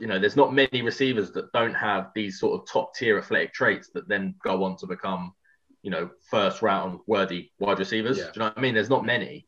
You 0.01 0.07
know, 0.07 0.19
there's 0.19 0.35
not 0.35 0.53
many 0.53 0.81
receivers 0.81 1.31
that 1.31 1.53
don't 1.53 1.73
have 1.75 2.11
these 2.13 2.41
sort 2.41 2.59
of 2.59 2.67
top 2.67 2.93
tier 2.93 3.17
athletic 3.17 3.53
traits 3.53 3.89
that 3.93 4.09
then 4.09 4.35
go 4.43 4.65
on 4.65 4.75
to 4.79 4.85
become, 4.87 5.33
you 5.81 5.91
know, 5.91 6.09
first 6.29 6.61
round 6.61 6.99
worthy 7.07 7.51
wide 7.57 7.79
receivers. 7.79 8.17
Yeah. 8.17 8.25
Do 8.25 8.31
you 8.35 8.39
know 8.41 8.45
what 8.47 8.57
I 8.57 8.61
mean? 8.61 8.73
There's 8.73 8.89
not 8.89 9.05
many. 9.05 9.47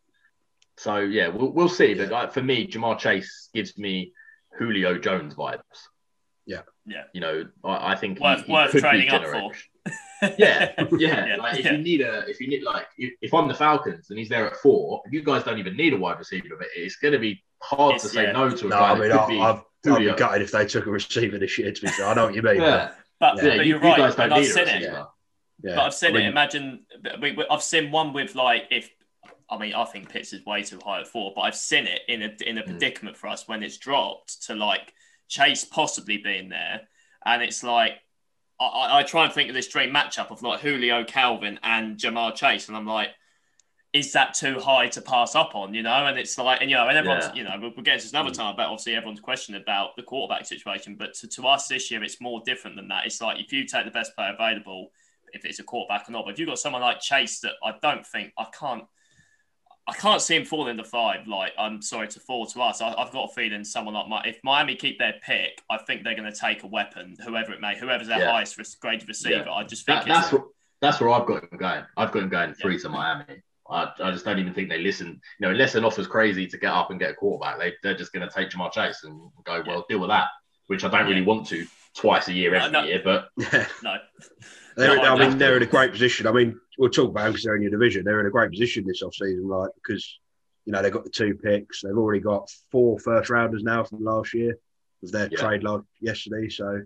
So 0.78 1.00
yeah, 1.00 1.28
we'll, 1.28 1.52
we'll 1.52 1.67
see. 1.67 1.93
But 1.93 2.10
Yeah. 2.10 2.20
like, 2.20 2.32
for 2.32 2.41
me, 2.41 2.67
Ja'Marr 2.67 2.98
Chase 3.00 3.50
gives 3.54 3.78
me 3.78 4.13
Julio 4.58 4.98
Jones 4.98 5.36
vibes. 5.36 5.60
Yeah. 6.48 6.62
Yeah. 6.86 7.04
You 7.14 7.22
know, 7.22 7.46
I, 7.64 7.92
I 7.92 7.96
think 7.96 8.18
he- 8.18 8.24
Worth- 8.24 8.46
he, 8.46 8.52
worth 8.52 8.72
could 8.72 8.84
be 8.92 9.08
up 9.10 9.26
for. 9.28 9.52
Yeah, 10.40 10.72
yeah. 10.80 10.86
Yeah, 11.28 11.36
Like 11.38 11.60
if 11.60 11.66
yeah. 11.66 11.72
you 11.74 11.78
need 11.78 12.02
a, 12.02 12.28
if 12.28 12.40
you 12.42 12.48
need 12.48 12.64
like, 12.64 12.88
if, 12.98 13.14
if 13.22 13.34
I'm 13.36 13.48
the 13.48 13.54
Falcons 13.54 14.10
and 14.10 14.18
he's 14.18 14.30
there 14.30 14.48
at 14.48 14.56
four, 14.58 15.04
you 15.12 15.22
guys 15.22 15.44
don't 15.44 15.60
even 15.60 15.78
need 15.78 15.94
a 15.94 15.98
wide 15.98 16.18
receiver. 16.18 16.48
But 16.58 16.68
it's 16.76 16.96
going 16.96 17.12
to 17.12 17.20
be 17.20 17.44
hard 17.62 17.96
It's- 17.96 18.02
to 18.04 18.10
say 18.10 18.24
yeah. 18.24 18.32
no 18.32 18.50
to 18.50 18.66
a 18.66 18.70
no? 18.70 18.76
guy 18.76 18.92
I 18.94 19.00
mean, 19.00 19.12
I, 19.12 19.18
could 19.18 19.28
be 19.28 19.40
I've 19.42 19.62
I'd 19.88 20.00
be 20.00 20.14
gutted 20.18 20.42
if 20.42 20.52
they 20.52 20.66
took 20.66 20.88
a 20.88 20.92
receiver 20.92 21.38
this 21.38 21.58
year. 21.60 21.72
To 21.72 21.82
be 21.82 21.88
fair, 21.88 22.08
I 22.08 22.14
know 22.16 22.26
what 22.26 22.34
you 22.36 22.42
mean. 22.42 22.62
Yeah, 22.62 22.92
But, 23.20 23.38
yeah. 23.38 23.44
but 23.58 23.66
you, 23.66 23.74
you're 23.76 23.78
you 23.84 23.90
right. 23.90 23.98
guys 23.98 24.16
don't 24.16 24.26
and 24.26 24.34
I've 24.34 24.42
need 24.42 24.52
seen 24.52 24.68
it. 24.68 24.82
Yeah. 24.82 25.06
But 25.64 25.78
I've 25.80 25.94
seen 25.94 26.10
I 26.10 26.14
mean, 26.14 26.26
it. 26.26 26.30
Imagine, 26.30 26.86
we, 27.22 27.32
we- 27.34 27.48
I've 27.52 27.64
seen 27.64 27.92
one 27.92 28.14
with 28.14 28.34
like 28.36 28.64
if. 28.72 28.90
I 29.50 29.58
mean, 29.58 29.74
I 29.76 29.86
think 29.86 30.10
Pitts 30.10 30.34
is 30.34 30.46
way 30.46 30.64
too 30.64 30.80
high 30.84 31.00
at 31.00 31.08
four, 31.08 31.32
but 31.34 31.42
I've 31.42 31.56
seen 31.56 31.86
it 31.88 32.02
in 32.10 32.22
a 32.22 32.36
in 32.46 32.58
a 32.58 32.62
Hmm. 32.64 32.72
predicament 32.72 33.16
for 33.18 33.28
us 33.28 33.48
when 33.48 33.62
it's 33.64 33.78
dropped 33.78 34.44
to 34.48 34.56
like 34.56 34.92
Chase 35.28 35.66
possibly 35.66 36.18
being 36.18 36.50
there, 36.50 36.82
and 37.26 37.42
it's 37.42 37.63
like 37.63 38.00
I- 38.60 39.00
I, 39.00 39.04
try 39.04 39.24
and 39.26 39.32
think 39.32 39.50
of 39.50 39.56
this 39.56 39.68
dream 39.68 39.94
matchup 39.94 40.32
of 40.32 40.42
like 40.42 40.62
Julio 40.62 41.04
Calvin 41.04 41.60
and 41.62 41.96
Ja'Marr 41.98 42.34
Chase, 42.34 42.68
and 42.68 42.76
I'm 42.76 42.88
like, 42.88 43.10
is 43.94 44.13
that 44.13 44.34
too 44.34 44.60
high 44.60 44.88
to 44.90 45.02
pass 45.02 45.36
up 45.36 45.56
on? 45.56 45.74
You 45.74 45.84
know, 45.84 46.06
and 46.06 46.18
it's 46.18 46.38
like, 46.38 46.62
and 46.62 46.70
you 46.70 46.76
know, 46.76 46.88
and 46.88 46.98
everyone's, 46.98 47.26
Yeah. 47.28 47.34
you 47.36 47.44
know, 47.44 47.56
we'll, 47.60 47.72
we'll 47.76 47.84
get 47.84 47.94
into 47.94 48.06
this 48.06 48.13
another 48.13 48.32
mm. 48.32 48.38
time 48.38 48.54
about 48.54 48.70
obviously 48.70 48.96
everyone's 48.96 49.20
question 49.20 49.56
about 49.56 49.96
the 49.96 50.04
quarterback 50.04 50.46
situation, 50.46 50.96
but 50.96 51.13
to, 51.16 51.28
to 51.28 51.48
us 51.48 51.68
this 51.68 51.90
year, 51.92 52.04
it's 52.04 52.20
more 52.20 52.42
different 52.46 52.76
than 52.76 52.88
that. 52.90 53.06
It's 53.06 53.22
like 53.22 53.40
if 53.40 53.54
you 53.54 53.66
take 53.66 53.86
the 53.86 53.92
best 53.92 54.16
player 54.16 54.34
available, 54.34 54.92
if 55.34 55.46
it's 55.46 55.60
a 55.60 55.63
quarterback 55.63 56.10
or 56.10 56.12
not, 56.12 56.26
but 56.26 56.34
if 56.34 56.40
you've 56.40 56.50
got 56.50 56.60
someone 56.60 56.82
like 56.82 57.00
Chase 57.00 57.40
that 57.42 57.54
I 57.63 57.74
don't 57.82 58.06
think 58.06 58.34
I 58.38 58.46
can't. 58.58 58.86
I 59.89 59.93
can't 59.93 60.21
see 60.21 60.36
him 60.36 60.43
falling 60.45 60.76
to 60.78 60.84
five. 60.84 61.28
Like 61.28 61.54
I'm 61.58 61.82
sorry 61.82 62.08
to 62.10 62.19
fall 62.19 62.45
to 62.47 62.62
us. 62.62 62.82
I, 62.82 62.93
I've 62.93 63.12
got 63.12 63.30
a 63.32 63.34
feeling 63.34 63.63
someone 63.63 63.93
like 63.93 64.08
my 64.10 64.21
if 64.26 64.38
Miami 64.43 64.76
keep 64.76 65.00
their 65.00 65.13
pick, 65.23 65.62
I 65.69 65.78
think 65.78 66.04
they're 66.04 66.15
going 66.15 66.32
to 66.32 66.38
take 66.38 66.63
a 66.63 66.67
weapon, 66.67 67.15
whoever 67.23 67.54
it 67.54 67.62
may, 67.62 67.78
whoever's 67.78 68.08
their 68.08 68.19
Yeah. 68.19 68.32
highest 68.32 68.58
res- 68.58 68.76
graded 68.76 69.08
receiver. 69.08 69.45
Yeah. 69.47 69.52
I 69.54 69.63
just 69.63 69.86
think 69.86 70.06
That, 70.06 70.08
it's, 70.08 70.30
that's 70.32 70.43
wh- 70.43 70.47
that's 70.82 71.00
where 71.02 71.10
I've 71.12 71.26
got 71.26 71.43
him 71.43 71.58
going. 71.58 71.84
I've 71.95 72.12
got 72.12 72.23
him 72.23 72.30
going 72.30 72.54
three 72.54 72.78
to 72.80 72.89
Miami. 72.89 73.41
I, 73.69 73.91
I 74.02 74.12
just 74.12 74.23
don't 74.26 74.39
even 74.39 74.54
think 74.54 74.69
they 74.69 74.80
listen. 74.80 75.08
You 75.39 75.47
know, 75.47 75.50
unless 75.52 75.76
an 75.76 75.84
offer's 75.86 76.08
crazy 76.08 76.47
to 76.47 76.58
get 76.58 76.71
up 76.71 76.91
and 76.91 77.00
get 77.00 77.12
a 77.12 77.13
quarterback, 77.13 77.58
they 77.60 77.73
they're 77.84 77.97
just 77.97 78.13
going 78.13 78.28
to 78.28 78.34
take 78.34 78.50
Ja'Marr 78.50 78.71
Chase 78.71 79.04
and 79.04 79.19
go, 79.45 79.63
well, 79.65 79.86
deal 79.89 80.00
with 80.00 80.10
that. 80.10 80.28
Which 80.67 80.84
I 80.84 80.89
don't 80.89 81.06
really 81.08 81.21
want 81.21 81.47
to 81.47 81.65
twice 81.95 82.28
a 82.28 82.34
year, 82.34 82.52
No, 82.52 82.58
every 82.58 82.71
no. 82.71 82.84
year. 82.84 83.02
But 83.04 83.30
yeah. 83.38 83.65
no. 83.84 83.95
They're, 84.76 84.97
No, 84.97 85.15
I 85.15 85.28
mean, 85.28 85.38
they're 85.38 85.58
in 85.58 85.63
a 85.63 85.65
great 85.65 85.91
position. 85.91 86.28
I 86.28 86.32
mean, 86.34 86.60
we'll 86.78 86.90
talk 86.90 87.10
about 87.10 87.24
them 87.24 87.32
because 87.34 87.44
they're 87.44 87.56
in 87.56 87.62
your 87.63 87.72
division. 87.72 88.04
They're 88.06 88.20
in 88.20 88.26
a 88.28 88.32
great 88.32 88.52
position 88.52 88.86
this 88.86 89.04
offseason, 89.04 89.48
like 89.48 89.72
because 89.76 90.20
you 90.66 90.74
know 90.74 90.82
they've 90.82 90.92
got 90.94 91.04
the 91.04 91.10
two 91.10 91.36
picks. 91.36 91.82
They've 91.82 91.98
already 91.98 92.20
got 92.22 92.50
four 92.72 93.00
first 93.00 93.30
rounders 93.30 93.63
now 93.63 93.84
from 93.84 94.04
last 94.04 94.34
year 94.34 94.58
with 95.02 95.12
their 95.12 95.30
Yeah. 95.32 95.38
trade 95.40 95.63
like 95.63 95.82
yesterday. 96.02 96.50
So 96.50 96.84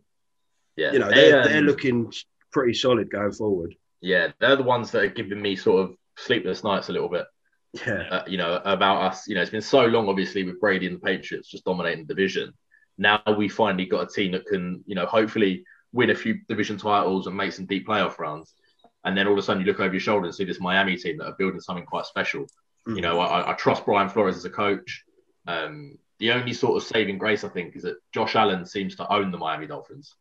yeah, 0.76 0.92
you 0.94 1.00
know 1.00 1.10
they, 1.10 1.32
they're, 1.32 1.42
um, 1.42 1.48
they're 1.48 1.62
looking 1.62 2.14
pretty 2.52 2.74
solid 2.74 3.10
going 3.10 3.32
forward. 3.32 3.76
yeah, 4.02 4.32
they're 4.40 4.56
the 4.56 4.64
ones 4.64 4.92
that 4.92 5.04
are 5.04 5.08
giving 5.08 5.42
me 5.42 5.56
sort 5.56 5.82
of 5.84 5.96
sleepless 6.18 6.64
nights 6.64 6.90
a 6.90 6.94
little 6.94 7.10
bit. 7.10 7.26
Yeah. 7.74 8.04
uh, 8.12 8.24
you 8.28 8.38
know, 8.38 8.60
about 8.66 9.02
us. 9.04 9.28
You 9.30 9.36
know, 9.36 9.42
it's 9.42 9.50
been 9.52 9.62
so 9.62 9.86
long, 9.86 10.10
obviously, 10.10 10.44
with 10.44 10.60
Brady 10.60 10.88
and 10.88 10.98
the 10.98 11.00
Patriots 11.00 11.50
just 11.50 11.64
dominating 11.64 12.06
the 12.06 12.14
division. 12.14 12.54
Now 12.98 13.22
we 13.38 13.48
finally 13.48 13.86
got 13.86 14.04
a 14.04 14.14
team 14.14 14.34
that 14.34 14.46
can, 14.46 14.84
you 14.86 14.94
know, 14.96 15.06
hopefully 15.06 15.64
win 15.94 16.10
a 16.10 16.16
few 16.16 16.40
division 16.50 16.78
titles 16.78 17.28
and 17.28 17.38
make 17.38 17.54
some 17.54 17.66
deep 17.66 17.88
playoff 17.88 18.20
runs. 18.20 18.54
And 19.04 19.18
then 19.18 19.26
all 19.28 19.34
of 19.34 19.40
a 19.40 19.42
sudden, 19.42 19.62
you 19.62 19.68
look 19.68 19.80
over 19.80 19.94
your 19.94 20.00
shoulder 20.00 20.26
and 20.28 20.36
see 20.36 20.44
this 20.46 20.60
Miami 20.60 20.96
team 20.96 21.18
that 21.18 21.26
are 21.26 21.36
building 21.38 21.60
something 21.60 21.86
quite 21.86 22.06
special. 22.06 22.46
Mm. 22.88 22.96
You 22.96 23.02
know, 23.02 23.20
I, 23.20 23.52
I 23.52 23.54
trust 23.54 23.86
Brian 23.86 24.10
Flores 24.10 24.38
as 24.38 24.46
a 24.46 24.50
coach. 24.50 25.04
Um, 25.48 25.98
the 26.20 26.32
only 26.32 26.54
sort 26.54 26.78
of 26.78 26.88
saving 26.88 27.18
grace, 27.18 27.44
I 27.44 27.50
think, 27.50 27.76
is 27.76 27.84
that 27.84 27.96
Josh 28.14 28.36
Allen 28.36 28.66
seems 28.66 28.96
to 28.98 29.12
own 29.12 29.32
the 29.32 29.38
Miami 29.40 29.66
Dolphins. 29.66 30.16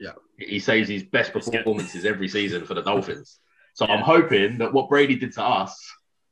Yeah. 0.00 0.12
He 0.38 0.58
saves 0.58 0.88
his 0.88 1.02
best 1.02 1.32
performances 1.32 2.04
every 2.06 2.28
season 2.28 2.64
for 2.64 2.74
the 2.74 2.82
Dolphins. 2.90 3.38
So 3.74 3.86
Yeah. 3.86 3.94
I'm 3.94 4.02
hoping 4.02 4.58
that 4.58 4.72
what 4.72 4.88
Brady 4.88 5.16
did 5.16 5.32
to 5.34 5.42
us, 5.42 5.78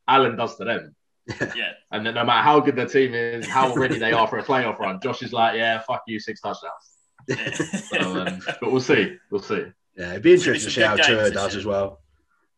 Allen 0.07 0.35
does 0.35 0.55
to 0.57 0.65
them. 0.65 0.95
Yeah, 1.55 1.71
And 1.91 2.05
then 2.05 2.15
no 2.15 2.25
matter 2.25 2.41
how 2.43 2.59
good 2.59 2.75
their 2.75 2.87
team 2.87 3.13
is, 3.13 3.47
how 3.47 3.73
ready 3.75 3.97
they 3.97 4.11
are 4.11 4.27
for 4.27 4.39
a 4.39 4.43
playoff 4.43 4.77
run, 4.79 4.99
Josh 5.01 5.21
is 5.21 5.31
like, 5.31 5.55
yeah, 5.55 5.79
fuck 5.79 6.01
you, 6.07 6.19
six 6.19 6.41
touchdowns. 6.41 6.73
yeah. 7.29 7.51
So, 7.53 8.25
um, 8.25 8.41
but 8.59 8.71
we'll 8.71 8.81
see. 8.81 9.15
We'll 9.31 9.41
see. 9.41 9.65
Yeah, 9.97 10.11
it'd 10.11 10.23
be 10.23 10.33
interesting 10.33 10.69
to 10.69 10.73
see 10.73 10.81
how 10.81 10.95
good 10.95 11.05
Tua 11.05 11.31
does 11.31 11.53
year. 11.53 11.59
as 11.59 11.65
well. 11.65 12.01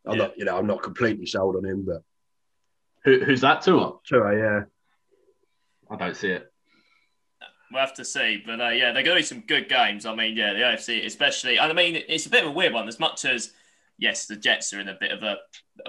I'm 0.05 0.13
Yeah. 0.17 0.23
not, 0.23 0.37
you 0.37 0.45
know, 0.45 0.57
I'm 0.57 0.67
not 0.67 0.83
completely 0.83 1.25
sold 1.25 1.55
on 1.55 1.65
him, 1.65 1.83
but 1.85 2.01
Who, 3.03 3.19
who's 3.23 3.41
that 3.41 3.61
to? 3.63 3.99
Tua, 4.07 4.35
yeah, 4.37 4.61
I 5.91 5.95
don't 5.95 6.15
see 6.15 6.29
it. 6.29 6.51
We'll 7.71 7.81
have 7.81 7.93
to 7.95 8.05
see, 8.05 8.41
but 8.45 8.61
uh, 8.61 8.69
yeah, 8.69 8.91
they're 8.93 9.03
going 9.03 9.15
to 9.17 9.21
be 9.21 9.23
some 9.23 9.41
good 9.41 9.67
games. 9.67 10.05
I 10.05 10.15
mean, 10.15 10.35
yeah, 10.37 10.53
the 10.53 10.59
AFC 10.59 11.05
especially. 11.05 11.57
And 11.57 11.71
I 11.71 11.75
mean, 11.75 12.01
it's 12.07 12.25
a 12.25 12.29
bit 12.29 12.43
of 12.43 12.49
a 12.49 12.53
weird 12.53 12.73
one. 12.73 12.87
As 12.87 12.99
much 12.99 13.25
as 13.25 13.51
yes, 13.97 14.27
the 14.27 14.35
Jets 14.35 14.71
are 14.73 14.79
in 14.79 14.87
a 14.87 14.93
bit 14.99 15.11
of 15.11 15.23
a 15.23 15.37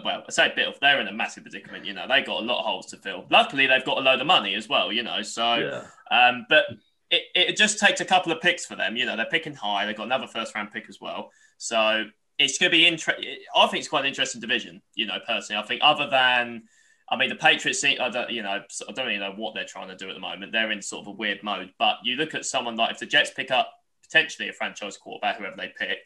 well, 0.05 0.25
I 0.27 0.33
say 0.33 0.51
a 0.51 0.55
bit 0.55 0.67
of 0.69 0.81
they're 0.81 1.01
in 1.01 1.07
a 1.07 1.13
massive 1.13 1.45
predicament. 1.45 1.85
You 1.85 1.93
know, 1.93 2.07
they 2.09 2.23
got 2.23 2.43
a 2.43 2.45
lot 2.45 2.61
of 2.61 2.65
holes 2.67 2.87
to 2.87 2.97
fill. 2.97 3.27
Luckily, 3.31 3.67
they've 3.67 3.85
got 3.85 3.99
a 3.99 4.01
load 4.01 4.21
of 4.21 4.27
money 4.27 4.55
as 4.55 4.69
well. 4.69 4.91
You 4.91 5.03
know, 5.05 5.23
so 5.23 5.55
Yeah. 5.55 5.85
um, 6.29 6.47
but 6.49 6.65
it, 7.11 7.23
it 7.35 7.57
just 7.57 7.79
takes 7.79 8.01
a 8.01 8.05
couple 8.05 8.33
of 8.33 8.41
picks 8.41 8.67
for 8.67 8.77
them. 8.77 8.97
You 8.97 9.07
know, 9.07 9.17
they're 9.17 9.27
picking 9.27 9.55
high. 9.55 9.87
They've 9.87 9.97
got 9.97 10.07
another 10.07 10.27
first 10.27 10.55
round 10.55 10.73
pick 10.73 10.89
as 10.89 11.01
well. 11.01 11.31
So 11.59 12.05
it's 12.39 12.59
going 12.59 12.71
to 12.71 12.77
be 12.77 12.87
interesting. 12.87 13.37
I 13.55 13.67
think 13.67 13.81
it's 13.81 13.89
quite 13.89 14.01
an 14.01 14.07
interesting 14.07 14.41
division. 14.41 14.83
You 14.95 15.07
know, 15.07 15.19
personally, 15.27 15.63
I 15.63 15.67
think 15.67 15.81
other 15.85 16.09
than, 16.11 16.65
I 17.09 17.17
mean, 17.17 17.29
the 17.29 17.37
Patriots. 17.37 17.85
I 17.85 18.09
don't, 18.09 18.31
you 18.31 18.43
know, 18.43 18.61
I 18.89 18.93
don't 18.93 19.07
really 19.07 19.19
know 19.19 19.35
what 19.37 19.55
they're 19.55 19.65
trying 19.65 19.89
to 19.89 19.97
do 19.97 20.09
at 20.09 20.15
the 20.15 20.21
moment. 20.21 20.53
They're 20.53 20.73
in 20.73 20.83
sort 20.83 21.03
of 21.03 21.09
a 21.09 21.17
weird 21.17 21.43
mode. 21.43 21.73
But 21.79 21.97
you 22.03 22.17
look 22.17 22.35
at 22.35 22.45
someone 22.45 22.77
like 22.77 22.93
if 22.93 22.99
the 22.99 23.07
Jets 23.07 23.31
pick 23.31 23.51
up 23.51 23.73
potentially 24.03 24.49
a 24.49 24.53
franchise 24.53 24.97
quarterback, 24.97 25.39
whoever 25.39 25.57
they 25.57 25.73
pick. 25.79 25.99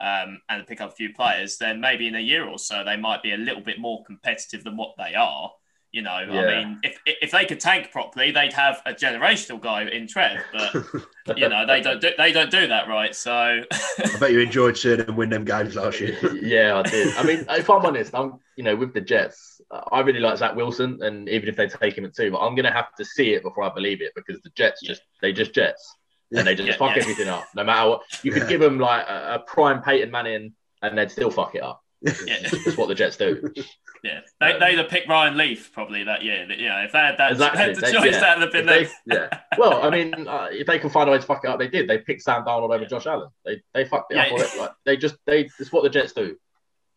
Um, 0.00 0.40
and 0.48 0.64
pick 0.64 0.80
up 0.80 0.92
a 0.92 0.94
few 0.94 1.12
players, 1.12 1.58
then 1.58 1.80
maybe 1.80 2.06
in 2.06 2.14
a 2.14 2.20
year 2.20 2.46
or 2.46 2.56
so 2.56 2.84
they 2.84 2.96
might 2.96 3.20
be 3.20 3.32
a 3.32 3.36
little 3.36 3.60
bit 3.60 3.80
more 3.80 4.04
competitive 4.04 4.62
than 4.62 4.76
what 4.76 4.94
they 4.96 5.16
are. 5.16 5.50
You 5.90 6.02
know, 6.02 6.10
I 6.10 6.46
mean, 6.46 6.80
if 6.82 6.98
if 7.06 7.30
they 7.30 7.46
could 7.46 7.60
tank 7.60 7.90
properly, 7.90 8.30
they'd 8.30 8.52
have 8.52 8.82
a 8.84 8.92
generational 8.92 9.58
guy 9.58 9.84
in 9.84 10.06
Trev, 10.06 10.38
but 10.52 11.38
you 11.38 11.48
know 11.48 11.66
they 11.66 11.80
don't 11.80 11.98
do, 11.98 12.10
they 12.18 12.30
don't 12.30 12.50
do 12.50 12.66
that 12.68 12.88
right. 12.88 13.14
So 13.14 13.32
I 13.32 14.16
bet 14.20 14.32
you 14.32 14.40
enjoyed 14.40 14.76
seeing 14.76 14.98
them 14.98 15.16
win 15.16 15.30
them 15.30 15.46
games 15.46 15.76
last 15.76 15.98
year. 16.00 16.18
yeah, 16.42 16.76
I 16.76 16.82
did. 16.82 17.14
I 17.16 17.22
mean, 17.22 17.46
if 17.48 17.70
I'm 17.70 17.86
honest, 17.86 18.14
I'm 18.14 18.34
you 18.56 18.64
know 18.64 18.76
with 18.76 18.92
the 18.92 19.00
Jets, 19.00 19.62
I 19.90 20.00
really 20.00 20.20
like 20.20 20.36
Zach 20.36 20.54
Wilson, 20.54 20.98
and 21.02 21.26
even 21.30 21.48
if 21.48 21.56
they 21.56 21.66
take 21.68 21.96
him 21.96 22.04
at 22.04 22.14
two, 22.14 22.30
but 22.32 22.38
I'm 22.40 22.54
gonna 22.54 22.70
have 22.72 22.94
to 22.96 23.04
see 23.04 23.32
it 23.32 23.42
before 23.42 23.64
I 23.64 23.70
believe 23.72 24.02
it 24.02 24.12
because 24.14 24.42
the 24.42 24.50
Jets 24.50 24.82
just 24.84 25.00
they 25.22 25.32
just 25.32 25.54
Jets 25.54 25.96
and 26.36 26.46
they 26.46 26.54
just 26.54 26.68
Yeah, 26.68 26.76
fuck 26.76 26.96
yeah. 26.96 27.02
everything 27.02 27.28
up. 27.28 27.48
No 27.56 27.64
matter 27.64 27.88
what, 27.88 28.02
you 28.22 28.30
could 28.30 28.42
Yeah. 28.42 28.48
give 28.50 28.60
them 28.60 28.78
like 28.78 29.06
a, 29.08 29.36
a 29.36 29.38
prime 29.38 29.80
Peyton 29.80 30.10
Manning, 30.10 30.52
and 30.82 30.98
they'd 30.98 31.10
still 31.10 31.30
fuck 31.30 31.54
it 31.54 31.62
up. 31.62 31.82
yeah, 32.02 32.50
That's 32.64 32.76
what 32.76 32.88
the 32.88 32.94
Jets 32.94 33.16
do. 33.16 33.42
yeah, 34.04 34.20
they 34.40 34.58
they'd 34.58 34.78
have 34.78 34.88
picked 34.88 35.08
Ryan 35.08 35.36
Leaf 35.36 35.72
probably 35.72 36.04
that 36.04 36.22
year. 36.22 36.44
You 36.50 36.68
know, 36.68 36.82
if 36.84 36.92
they 36.92 36.98
had 36.98 37.16
that 37.18 37.32
Exactly. 37.32 37.60
had 37.62 37.74
the 37.76 37.80
They- 37.80 37.92
choice, 37.92 38.12
yeah. 38.14 38.20
that 38.20 38.38
would 38.38 38.42
have 38.44 38.52
been 38.52 38.68
If 38.68 38.92
they- 39.06 39.14
yeah. 39.16 39.40
Well, 39.58 39.82
I 39.82 39.90
mean, 39.90 40.28
uh, 40.28 40.48
if 40.52 40.66
they 40.66 40.78
can 40.78 40.90
find 40.90 41.08
a 41.08 41.12
way 41.12 41.18
to 41.18 41.24
fuck 41.26 41.42
it 41.44 41.48
up, 41.48 41.58
they 41.58 41.68
did. 41.68 41.88
They 41.88 41.98
picked 41.98 42.22
Sam 42.22 42.44
Darnold 42.44 42.72
over 42.74 42.84
Josh 42.84 43.06
Allen. 43.06 43.30
They 43.44 43.60
they 43.74 43.84
fucked 43.84 44.12
it 44.12 44.16
Yeah. 44.16 44.22
up. 44.26 44.32
Already. 44.32 44.58
Like, 44.58 44.70
they 44.84 44.96
just 44.96 45.16
they. 45.26 45.48
It's 45.58 45.72
what 45.72 45.82
the 45.82 45.90
Jets 45.90 46.12
do. 46.12 46.36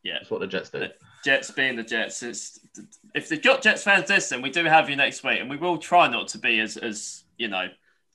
Yeah. 0.04 0.18
It's 0.22 0.30
what 0.32 0.40
the 0.42 0.48
Jets 0.48 0.70
do. 0.70 0.88
Jets 1.24 1.52
being 1.52 1.76
the 1.76 1.84
Jets. 1.84 2.24
It's, 2.24 2.60
if 3.14 3.30
they've 3.30 3.42
Jets 3.42 3.84
fans 3.84 4.10
listening, 4.10 4.42
we 4.42 4.50
do 4.50 4.64
have 4.66 4.90
you 4.90 4.96
next 4.96 5.24
week, 5.24 5.40
and 5.40 5.50
we 5.50 5.58
will 5.58 5.78
try 5.78 6.08
not 6.08 6.28
to 6.30 6.38
be 6.40 6.60
as 6.60 6.78
as 6.78 7.24
you 7.38 7.48
know. 7.48 7.68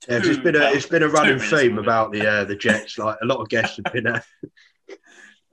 Yeah, 0.09 0.19
'cause 0.19 0.29
it's 0.29 0.37
too 0.39 0.43
been 0.43 0.57
a 0.57 0.71
it's 0.73 0.87
been 0.87 1.03
a 1.03 1.09
running 1.09 1.39
theme 1.39 1.79
about 1.79 2.13
the 2.13 2.27
uh, 2.29 2.45
the 2.45 2.55
Jets. 2.57 2.99
Like 2.99 3.17
a 3.23 3.27
lot 3.27 3.39
of 3.41 3.49
guests 3.49 3.79
have 3.83 3.93
been. 3.93 4.07
Uh, 4.07 4.15
on 4.15 4.51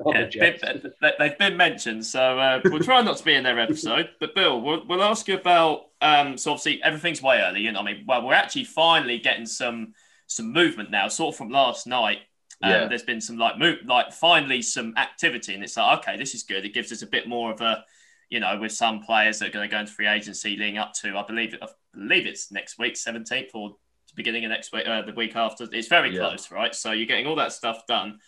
Yeah, 0.06 0.26
the 0.26 0.58
been- 0.62 0.94
they- 1.02 1.14
they've 1.20 1.38
been 1.38 1.56
mentioned, 1.58 2.06
so 2.06 2.40
uh, 2.40 2.62
we'll 2.66 2.80
try 2.80 3.02
not 3.02 3.18
to 3.18 3.24
be 3.24 3.36
in 3.36 3.44
their 3.44 3.60
episode. 3.60 4.10
But 4.20 4.34
Bill, 4.36 4.60
we'll, 4.60 4.86
we'll 4.88 5.04
ask 5.04 5.28
you 5.28 5.36
about. 5.36 5.86
Um, 6.02 6.38
so 6.38 6.52
obviously 6.52 6.82
everything's 6.84 7.22
way 7.22 7.40
early, 7.42 7.62
you 7.62 7.72
know. 7.72 7.80
I 7.80 7.84
mean, 7.84 8.04
well, 8.08 8.26
we're 8.26 8.34
actually 8.34 8.66
finally 8.66 9.20
getting 9.20 9.46
some 9.46 9.94
some 10.28 10.52
movement 10.52 10.90
now, 10.90 11.08
sort 11.08 11.34
of 11.34 11.38
from 11.38 11.50
last 11.50 11.86
night. 11.88 12.20
Um, 12.62 12.72
Yeah. 12.72 12.88
There's 12.88 13.04
been 13.04 13.22
some 13.22 13.38
like 13.38 13.58
move, 13.58 13.80
like 13.86 14.12
finally 14.12 14.62
some 14.62 14.94
activity, 14.98 15.54
and 15.54 15.64
it's 15.64 15.78
like 15.78 16.00
okay, 16.00 16.18
this 16.18 16.34
is 16.34 16.44
good. 16.44 16.66
It 16.66 16.74
gives 16.74 16.92
us 16.92 17.02
a 17.04 17.08
bit 17.08 17.28
more 17.28 17.52
of 17.52 17.62
a, 17.62 17.86
you 18.30 18.40
know, 18.40 18.58
with 18.60 18.72
some 18.72 19.02
players 19.02 19.40
that 19.40 19.50
are 19.50 19.52
going 19.52 19.70
to 19.70 19.72
go 19.74 19.80
into 19.80 19.92
free 19.92 20.08
agency 20.08 20.52
leading 20.58 20.78
up 20.80 20.94
to. 21.02 21.16
I 21.18 21.24
believe 21.24 21.56
I 21.62 21.68
believe 21.94 22.26
it's 22.26 22.52
next 22.52 22.80
week, 22.80 22.98
seventeenth 22.98 23.52
or 23.54 23.76
beginning 24.16 24.44
of 24.46 24.50
next 24.50 24.72
week, 24.74 24.88
uh, 24.88 25.02
the 25.04 25.14
week 25.14 25.36
after. 25.36 25.68
It's 25.72 25.88
very 25.88 26.10
Yeah. 26.14 26.20
close, 26.30 26.52
right? 26.52 26.74
So 26.76 26.92
you're 26.92 27.06
getting 27.08 27.28
all 27.28 27.36
that 27.36 27.52
stuff 27.54 27.86
done 27.88 28.20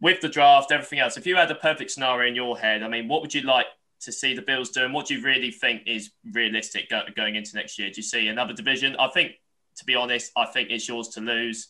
with 0.00 0.20
the 0.20 0.28
draft, 0.28 0.70
everything 0.72 1.00
else. 1.00 1.16
If 1.16 1.26
you 1.26 1.36
had 1.36 1.50
a 1.50 1.54
perfect 1.54 1.90
scenario 1.90 2.28
in 2.28 2.36
your 2.36 2.58
head, 2.58 2.82
I 2.82 2.88
mean, 2.88 3.08
what 3.08 3.20
would 3.22 3.34
you 3.34 3.42
like 3.42 3.66
to 4.02 4.12
see 4.12 4.34
the 4.34 4.42
Bills 4.42 4.70
doing? 4.70 4.92
What 4.92 5.06
do 5.06 5.14
you 5.14 5.22
really 5.22 5.50
think 5.50 5.82
is 5.86 6.10
realistic 6.32 6.88
go- 6.88 7.02
going 7.16 7.34
into 7.34 7.56
next 7.56 7.78
year? 7.78 7.90
Do 7.90 7.96
you 7.96 8.02
see 8.02 8.28
another 8.28 8.52
division? 8.52 8.94
I 8.96 9.08
think, 9.08 9.32
to 9.76 9.84
be 9.84 9.94
honest, 9.96 10.30
I 10.36 10.46
think 10.46 10.70
it's 10.70 10.88
yours 10.88 11.08
to 11.10 11.20
lose. 11.20 11.68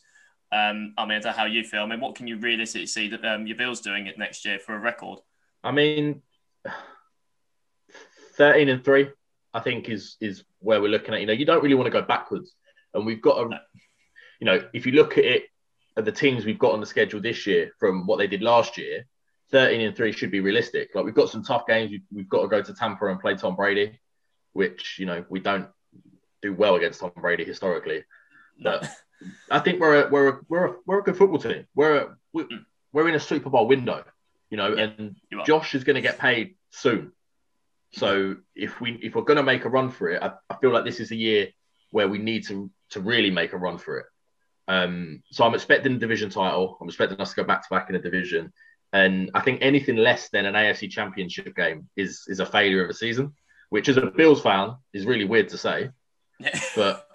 Um, 0.51 0.93
I 0.97 1.05
mean, 1.05 1.17
I 1.17 1.21
don't 1.21 1.25
know 1.25 1.31
how 1.31 1.45
you 1.45 1.63
feel. 1.63 1.81
I 1.81 1.85
mean, 1.85 1.99
what 1.99 2.15
can 2.15 2.27
you 2.27 2.37
realistically 2.37 2.87
see 2.87 3.07
that 3.09 3.25
um, 3.25 3.47
your 3.47 3.57
Bills 3.57 3.81
doing 3.81 4.07
it 4.07 4.17
next 4.17 4.45
year 4.45 4.59
for 4.59 4.75
a 4.75 4.79
record? 4.79 5.19
I 5.63 5.71
mean, 5.71 6.21
thirteen 8.35 8.69
and 8.69 8.83
three, 8.83 9.09
I 9.53 9.59
think 9.59 9.89
is 9.89 10.17
is 10.19 10.43
where 10.59 10.81
we're 10.81 10.89
looking 10.89 11.13
at. 11.13 11.19
You 11.21 11.27
know, 11.27 11.33
you 11.33 11.45
don't 11.45 11.63
really 11.63 11.75
want 11.75 11.87
to 11.87 11.91
go 11.91 12.01
backwards, 12.01 12.53
and 12.93 13.05
we've 13.05 13.21
got 13.21 13.45
a, 13.45 13.49
No. 13.49 13.57
you 14.39 14.45
know, 14.45 14.63
if 14.73 14.85
you 14.85 14.93
look 14.93 15.17
at 15.17 15.25
it 15.25 15.43
at 15.99 16.05
the 16.05 16.11
teams 16.11 16.45
we've 16.45 16.59
got 16.59 16.73
on 16.73 16.79
the 16.79 16.85
schedule 16.85 17.21
this 17.21 17.45
year 17.45 17.71
from 17.79 18.05
what 18.07 18.17
they 18.17 18.27
did 18.27 18.41
last 18.41 18.77
year, 18.77 19.05
thirteen 19.51 19.81
and 19.81 19.95
three 19.95 20.11
should 20.11 20.31
be 20.31 20.39
realistic. 20.39 20.95
Like 20.95 21.05
we've 21.05 21.13
got 21.13 21.29
some 21.29 21.43
tough 21.43 21.67
games. 21.67 21.91
We've, 21.91 22.05
we've 22.11 22.29
got 22.29 22.41
to 22.41 22.47
go 22.47 22.61
to 22.61 22.73
Tampa 22.73 23.05
and 23.07 23.19
play 23.19 23.35
Tom 23.35 23.55
Brady, 23.55 23.99
which 24.53 24.97
you 24.99 25.05
know 25.05 25.23
we 25.29 25.39
don't 25.39 25.67
do 26.41 26.53
well 26.53 26.75
against 26.75 26.99
Tom 27.01 27.11
Brady 27.15 27.43
historically. 27.45 28.03
But 28.61 28.89
I 29.51 29.59
think 29.59 29.79
we're 29.79 30.05
a, 30.07 30.09
we're 30.09 30.29
a, 30.29 30.39
we're 30.49 30.65
a, 30.67 30.75
we're 30.85 30.99
a 30.99 31.03
good 31.03 31.17
football 31.17 31.39
team. 31.39 31.65
We're 31.75 31.95
a, 31.97 32.15
Mm. 32.35 32.63
we're 32.93 33.09
in 33.09 33.15
a 33.15 33.19
Super 33.19 33.49
Bowl 33.49 33.67
window, 33.67 34.03
you 34.51 34.57
know, 34.57 34.75
Yeah, 34.75 34.83
and 34.83 35.15
you. 35.31 35.43
Josh 35.45 35.73
is 35.73 35.83
going 35.83 35.95
to 35.95 36.01
get 36.01 36.19
paid 36.19 36.55
soon. 36.69 37.11
So 37.93 38.35
if 38.55 38.79
we 38.79 38.91
if 39.01 39.15
we're 39.15 39.23
going 39.23 39.37
to 39.37 39.43
make 39.43 39.65
a 39.65 39.69
run 39.69 39.89
for 39.89 40.09
it, 40.11 40.21
I, 40.21 40.33
I 40.47 40.55
feel 40.57 40.69
like 40.71 40.85
this 40.85 40.99
is 40.99 41.09
a 41.11 41.15
year 41.15 41.47
where 41.89 42.07
we 42.07 42.19
need 42.19 42.45
to 42.47 42.69
to 42.91 42.99
really 43.01 43.31
make 43.31 43.53
a 43.53 43.57
run 43.57 43.79
for 43.79 43.97
it. 43.97 44.05
Um, 44.69 45.23
so 45.31 45.43
I'm 45.43 45.55
expecting 45.55 45.93
the 45.93 45.99
division 45.99 46.29
title. 46.29 46.77
I'm 46.79 46.87
expecting 46.87 47.19
us 47.19 47.31
to 47.31 47.35
go 47.37 47.43
back 47.43 47.63
to 47.63 47.69
back 47.71 47.89
in 47.89 47.93
the 47.93 47.99
division, 47.99 48.53
and 48.93 49.31
I 49.33 49.41
think 49.41 49.59
anything 49.61 49.95
less 49.95 50.29
than 50.29 50.45
an 50.45 50.53
AFC 50.53 50.91
Championship 50.91 51.55
game 51.55 51.89
is 51.97 52.23
is 52.27 52.39
a 52.39 52.45
failure 52.45 52.83
of 52.83 52.89
a 52.89 52.93
season, 52.93 53.33
which 53.71 53.89
as 53.89 53.97
a 53.97 54.05
Bills 54.05 54.43
fan 54.43 54.75
is 54.93 55.07
really 55.07 55.25
weird 55.25 55.49
to 55.49 55.57
say. 55.57 55.89
But 56.75 57.05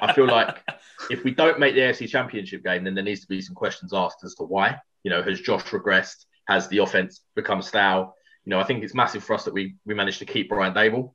I 0.00 0.12
feel 0.14 0.26
like 0.26 0.62
if 1.10 1.24
we 1.24 1.32
don't 1.32 1.58
make 1.58 1.74
the 1.74 1.80
AFC 1.80 2.08
Championship 2.08 2.62
game, 2.64 2.84
then 2.84 2.94
there 2.94 3.04
needs 3.04 3.20
to 3.22 3.28
be 3.28 3.42
some 3.42 3.54
questions 3.54 3.92
asked 3.92 4.24
as 4.24 4.36
to 4.36 4.44
why. 4.44 4.78
You 5.02 5.10
know, 5.10 5.22
has 5.22 5.40
Josh 5.40 5.64
regressed? 5.64 6.24
Has 6.46 6.68
the 6.68 6.78
offense 6.78 7.20
become 7.34 7.60
stale? 7.60 8.14
You 8.44 8.50
know, 8.50 8.60
I 8.60 8.64
think 8.64 8.84
it's 8.84 8.94
massive 8.94 9.24
for 9.24 9.34
us 9.34 9.44
that 9.44 9.52
we 9.52 9.74
we 9.84 9.94
managed 9.94 10.20
to 10.20 10.26
keep 10.26 10.48
Brian 10.48 10.72
Daboll. 10.72 11.12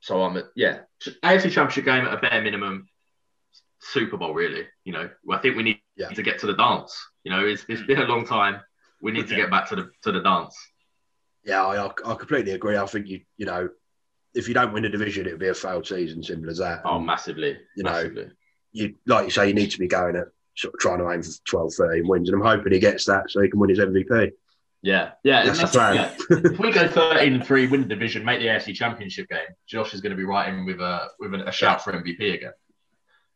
So 0.00 0.22
I'm 0.22 0.36
at, 0.36 0.44
yeah, 0.54 0.80
AFC 1.24 1.50
Championship 1.50 1.84
game 1.84 2.06
at 2.06 2.14
a 2.14 2.18
bare 2.18 2.40
minimum. 2.40 2.88
Super 3.80 4.16
Bowl, 4.16 4.34
really. 4.34 4.66
You 4.84 4.92
know, 4.92 5.10
I 5.30 5.38
think 5.38 5.56
we 5.56 5.62
need 5.62 5.80
Yeah. 5.96 6.08
to 6.08 6.22
get 6.22 6.38
to 6.40 6.46
the 6.46 6.54
dance. 6.54 6.96
You 7.24 7.32
know, 7.32 7.46
it's, 7.46 7.64
it's 7.68 7.82
mm. 7.82 7.86
been 7.86 8.00
a 8.00 8.06
long 8.06 8.26
time. 8.26 8.60
We 9.00 9.12
need 9.12 9.28
to 9.28 9.36
get 9.36 9.50
back 9.50 9.68
to 9.68 9.76
the 9.76 9.90
to 10.02 10.12
the 10.12 10.20
dance. 10.20 10.56
Yeah, 11.44 11.64
I, 11.64 11.86
I 11.86 12.14
completely 12.14 12.52
agree. 12.52 12.76
I 12.76 12.86
think 12.86 13.06
you 13.06 13.20
you 13.36 13.46
know, 13.46 13.68
if 14.34 14.48
you 14.48 14.54
don't 14.54 14.72
win 14.72 14.84
a 14.84 14.88
division, 14.88 15.26
it 15.26 15.30
would 15.30 15.40
be 15.40 15.48
a 15.48 15.54
failed 15.54 15.86
season. 15.86 16.22
Simple 16.22 16.50
as 16.50 16.58
that. 16.58 16.82
Oh, 16.84 16.98
massively. 16.98 17.58
You 17.76 17.84
know, 17.84 17.92
massively. 17.92 18.30
you 18.72 18.94
like 19.06 19.26
you 19.26 19.30
say, 19.30 19.48
you 19.48 19.54
need 19.54 19.70
to 19.70 19.78
be 19.78 19.86
going 19.86 20.16
at 20.16 20.26
sort 20.56 20.74
of 20.74 20.80
trying 20.80 20.98
to 20.98 21.10
aim 21.10 21.22
for 21.22 21.30
12, 21.44 21.74
13 21.74 22.08
wins, 22.08 22.28
and 22.28 22.40
I'm 22.40 22.46
hoping 22.46 22.72
he 22.72 22.80
gets 22.80 23.04
that 23.04 23.30
so 23.30 23.40
he 23.40 23.48
can 23.48 23.60
win 23.60 23.70
his 23.70 23.78
MVP. 23.78 24.32
Yeah, 24.82 25.12
yeah. 25.24 25.44
That's 25.44 25.60
and 25.60 25.68
the 25.68 25.72
plan. 25.72 25.94
yeah. 25.94 26.50
if 26.52 26.58
we 26.58 26.72
go 26.72 26.88
13 26.88 27.34
and 27.34 27.46
3, 27.46 27.66
win 27.68 27.82
the 27.82 27.88
division, 27.88 28.24
make 28.24 28.40
the 28.40 28.46
AFC 28.46 28.74
Championship 28.74 29.28
game, 29.28 29.40
Josh 29.66 29.94
is 29.94 30.00
going 30.00 30.10
to 30.10 30.16
be 30.16 30.24
right 30.24 30.48
in 30.48 30.64
with 30.64 30.80
a 30.80 31.08
with 31.18 31.34
a, 31.34 31.48
a 31.48 31.52
shout 31.52 31.82
for 31.82 31.92
MVP 31.92 32.34
again. 32.34 32.52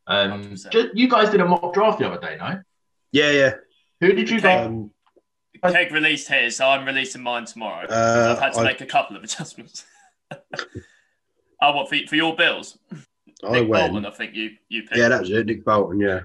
Um, 0.07 0.43
100%. 0.43 0.91
you 0.95 1.09
guys 1.09 1.31
did 1.31 1.41
a 1.41 1.45
mock 1.47 1.73
draft 1.75 1.99
the 2.01 2.07
other 2.11 2.21
day, 2.21 2.37
no? 2.39 2.61
Yeah, 3.13 3.31
yeah. 3.31 3.55
Who 4.01 4.13
did 4.13 4.29
you 4.31 4.39
Okay. 4.39 4.59
go? 4.59 4.65
Um, 4.67 4.91
Keg 5.73 5.93
released 5.93 6.29
his, 6.29 6.57
so 6.57 6.69
I'm 6.69 6.85
releasing 6.85 7.23
mine 7.23 7.45
tomorrow. 7.45 7.87
Uh, 7.87 8.33
I've 8.37 8.43
had 8.43 8.53
to 8.55 8.61
I- 8.61 8.65
make 8.65 8.81
a 8.81 8.87
couple 8.87 9.17
of 9.17 9.23
adjustments. 9.23 9.85
Oh, 11.65 11.77
what 11.77 11.89
for, 11.89 11.97
for 12.09 12.17
your 12.17 12.35
Bills? 12.35 12.77
I 13.45 13.51
Nick 13.53 13.69
went. 13.69 13.93
Bolton, 13.93 14.07
I 14.07 14.11
think 14.11 14.35
you 14.35 14.51
you 14.69 14.83
picked. 14.83 14.97
Yeah, 14.97 15.09
that 15.11 15.21
was 15.21 15.31
it. 15.31 15.47
Nick 15.47 15.65
Bolton. 15.65 16.01
Yeah, 16.01 16.21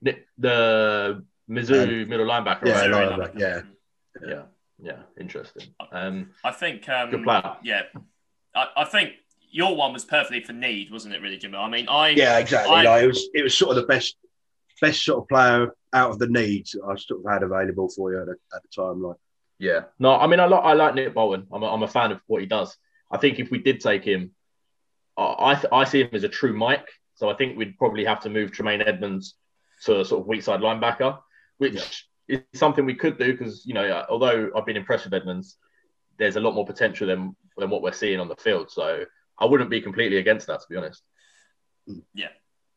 Nick- 0.00 0.26
The 0.38 1.22
Mizzou 1.50 2.08
middle 2.08 2.26
linebacker, 2.26 2.64
yeah, 2.66 2.72
right? 2.86 2.90
Sorry, 2.90 3.06
linebacker, 3.06 3.34
linebacker. 3.34 3.66
yeah. 4.22 4.26
yeah, 4.26 4.42
yeah, 4.82 4.96
interesting. 5.20 5.68
Um, 5.92 6.30
I 6.42 6.52
think 6.52 6.88
um, 6.88 7.10
Good 7.10 7.24
player. 7.24 7.56
Yeah, 7.62 7.82
I, 8.54 8.66
I 8.78 8.84
think 8.84 9.10
your 9.56 9.74
one 9.74 9.92
was 9.92 10.04
perfectly 10.04 10.42
for 10.42 10.52
need, 10.52 10.90
wasn't 10.90 11.14
it? 11.14 11.22
Really, 11.22 11.38
Jimmy. 11.38 11.56
I 11.56 11.68
mean, 11.68 11.88
I 11.88 12.10
Yeah, 12.10 12.38
exactly. 12.38 12.74
I- 12.74 12.82
like 12.82 13.04
it 13.04 13.06
was, 13.06 13.28
it 13.34 13.42
was 13.42 13.56
sort 13.56 13.70
of 13.70 13.76
the 13.82 13.86
best, 13.86 14.16
best 14.80 15.02
sort 15.04 15.22
of 15.22 15.28
player 15.28 15.74
out 15.92 16.10
of 16.10 16.18
the 16.18 16.28
needs 16.28 16.76
I 16.76 16.94
sort 16.96 17.24
of 17.24 17.32
had 17.32 17.42
available 17.42 17.88
for 17.88 18.12
you 18.12 18.20
at 18.20 18.26
the, 18.26 18.36
at 18.54 18.62
the 18.62 18.68
time. 18.68 19.02
Like, 19.02 19.16
Yeah. 19.58 19.84
No, 19.98 20.14
I 20.14 20.26
mean, 20.26 20.40
I 20.40 20.44
like 20.46 20.64
I 20.64 20.74
like 20.74 20.94
Nick 20.94 21.14
Bolton. 21.14 21.46
I'm 21.52 21.62
a, 21.62 21.66
I'm 21.72 21.82
a 21.82 21.88
fan 21.88 22.12
of 22.12 22.20
what 22.26 22.40
he 22.42 22.46
does. 22.46 22.76
I 23.10 23.16
think 23.16 23.38
if 23.38 23.50
we 23.50 23.58
did 23.58 23.80
take 23.80 24.04
him, 24.04 24.32
I 25.16 25.34
I, 25.50 25.54
th- 25.54 25.72
I 25.72 25.84
see 25.84 26.00
him 26.02 26.10
as 26.12 26.24
a 26.24 26.28
true 26.28 26.52
Mike. 26.52 26.88
So 27.14 27.30
I 27.30 27.34
think 27.34 27.56
we'd 27.56 27.78
probably 27.78 28.04
have 28.04 28.20
to 28.24 28.28
move 28.30 28.52
Tremaine 28.52 28.82
Edmonds 28.82 29.36
to 29.84 30.00
a 30.00 30.04
sort 30.04 30.20
of 30.20 30.26
weak 30.26 30.42
side 30.42 30.60
linebacker, 30.60 31.18
which 31.56 32.06
is 32.28 32.40
something 32.54 32.84
we 32.84 32.94
could 32.94 33.16
do 33.18 33.32
because 33.32 33.64
you 33.64 33.72
know, 33.72 33.86
uh, 33.88 34.04
although 34.10 34.50
I've 34.54 34.66
been 34.66 34.76
impressed 34.76 35.04
with 35.04 35.14
Edmonds, 35.14 35.56
there's 36.18 36.36
a 36.36 36.40
lot 36.40 36.54
more 36.54 36.66
potential 36.66 37.06
than 37.06 37.34
than 37.56 37.70
what 37.70 37.80
we're 37.80 37.92
seeing 37.92 38.20
on 38.20 38.28
the 38.28 38.36
field. 38.36 38.70
So 38.70 39.04
I 39.38 39.44
wouldn't 39.44 39.70
be 39.70 39.80
completely 39.80 40.18
against 40.18 40.46
that, 40.46 40.60
to 40.60 40.66
be 40.68 40.76
honest. 40.76 41.02
Yeah. 42.14 42.28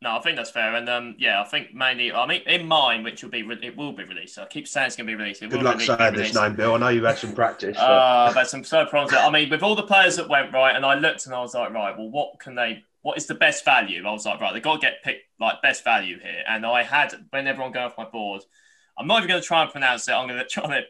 No, 0.01 0.15
I 0.15 0.21
think 0.21 0.37
that's 0.37 0.51
fair. 0.51 0.75
And 0.75 0.87
um, 0.87 1.15
yeah, 1.19 1.41
I 1.41 1.43
think 1.45 1.73
mainly. 1.73 2.13
I 2.13 2.25
mean, 2.25 2.41
in 2.45 2.65
mine, 2.67 3.03
which 3.03 3.21
will 3.21 3.31
be 3.31 3.43
re- 3.43 3.59
it 3.61 3.75
will 3.75 3.91
be 3.91 4.05
released. 4.05 4.35
So 4.35 4.43
I 4.43 4.45
keep 4.45 4.65
saying 4.65 4.87
it's 4.87 4.95
going 4.95 5.07
to 5.07 5.11
be 5.11 5.15
released. 5.21 5.41
It 5.43 5.49
good 5.49 5.61
luck 5.61 5.77
be 5.79 5.85
saying 5.85 6.15
this 6.15 6.33
name, 6.33 6.55
Bill. 6.55 6.75
I 6.75 6.77
know 6.77 6.87
you've 6.87 7.03
had 7.03 7.17
some 7.17 7.33
practice. 7.33 7.75
so- 7.75 7.83
Uh, 7.83 8.33
but 8.33 8.47
some 8.49 8.63
so 8.63 8.85
problems. 8.85 9.13
I 9.13 9.29
mean, 9.29 9.49
with 9.49 9.61
all 9.61 9.75
the 9.75 9.83
players 9.83 10.15
that 10.15 10.29
went 10.29 10.53
right, 10.53 10.73
and 10.73 10.85
I 10.85 10.95
looked 10.95 11.25
and 11.25 11.35
I 11.35 11.41
was 11.41 11.53
like, 11.53 11.71
right, 11.73 11.97
well, 11.97 12.09
what 12.09 12.39
can 12.39 12.55
they? 12.55 12.83
What 13.01 13.17
is 13.17 13.25
the 13.25 13.35
best 13.35 13.65
value? 13.65 14.05
I 14.07 14.11
was 14.11 14.25
like, 14.25 14.39
right, 14.39 14.53
they 14.53 14.61
got 14.61 14.75
to 14.75 14.87
get 14.87 15.03
picked 15.03 15.23
like 15.39 15.61
best 15.61 15.83
value 15.83 16.17
here. 16.19 16.43
And 16.47 16.65
I 16.65 16.83
had 16.83 17.13
when 17.31 17.47
everyone 17.47 17.73
go 17.73 17.81
off 17.81 17.97
my 17.97 18.05
board, 18.05 18.41
I'm 18.97 19.07
not 19.07 19.17
even 19.17 19.27
going 19.29 19.41
to 19.41 19.47
try 19.47 19.63
and 19.63 19.71
pronounce 19.71 20.07
it. 20.07 20.13
I'm 20.13 20.27
going 20.29 20.39
to 20.41 20.45
try 20.45 20.63
and 20.63 20.71
let 20.71 20.85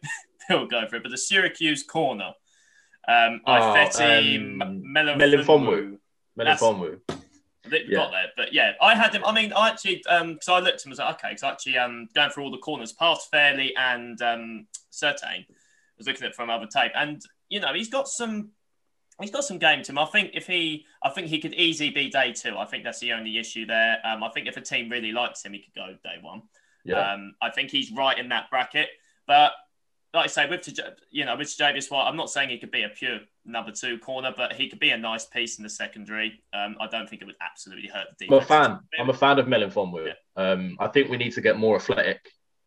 Bill 0.47 0.67
go 0.67 0.85
for 0.87 0.97
it. 0.97 1.03
But 1.03 1.09
the 1.09 1.17
Syracuse 1.17 1.81
corner, 1.81 2.33
um, 3.09 3.41
Oh, 3.45 3.51
Ifeatu 3.51 4.61
um, 4.61 4.83
Melifonwu. 4.83 5.17
Melifonwu. 5.17 5.97
That's- 6.37 6.61
Melifonwu. 6.61 6.99
They 7.65 7.83
Yeah. 7.87 7.95
got 7.97 8.11
there, 8.11 8.27
but 8.37 8.53
yeah, 8.53 8.71
I 8.81 8.95
had 8.95 9.13
him. 9.13 9.23
I 9.25 9.31
mean, 9.33 9.51
I 9.53 9.69
actually, 9.69 10.03
um, 10.05 10.33
because 10.33 10.47
I 10.49 10.59
looked 10.59 10.83
and 10.85 10.89
was 10.91 10.97
like, 10.99 11.15
okay, 11.15 11.29
because 11.29 11.43
actually, 11.43 11.77
um, 11.77 12.07
going 12.15 12.31
through 12.31 12.43
all 12.45 12.51
the 12.51 12.57
corners, 12.57 12.93
past 12.93 13.29
Farley 13.29 13.75
and 13.75 14.19
um, 14.21 14.67
Surtain, 14.91 15.45
was 15.97 16.07
looking 16.07 16.25
at 16.25 16.33
from 16.33 16.49
other 16.49 16.65
tape, 16.67 16.93
and 16.95 17.21
you 17.49 17.59
know, 17.59 17.73
he's 17.73 17.89
got 17.89 18.07
some, 18.07 18.51
he's 19.21 19.29
got 19.29 19.43
some 19.43 19.57
game 19.59 19.83
to 19.83 19.91
him. 19.91 19.99
I 19.99 20.05
think 20.05 20.31
if 20.33 20.47
he, 20.47 20.85
I 21.03 21.09
think 21.09 21.27
he 21.27 21.39
could 21.39 21.53
easily 21.53 21.89
be 21.89 22.09
day 22.09 22.31
two. 22.31 22.57
I 22.57 22.65
think 22.65 22.83
that's 22.85 22.99
the 23.01 23.11
only 23.13 23.37
issue 23.37 23.65
there. 23.65 23.97
Um, 24.05 24.23
I 24.23 24.29
think 24.29 24.47
if 24.47 24.55
a 24.57 24.61
team 24.61 24.89
really 24.89 25.11
likes 25.11 25.43
him, 25.43 25.53
he 25.53 25.59
could 25.59 25.73
go 25.75 25.87
day 26.03 26.15
one. 26.21 26.43
Yeah. 26.85 27.13
Um, 27.13 27.35
I 27.41 27.49
think 27.51 27.69
he's 27.71 27.91
right 27.91 28.17
in 28.17 28.29
that 28.29 28.49
bracket, 28.49 28.89
but 29.27 29.51
like 30.13 30.25
I 30.25 30.27
say, 30.27 30.49
with 30.49 30.67
you 31.11 31.25
know, 31.25 31.35
with 31.37 31.47
Tre'Davious 31.49 31.91
White, 31.91 32.07
I'm 32.07 32.15
not 32.15 32.29
saying 32.29 32.49
he 32.49 32.57
could 32.57 32.71
be 32.71 32.83
a 32.83 32.89
pure 32.89 33.19
number 33.45 33.71
two 33.71 33.99
corner, 33.99 34.33
but 34.35 34.53
he 34.53 34.67
could 34.69 34.79
be 34.79 34.89
a 34.89 34.97
nice 34.97 35.25
piece 35.25 35.57
in 35.57 35.63
the 35.63 35.69
secondary. 35.69 36.41
Um, 36.53 36.77
I 36.79 36.87
don't 36.87 37.07
think 37.09 37.21
it 37.21 37.25
would 37.25 37.35
absolutely 37.41 37.89
hurt 37.89 38.07
the 38.17 38.27
I'm 38.27 38.33
a 38.33 38.41
fan. 38.41 38.79
I'm 38.99 39.09
a 39.09 39.13
fan 39.13 39.37
of 39.39 39.45
Melifonwu. 39.45 40.11
Um, 40.35 40.77
I 40.79 40.87
think 40.87 41.09
we 41.09 41.17
need 41.17 41.33
to 41.33 41.41
get 41.41 41.57
more 41.57 41.75
athletic 41.75 42.19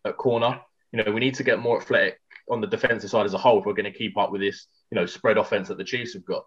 at 0.04 0.16
corner. 0.16 0.60
You 0.92 1.02
know, 1.02 1.10
we 1.10 1.20
need 1.20 1.34
to 1.36 1.42
get 1.42 1.58
more 1.58 1.80
athletic 1.80 2.20
on 2.50 2.60
the 2.60 2.66
defensive 2.66 3.10
side 3.10 3.26
as 3.26 3.34
a 3.34 3.38
whole 3.38 3.58
if 3.60 3.66
we're 3.66 3.72
going 3.72 3.90
to 3.92 3.98
keep 3.98 4.16
up 4.18 4.30
with 4.30 4.40
this, 4.40 4.66
you 4.90 4.96
know, 4.96 5.06
spread 5.06 5.38
offense 5.38 5.68
that 5.68 5.78
the 5.78 5.84
Chiefs 5.84 6.12
have 6.14 6.24
got. 6.24 6.44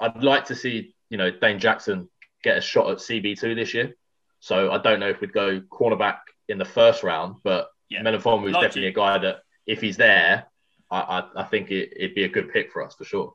I'd 0.00 0.22
like 0.22 0.44
to 0.46 0.54
see, 0.54 0.94
you 1.10 1.18
know, 1.18 1.30
Dane 1.30 1.58
Jackson 1.58 2.08
get 2.44 2.56
a 2.56 2.60
shot 2.60 2.90
at 2.90 2.98
CB2 2.98 3.54
this 3.56 3.74
year. 3.74 3.94
So 4.40 4.70
I 4.70 4.78
don't 4.78 5.00
know 5.00 5.08
if 5.08 5.20
we'd 5.20 5.32
go 5.32 5.60
cornerback 5.60 6.18
in 6.48 6.56
the 6.58 6.64
first 6.64 7.02
round, 7.02 7.36
but 7.42 7.68
Yeah. 7.90 8.02
Melifonwu 8.02 8.46
is 8.48 8.52
Like 8.54 8.62
definitely 8.62 8.82
you. 8.82 8.88
a 8.88 8.92
guy 8.92 9.18
that 9.18 9.40
if 9.68 9.80
he's 9.80 9.96
there, 9.96 10.46
I, 10.90 10.98
I, 11.00 11.42
I 11.42 11.44
think 11.44 11.70
it, 11.70 11.92
it'd 11.96 12.14
be 12.16 12.24
a 12.24 12.28
good 12.28 12.52
pick 12.52 12.72
for 12.72 12.82
us 12.84 12.94
for 12.96 13.04
sure. 13.04 13.34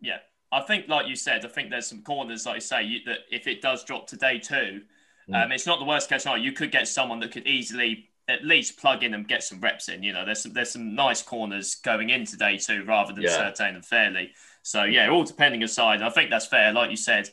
Yeah, 0.00 0.18
I 0.52 0.60
think, 0.60 0.88
like 0.88 1.06
you 1.06 1.16
said, 1.16 1.44
I 1.46 1.48
think 1.48 1.70
there's 1.70 1.86
some 1.86 2.02
corners, 2.02 2.44
like 2.44 2.56
you 2.56 2.60
say, 2.60 2.82
you, 2.82 2.98
that 3.06 3.20
if 3.30 3.46
it 3.46 3.62
does 3.62 3.84
drop 3.84 4.06
to 4.08 4.16
day 4.16 4.38
two, 4.38 4.82
Mm. 5.28 5.44
um, 5.44 5.52
it's 5.52 5.66
not 5.66 5.78
the 5.78 5.84
worst 5.84 6.08
case 6.08 6.22
scenario. 6.22 6.42
You 6.42 6.52
could 6.52 6.72
get 6.72 6.88
someone 6.88 7.20
that 7.20 7.30
could 7.30 7.46
easily 7.46 8.08
at 8.26 8.44
least 8.44 8.78
plug 8.80 9.04
in 9.04 9.14
and 9.14 9.28
get 9.28 9.44
some 9.44 9.60
reps 9.60 9.88
in. 9.88 10.02
You 10.02 10.12
know, 10.12 10.24
there's 10.24 10.42
some 10.42 10.52
there's 10.54 10.70
some 10.70 10.94
nice 10.94 11.22
corners 11.22 11.76
going 11.76 12.10
in 12.10 12.24
today 12.24 12.56
two 12.56 12.84
rather 12.84 13.12
than 13.12 13.22
Yeah. 13.22 13.36
Surtain 13.38 13.74
and 13.76 13.84
Farley. 13.84 14.32
So 14.62 14.84
yeah, 14.84 15.08
all 15.08 15.22
depending 15.24 15.62
aside, 15.62 16.02
I 16.02 16.10
think 16.10 16.30
that's 16.30 16.46
fair, 16.46 16.72
like 16.72 16.90
you 16.90 16.96
said, 16.96 17.28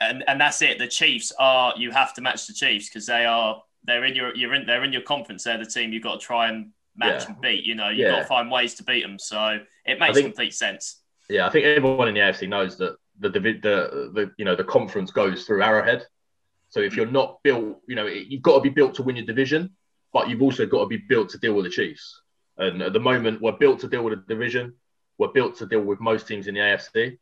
and 0.00 0.22
and 0.28 0.40
that's 0.40 0.60
it. 0.62 0.78
The 0.78 0.86
Chiefs 0.86 1.32
are 1.40 1.72
you 1.76 1.90
have 1.90 2.14
to 2.14 2.20
match 2.20 2.46
the 2.46 2.52
Chiefs 2.52 2.88
because 2.88 3.06
they 3.06 3.24
are 3.24 3.60
they're 3.84 4.04
in 4.04 4.14
your 4.14 4.36
you're 4.36 4.54
in 4.54 4.66
they're 4.66 4.84
in 4.84 4.92
your 4.92 5.02
conference. 5.02 5.42
They're 5.44 5.58
the 5.58 5.66
team 5.66 5.92
you've 5.92 6.04
got 6.04 6.20
to 6.20 6.26
try 6.26 6.50
and 6.50 6.70
match 6.96 7.22
Yeah. 7.22 7.28
and 7.28 7.40
beat. 7.40 7.64
You 7.64 7.74
know, 7.74 7.88
you've 7.88 8.00
Yeah. 8.00 8.10
got 8.10 8.18
to 8.20 8.24
find 8.26 8.50
ways 8.50 8.74
to 8.76 8.84
beat 8.84 9.02
them. 9.02 9.18
So 9.18 9.60
it 9.86 9.98
makes 9.98 10.14
think- 10.14 10.26
complete 10.26 10.54
sense. 10.54 11.02
Yeah, 11.28 11.46
I 11.46 11.50
think 11.50 11.64
everyone 11.64 12.08
in 12.08 12.14
the 12.14 12.20
AFC 12.20 12.48
knows 12.48 12.76
that 12.78 12.96
the 13.20 13.30
divi- 13.30 13.60
the 13.60 14.10
the 14.14 14.32
you 14.36 14.44
know 14.44 14.56
the 14.56 14.64
conference 14.64 15.10
goes 15.12 15.44
through 15.44 15.62
Arrowhead. 15.62 16.06
So 16.70 16.80
if 16.80 16.92
mm. 16.92 16.96
you're 16.96 17.06
not 17.06 17.40
built, 17.44 17.80
you 17.86 17.94
know 17.94 18.06
you've 18.06 18.42
got 18.42 18.56
to 18.56 18.60
be 18.60 18.70
built 18.70 18.94
to 18.94 19.02
win 19.02 19.16
your 19.16 19.26
division, 19.26 19.76
but 20.12 20.28
you've 20.28 20.42
also 20.42 20.66
got 20.66 20.80
to 20.80 20.86
be 20.86 20.96
built 20.96 21.28
to 21.30 21.38
deal 21.38 21.54
with 21.54 21.66
the 21.66 21.70
Chiefs. 21.70 22.22
And 22.58 22.82
at 22.82 22.92
the 22.92 23.00
moment, 23.00 23.40
we're 23.40 23.52
built 23.52 23.80
to 23.80 23.88
deal 23.88 24.02
with 24.02 24.14
the 24.14 24.34
division. 24.34 24.74
We're 25.18 25.28
built 25.28 25.56
to 25.58 25.66
deal 25.66 25.82
with 25.82 26.00
most 26.00 26.26
teams 26.26 26.46
in 26.46 26.54
the 26.54 26.60
AFC, 26.60 27.18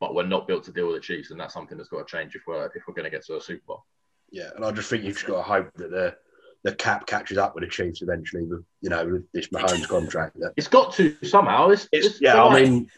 but 0.00 0.14
we're 0.14 0.26
not 0.26 0.46
built 0.46 0.64
to 0.64 0.72
deal 0.72 0.86
with 0.86 0.96
the 0.96 1.00
Chiefs, 1.00 1.30
and 1.30 1.38
that's 1.38 1.54
something 1.54 1.76
that's 1.76 1.90
got 1.90 2.06
to 2.06 2.16
change 2.16 2.34
if 2.34 2.42
we're 2.46 2.66
if 2.74 2.88
we're 2.88 2.94
going 2.94 3.04
to 3.04 3.10
get 3.10 3.24
to 3.26 3.36
a 3.36 3.40
Super 3.40 3.64
Bowl. 3.66 3.84
Yeah, 4.30 4.50
and 4.56 4.64
I 4.64 4.70
just 4.70 4.88
think 4.88 5.04
you've 5.04 5.16
just 5.16 5.26
got 5.26 5.36
to 5.36 5.42
hope 5.42 5.72
that 5.74 5.90
the 5.90 6.16
the 6.64 6.74
cap 6.74 7.06
catches 7.06 7.38
up 7.38 7.54
with 7.54 7.64
the 7.64 7.70
Chiefs 7.70 8.02
eventually. 8.02 8.44
With 8.44 8.64
you 8.80 8.90
know, 8.90 9.04
with 9.06 9.30
this 9.32 9.48
Mahomes 9.48 9.86
contract. 9.88 10.38
That 10.40 10.52
It's 10.56 10.68
got 10.68 10.94
to 10.94 11.16
somehow. 11.22 11.70
It's, 11.70 11.88
it's, 11.92 12.06
it's 12.06 12.20
yeah, 12.20 12.42
I 12.42 12.62
mean, 12.62 12.88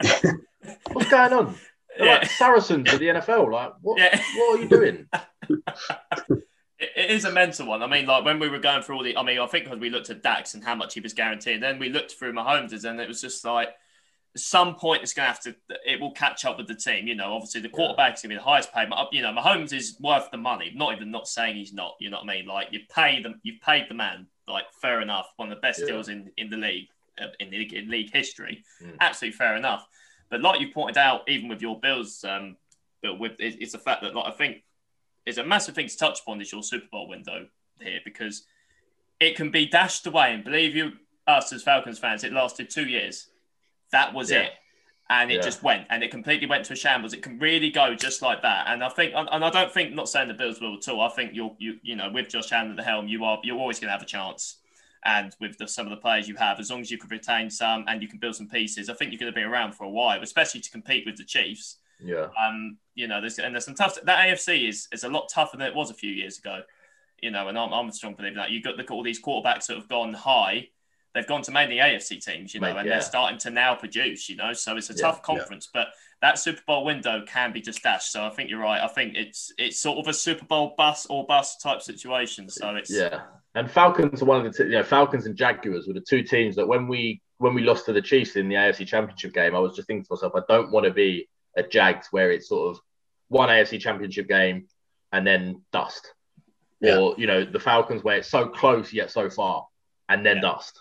what's 0.92 1.10
going 1.10 1.32
on? 1.32 1.54
They're 1.98 2.06
Yeah. 2.06 2.14
like 2.18 2.30
Saracens 2.30 2.92
of 2.92 2.98
the 2.98 3.06
NFL. 3.06 3.50
Like, 3.52 3.72
what? 3.82 3.98
Yeah. 3.98 4.20
What 4.36 4.58
are 4.58 4.62
you 4.62 4.68
doing? 4.68 5.08
It 6.80 6.92
it 6.96 7.10
is 7.10 7.26
a 7.26 7.30
mental 7.30 7.66
one. 7.66 7.82
I 7.82 7.86
mean, 7.86 8.06
like 8.06 8.24
when 8.24 8.38
we 8.38 8.48
were 8.48 8.58
going 8.58 8.80
through 8.82 8.96
all 8.96 9.02
the, 9.02 9.14
I 9.14 9.22
mean, 9.22 9.38
I 9.38 9.46
think 9.46 9.64
because 9.66 9.78
we 9.78 9.90
looked 9.90 10.08
at 10.08 10.22
Dax 10.22 10.54
and 10.54 10.64
how 10.64 10.74
much 10.74 10.94
he 10.94 11.00
was 11.00 11.12
guaranteed, 11.12 11.62
then 11.62 11.78
we 11.78 11.90
looked 11.90 12.12
through 12.12 12.32
Mahomes, 12.32 12.84
and 12.84 12.98
it 12.98 13.06
was 13.06 13.20
just 13.20 13.44
like, 13.44 13.68
at 13.68 13.74
some 14.36 14.76
point 14.76 15.02
it's 15.02 15.12
going 15.12 15.26
to 15.26 15.32
have 15.32 15.40
to, 15.42 15.54
it 15.86 16.00
will 16.00 16.12
catch 16.12 16.44
up 16.44 16.56
with 16.56 16.68
the 16.68 16.74
team. 16.74 17.06
You 17.06 17.14
know, 17.16 17.34
obviously 17.34 17.60
the 17.60 17.68
quarterback's 17.68 18.22
going 18.22 18.30
to 18.30 18.34
be 18.36 18.38
the 18.38 18.44
highest 18.44 18.72
paid. 18.72 18.88
but, 18.88 19.12
You 19.12 19.22
know, 19.22 19.32
Mahomes 19.32 19.72
is 19.72 19.96
worth 20.00 20.30
the 20.30 20.36
money. 20.36 20.72
Not 20.74 20.94
even 20.94 21.10
not 21.10 21.26
saying 21.26 21.56
he's 21.56 21.72
not. 21.72 21.96
You 22.00 22.10
know 22.10 22.18
what 22.18 22.30
I 22.30 22.36
mean? 22.36 22.46
Like 22.46 22.68
you 22.70 22.80
pay 22.94 23.20
them, 23.22 23.40
you've 23.42 23.60
paid 23.60 23.86
the 23.88 23.94
man. 23.94 24.26
Like 24.46 24.64
fair 24.80 25.00
enough. 25.00 25.26
One 25.36 25.50
of 25.50 25.56
the 25.56 25.60
best 25.60 25.80
Yeah. 25.80 25.86
deals 25.86 26.08
in 26.08 26.30
in 26.36 26.50
the 26.50 26.56
league, 26.56 26.88
uh, 27.20 27.26
in, 27.38 27.50
the, 27.50 27.76
in 27.76 27.90
league 27.90 28.12
history. 28.12 28.64
Mm. 28.82 28.96
Absolutely 29.00 29.36
fair 29.36 29.56
enough. 29.56 29.86
But 30.28 30.40
like 30.42 30.60
you 30.60 30.72
pointed 30.72 30.98
out, 30.98 31.28
even 31.28 31.48
with 31.48 31.60
your 31.60 31.78
Bills, 31.80 32.24
um, 32.24 32.56
Bill, 33.02 33.16
with 33.16 33.32
it's 33.38 33.72
the 33.72 33.78
fact 33.78 34.02
that 34.02 34.14
like 34.14 34.26
I 34.26 34.36
think 34.36 34.62
it's 35.26 35.38
a 35.38 35.44
massive 35.44 35.74
thing 35.74 35.88
to 35.88 35.96
touch 35.96 36.20
upon 36.20 36.40
is 36.40 36.52
your 36.52 36.62
Super 36.62 36.86
Bowl 36.90 37.08
window 37.08 37.46
here 37.80 38.00
because 38.04 38.44
it 39.18 39.36
can 39.36 39.50
be 39.50 39.66
dashed 39.66 40.06
away. 40.06 40.34
And 40.34 40.44
believe 40.44 40.74
you, 40.76 40.92
us 41.26 41.52
as 41.52 41.62
Falcons 41.62 41.98
fans, 41.98 42.24
it 42.24 42.32
lasted 42.32 42.70
two 42.70 42.86
years. 42.86 43.26
That 43.92 44.12
was 44.14 44.30
Yeah. 44.30 44.42
it. 44.42 44.52
And 45.08 45.32
it 45.32 45.36
Yeah. 45.36 45.40
just 45.40 45.62
went, 45.64 45.88
and 45.90 46.04
it 46.04 46.10
completely 46.12 46.46
went 46.46 46.64
to 46.66 46.74
a 46.74 46.76
shambles. 46.76 47.12
It 47.12 47.22
can 47.22 47.38
really 47.40 47.70
go 47.70 47.96
just 47.96 48.22
like 48.22 48.42
that. 48.42 48.68
And 48.68 48.84
I 48.84 48.88
think, 48.88 49.12
and 49.14 49.44
I 49.44 49.50
don't 49.50 49.72
think, 49.72 49.92
not 49.92 50.08
saying 50.08 50.28
the 50.28 50.34
Bills 50.34 50.60
will 50.60 50.76
at 50.76 50.88
all. 50.88 51.00
I 51.00 51.08
think 51.08 51.32
you're, 51.34 51.54
you, 51.58 51.80
you 51.82 51.96
know, 51.96 52.08
with 52.10 52.28
Josh 52.28 52.52
Allen 52.52 52.70
at 52.70 52.76
the 52.76 52.84
helm, 52.84 53.08
you 53.08 53.24
are, 53.24 53.40
you're 53.42 53.58
always 53.58 53.80
going 53.80 53.88
to 53.88 53.92
have 53.92 54.02
a 54.02 54.06
chance. 54.06 54.58
And 55.04 55.34
with 55.40 55.58
the, 55.58 55.66
some 55.66 55.86
of 55.86 55.90
the 55.90 55.96
players 55.96 56.28
you 56.28 56.36
have, 56.36 56.60
as 56.60 56.70
long 56.70 56.80
as 56.80 56.90
you 56.92 56.98
can 56.98 57.08
retain 57.08 57.50
some 57.50 57.86
and 57.88 58.02
you 58.02 58.06
can 58.06 58.18
build 58.18 58.36
some 58.36 58.48
pieces, 58.48 58.88
I 58.88 58.94
think 58.94 59.10
you're 59.10 59.18
going 59.18 59.32
to 59.32 59.36
be 59.36 59.42
around 59.42 59.72
for 59.72 59.84
a 59.84 59.90
while, 59.90 60.22
especially 60.22 60.60
to 60.60 60.70
compete 60.70 61.04
with 61.06 61.16
the 61.16 61.24
Chiefs. 61.24 61.78
Yeah. 61.98 62.28
Um, 62.40 62.78
you 62.94 63.08
know, 63.08 63.20
there's 63.20 63.38
and 63.38 63.54
there's 63.54 63.64
some 63.64 63.74
tough. 63.74 64.00
That 64.02 64.26
AFC 64.28 64.68
is 64.68 64.88
is 64.92 65.04
a 65.04 65.08
lot 65.08 65.28
tougher 65.28 65.56
than 65.56 65.66
it 65.66 65.74
was 65.74 65.90
a 65.90 65.94
few 65.94 66.12
years 66.12 66.38
ago. 66.38 66.62
You 67.20 67.30
know, 67.30 67.48
and 67.48 67.58
I'm, 67.58 67.72
I'm 67.72 67.88
a 67.88 67.92
strong 67.92 68.14
believer 68.14 68.36
that. 68.36 68.50
You 68.50 68.62
got 68.62 68.76
look 68.76 68.90
at 68.90 68.94
all 68.94 69.02
these 69.02 69.20
quarterbacks 69.20 69.66
that 69.66 69.76
have 69.76 69.88
gone 69.88 70.14
high. 70.14 70.68
They've 71.14 71.26
gone 71.26 71.42
to 71.42 71.50
mainly 71.50 71.76
AFC 71.76 72.24
teams, 72.24 72.54
you 72.54 72.60
know, 72.60 72.68
and 72.76 72.86
yeah. 72.86 72.94
they're 72.94 73.00
starting 73.02 73.38
to 73.40 73.50
now 73.50 73.74
produce. 73.74 74.28
You 74.28 74.36
know, 74.36 74.52
so 74.52 74.76
it's 74.76 74.90
a 74.90 74.94
Yeah, 74.94 75.02
tough 75.02 75.16
yeah. 75.16 75.22
conference, 75.36 75.68
but 75.72 75.88
that 76.22 76.38
Super 76.38 76.60
Bowl 76.66 76.84
window 76.84 77.24
can 77.26 77.52
be 77.52 77.60
just 77.60 77.82
dashed. 77.82 78.12
So 78.12 78.24
I 78.24 78.30
think 78.30 78.48
you're 78.50 78.60
right. 78.60 78.80
I 78.80 78.86
think 78.86 79.14
it's 79.16 79.52
it's 79.58 79.80
sort 79.80 79.98
of 79.98 80.06
a 80.06 80.12
Super 80.14 80.44
Bowl 80.44 80.74
bus 80.76 81.06
or 81.06 81.26
bust 81.26 81.60
type 81.60 81.82
situation. 81.82 82.48
So 82.48 82.76
it's 82.76 82.90
Yeah, 82.90 83.22
and 83.54 83.68
Falcons 83.70 84.22
are 84.22 84.26
one 84.26 84.44
of 84.46 84.52
the 84.54 84.64
you 84.64 84.70
know 84.70 84.82
Falcons 84.84 85.26
and 85.26 85.34
Jaguars 85.36 85.86
were 85.88 85.94
the 85.94 86.00
two 86.00 86.22
teams 86.22 86.54
that 86.56 86.66
when 86.68 86.86
we 86.86 87.20
when 87.38 87.54
we 87.54 87.62
lost 87.62 87.86
to 87.86 87.92
the 87.92 88.02
Chiefs 88.02 88.36
in 88.36 88.48
the 88.48 88.54
AFC 88.54 88.86
Championship 88.86 89.32
game, 89.32 89.56
I 89.56 89.58
was 89.58 89.74
just 89.74 89.88
thinking 89.88 90.04
to 90.04 90.12
myself, 90.14 90.34
I 90.36 90.42
don't 90.46 90.70
want 90.70 90.84
to 90.86 90.92
be 90.92 91.26
a 91.56 91.62
Jags 91.62 92.08
where 92.10 92.30
it's 92.30 92.48
sort 92.48 92.76
of 92.76 92.82
one 93.28 93.48
AFC 93.48 93.80
Championship 93.80 94.28
game 94.28 94.66
and 95.10 95.26
then 95.26 95.62
dust, 95.72 96.12
Yeah. 96.80 96.98
or 96.98 97.14
you 97.18 97.26
know 97.26 97.44
the 97.44 97.58
Falcons 97.58 98.04
where 98.04 98.18
it's 98.18 98.28
so 98.28 98.46
close 98.46 98.92
yet 98.92 99.10
so 99.10 99.28
far 99.30 99.66
and 100.08 100.24
then 100.24 100.36
Yeah. 100.36 100.42
dust. 100.42 100.80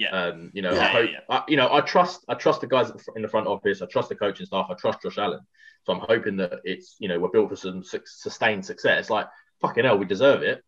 Yeah. 0.00 0.08
Um, 0.18 0.50
you 0.54 0.62
know, 0.62 0.72
Yeah, 0.72 0.80
I 0.80 0.86
hope, 0.86 1.10
yeah, 1.12 1.18
I, 1.28 1.42
you 1.46 1.56
know, 1.58 1.70
I 1.70 1.82
trust, 1.82 2.24
I 2.26 2.34
trust 2.34 2.62
the 2.62 2.66
guys 2.66 2.90
in 3.16 3.20
the 3.22 3.28
front 3.28 3.46
office. 3.46 3.82
I 3.82 3.86
trust 3.86 4.08
the 4.08 4.14
coaching 4.16 4.46
staff. 4.46 4.66
I 4.70 4.74
trust 4.74 5.02
Josh 5.02 5.18
Allen. 5.18 5.40
So 5.84 5.92
I'm 5.92 6.00
hoping 6.00 6.36
that 6.38 6.60
it's, 6.64 6.96
you 6.98 7.08
know, 7.08 7.18
we're 7.20 7.28
built 7.28 7.50
for 7.50 7.56
some 7.56 7.84
su- 7.84 8.00
sustained 8.06 8.64
success. 8.64 9.10
Like 9.10 9.26
fucking 9.60 9.84
hell, 9.84 9.98
we 9.98 10.06
deserve 10.06 10.42
it. 10.42 10.64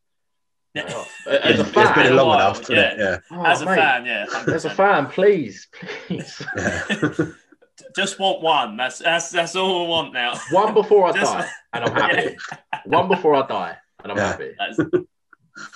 You 0.74 0.84
know, 0.88 1.04
As 1.26 1.60
a 1.60 1.62
It's 1.62 1.70
been 1.72 1.84
fan, 1.94 2.16
long 2.16 2.28
while, 2.28 2.38
enough, 2.40 2.58
hasn't? 2.58 2.78
Yeah. 2.98 3.18
oh, 3.30 3.44
As 3.44 3.62
a 3.62 3.64
mate, 3.66 3.76
fan, 3.76 4.04
yeah. 4.06 4.26
as 4.54 4.64
a 4.66 4.70
fan, 4.70 5.06
please, 5.06 5.68
please, 6.06 6.42
yeah. 6.56 6.84
Just 7.96 8.18
want 8.18 8.42
one. 8.42 8.76
That's 8.76 8.98
that's 8.98 9.30
that's 9.30 9.56
all 9.56 9.84
I 9.86 9.88
want 9.88 10.12
now. 10.12 10.38
one 10.50 10.74
before 10.74 11.06
I 11.08 11.12
Just- 11.12 11.32
die, 11.32 11.48
and 11.72 11.84
I'm 11.84 11.94
happy. 11.94 12.36
One 12.84 13.08
before 13.08 13.34
I 13.34 13.46
die, 13.46 13.76
and 14.02 14.12
I'm 14.12 14.18
Yeah. 14.18 14.26
happy. 14.26 14.50
That's 14.58 14.78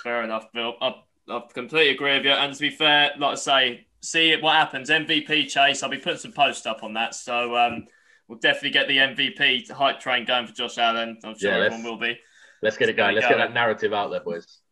fair 0.03 0.23
enough, 0.23 0.45
Bill. 0.53 0.75
I, 0.79 0.95
I 1.29 1.41
completely 1.53 1.89
agree 1.89 2.17
with 2.17 2.25
you. 2.25 2.31
And 2.31 2.53
to 2.53 2.59
be 2.59 2.69
fair, 2.69 3.11
like 3.17 3.33
I 3.33 3.35
say, 3.35 3.87
see 4.01 4.35
what 4.37 4.55
happens. 4.55 4.89
MVP 4.89 5.49
chase. 5.49 5.83
I'll 5.83 5.89
be 5.89 5.97
putting 5.97 6.19
some 6.19 6.31
posts 6.31 6.65
up 6.65 6.83
on 6.83 6.93
that. 6.93 7.15
So 7.15 7.55
um, 7.55 7.85
we'll 8.27 8.39
definitely 8.39 8.71
get 8.71 8.87
the 8.87 8.97
MVP 8.97 9.69
hype 9.71 9.99
train 9.99 10.25
going 10.25 10.47
for 10.47 10.53
Josh 10.53 10.77
Allen. 10.77 11.17
I'm 11.23 11.37
sure 11.37 11.51
Yeah, 11.51 11.65
everyone 11.65 11.83
will 11.83 11.99
be. 11.99 12.17
Let's 12.61 12.77
get 12.77 12.89
it 12.89 12.97
going. 12.97 13.15
Let's 13.15 13.27
get 13.27 13.37
that 13.37 13.53
narrative 13.53 13.93
out 13.93 14.11
there, 14.11 14.21
boys. 14.21 14.59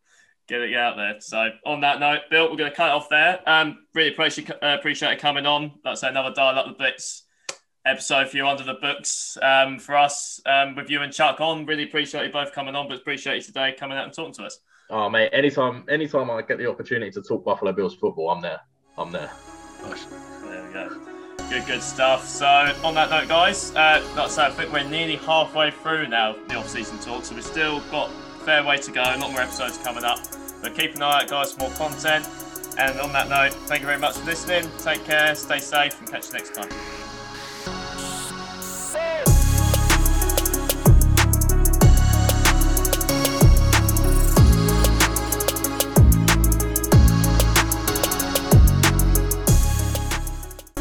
Get 0.48 0.62
it 0.62 0.76
out 0.76 0.96
there. 0.96 1.16
So 1.22 1.50
on 1.66 1.82
that 1.82 2.00
note, 2.00 2.20
Bill, 2.30 2.52
we're 2.52 2.56
going 2.56 2.70
to 2.70 2.78
cut 2.78 2.90
it 2.90 2.94
off 2.94 3.10
there. 3.10 3.40
Um, 3.50 3.88
really 3.96 4.12
appreciate 4.12 4.52
uh, 4.52 4.78
appreciate 4.78 5.14
it 5.14 5.20
coming 5.20 5.48
on. 5.48 5.72
Like 5.84 5.94
I 5.94 5.96
say, 5.96 6.10
another 6.10 6.36
dial 6.36 6.60
up 6.60 6.68
the 6.68 6.74
bits 6.74 7.24
episode 7.84 8.30
for 8.30 8.38
you 8.38 8.48
under 8.48 8.64
the 8.64 8.76
books 8.76 9.40
um, 9.42 9.80
for 9.80 9.96
us 9.96 10.40
um, 10.46 10.76
with 10.76 10.92
you 10.92 11.02
and 11.02 11.12
Chuck 11.12 11.42
on. 11.42 11.66
Really 11.66 11.86
appreciate 11.86 12.28
you 12.28 12.32
both 12.32 12.52
coming 12.52 12.76
on, 12.76 12.88
but 12.88 13.00
appreciate 13.00 13.38
you 13.38 13.42
today 13.42 13.76
coming 13.76 13.98
out 13.98 14.06
and 14.06 14.14
talking 14.14 14.36
to 14.36 14.44
us. 14.44 14.60
Oh 14.90 15.10
mate, 15.10 15.30
anytime, 15.34 15.84
anytime 15.90 16.30
I 16.30 16.42
get 16.42 16.58
the 16.58 16.70
opportunity 16.70 17.12
to 17.12 17.22
talk 17.22 17.44
Buffalo 17.44 17.72
Bills 17.72 17.96
football, 17.96 18.30
I'm 18.30 18.42
there. 18.42 18.60
I'm 18.98 19.12
there. 19.12 19.32
There 19.82 20.68
we 20.68 20.74
go. 20.74 20.90
Good, 21.50 21.66
good 21.66 21.82
stuff. 21.82 22.26
So, 22.28 22.46
on 22.84 22.96
that 22.96 23.10
note, 23.10 23.28
guys, 23.28 23.72
uh, 23.76 24.04
like 24.16 24.38
I 24.38 24.48
I 24.48 24.50
think 24.52 24.74
we're 24.74 24.84
nearly 24.84 25.18
halfway 25.18 25.72
through 25.72 26.08
now 26.08 26.36
the 26.48 26.56
off-season 26.56 27.00
talk, 27.00 27.24
so 27.24 27.36
we've 27.36 27.44
still 27.44 27.82
got 27.92 28.10
a 28.10 28.46
fair 28.46 28.64
way 28.64 28.78
to 28.78 28.92
go. 28.92 29.02
A 29.02 29.18
lot 29.18 29.32
more 29.32 29.42
episodes 29.42 29.78
coming 29.78 30.04
up. 30.04 30.20
But 30.62 30.76
keep 30.76 30.96
an 30.96 31.04
eye 31.04 31.22
out, 31.22 31.30
guys, 31.30 31.54
for 31.54 31.62
more 31.62 31.72
content. 31.72 32.28
And 32.78 33.00
on 33.00 33.14
that 33.14 33.30
note, 33.30 33.54
thank 33.68 33.82
you 33.82 33.88
very 33.88 34.00
much 34.00 34.18
for 34.18 34.26
listening. 34.26 34.70
Take 34.80 35.04
care, 35.06 35.36
stay 35.36 35.60
safe, 35.60 36.00
and 36.00 36.10
catch 36.10 36.28
you 36.28 36.34
next 36.34 36.56
time. 36.56 36.70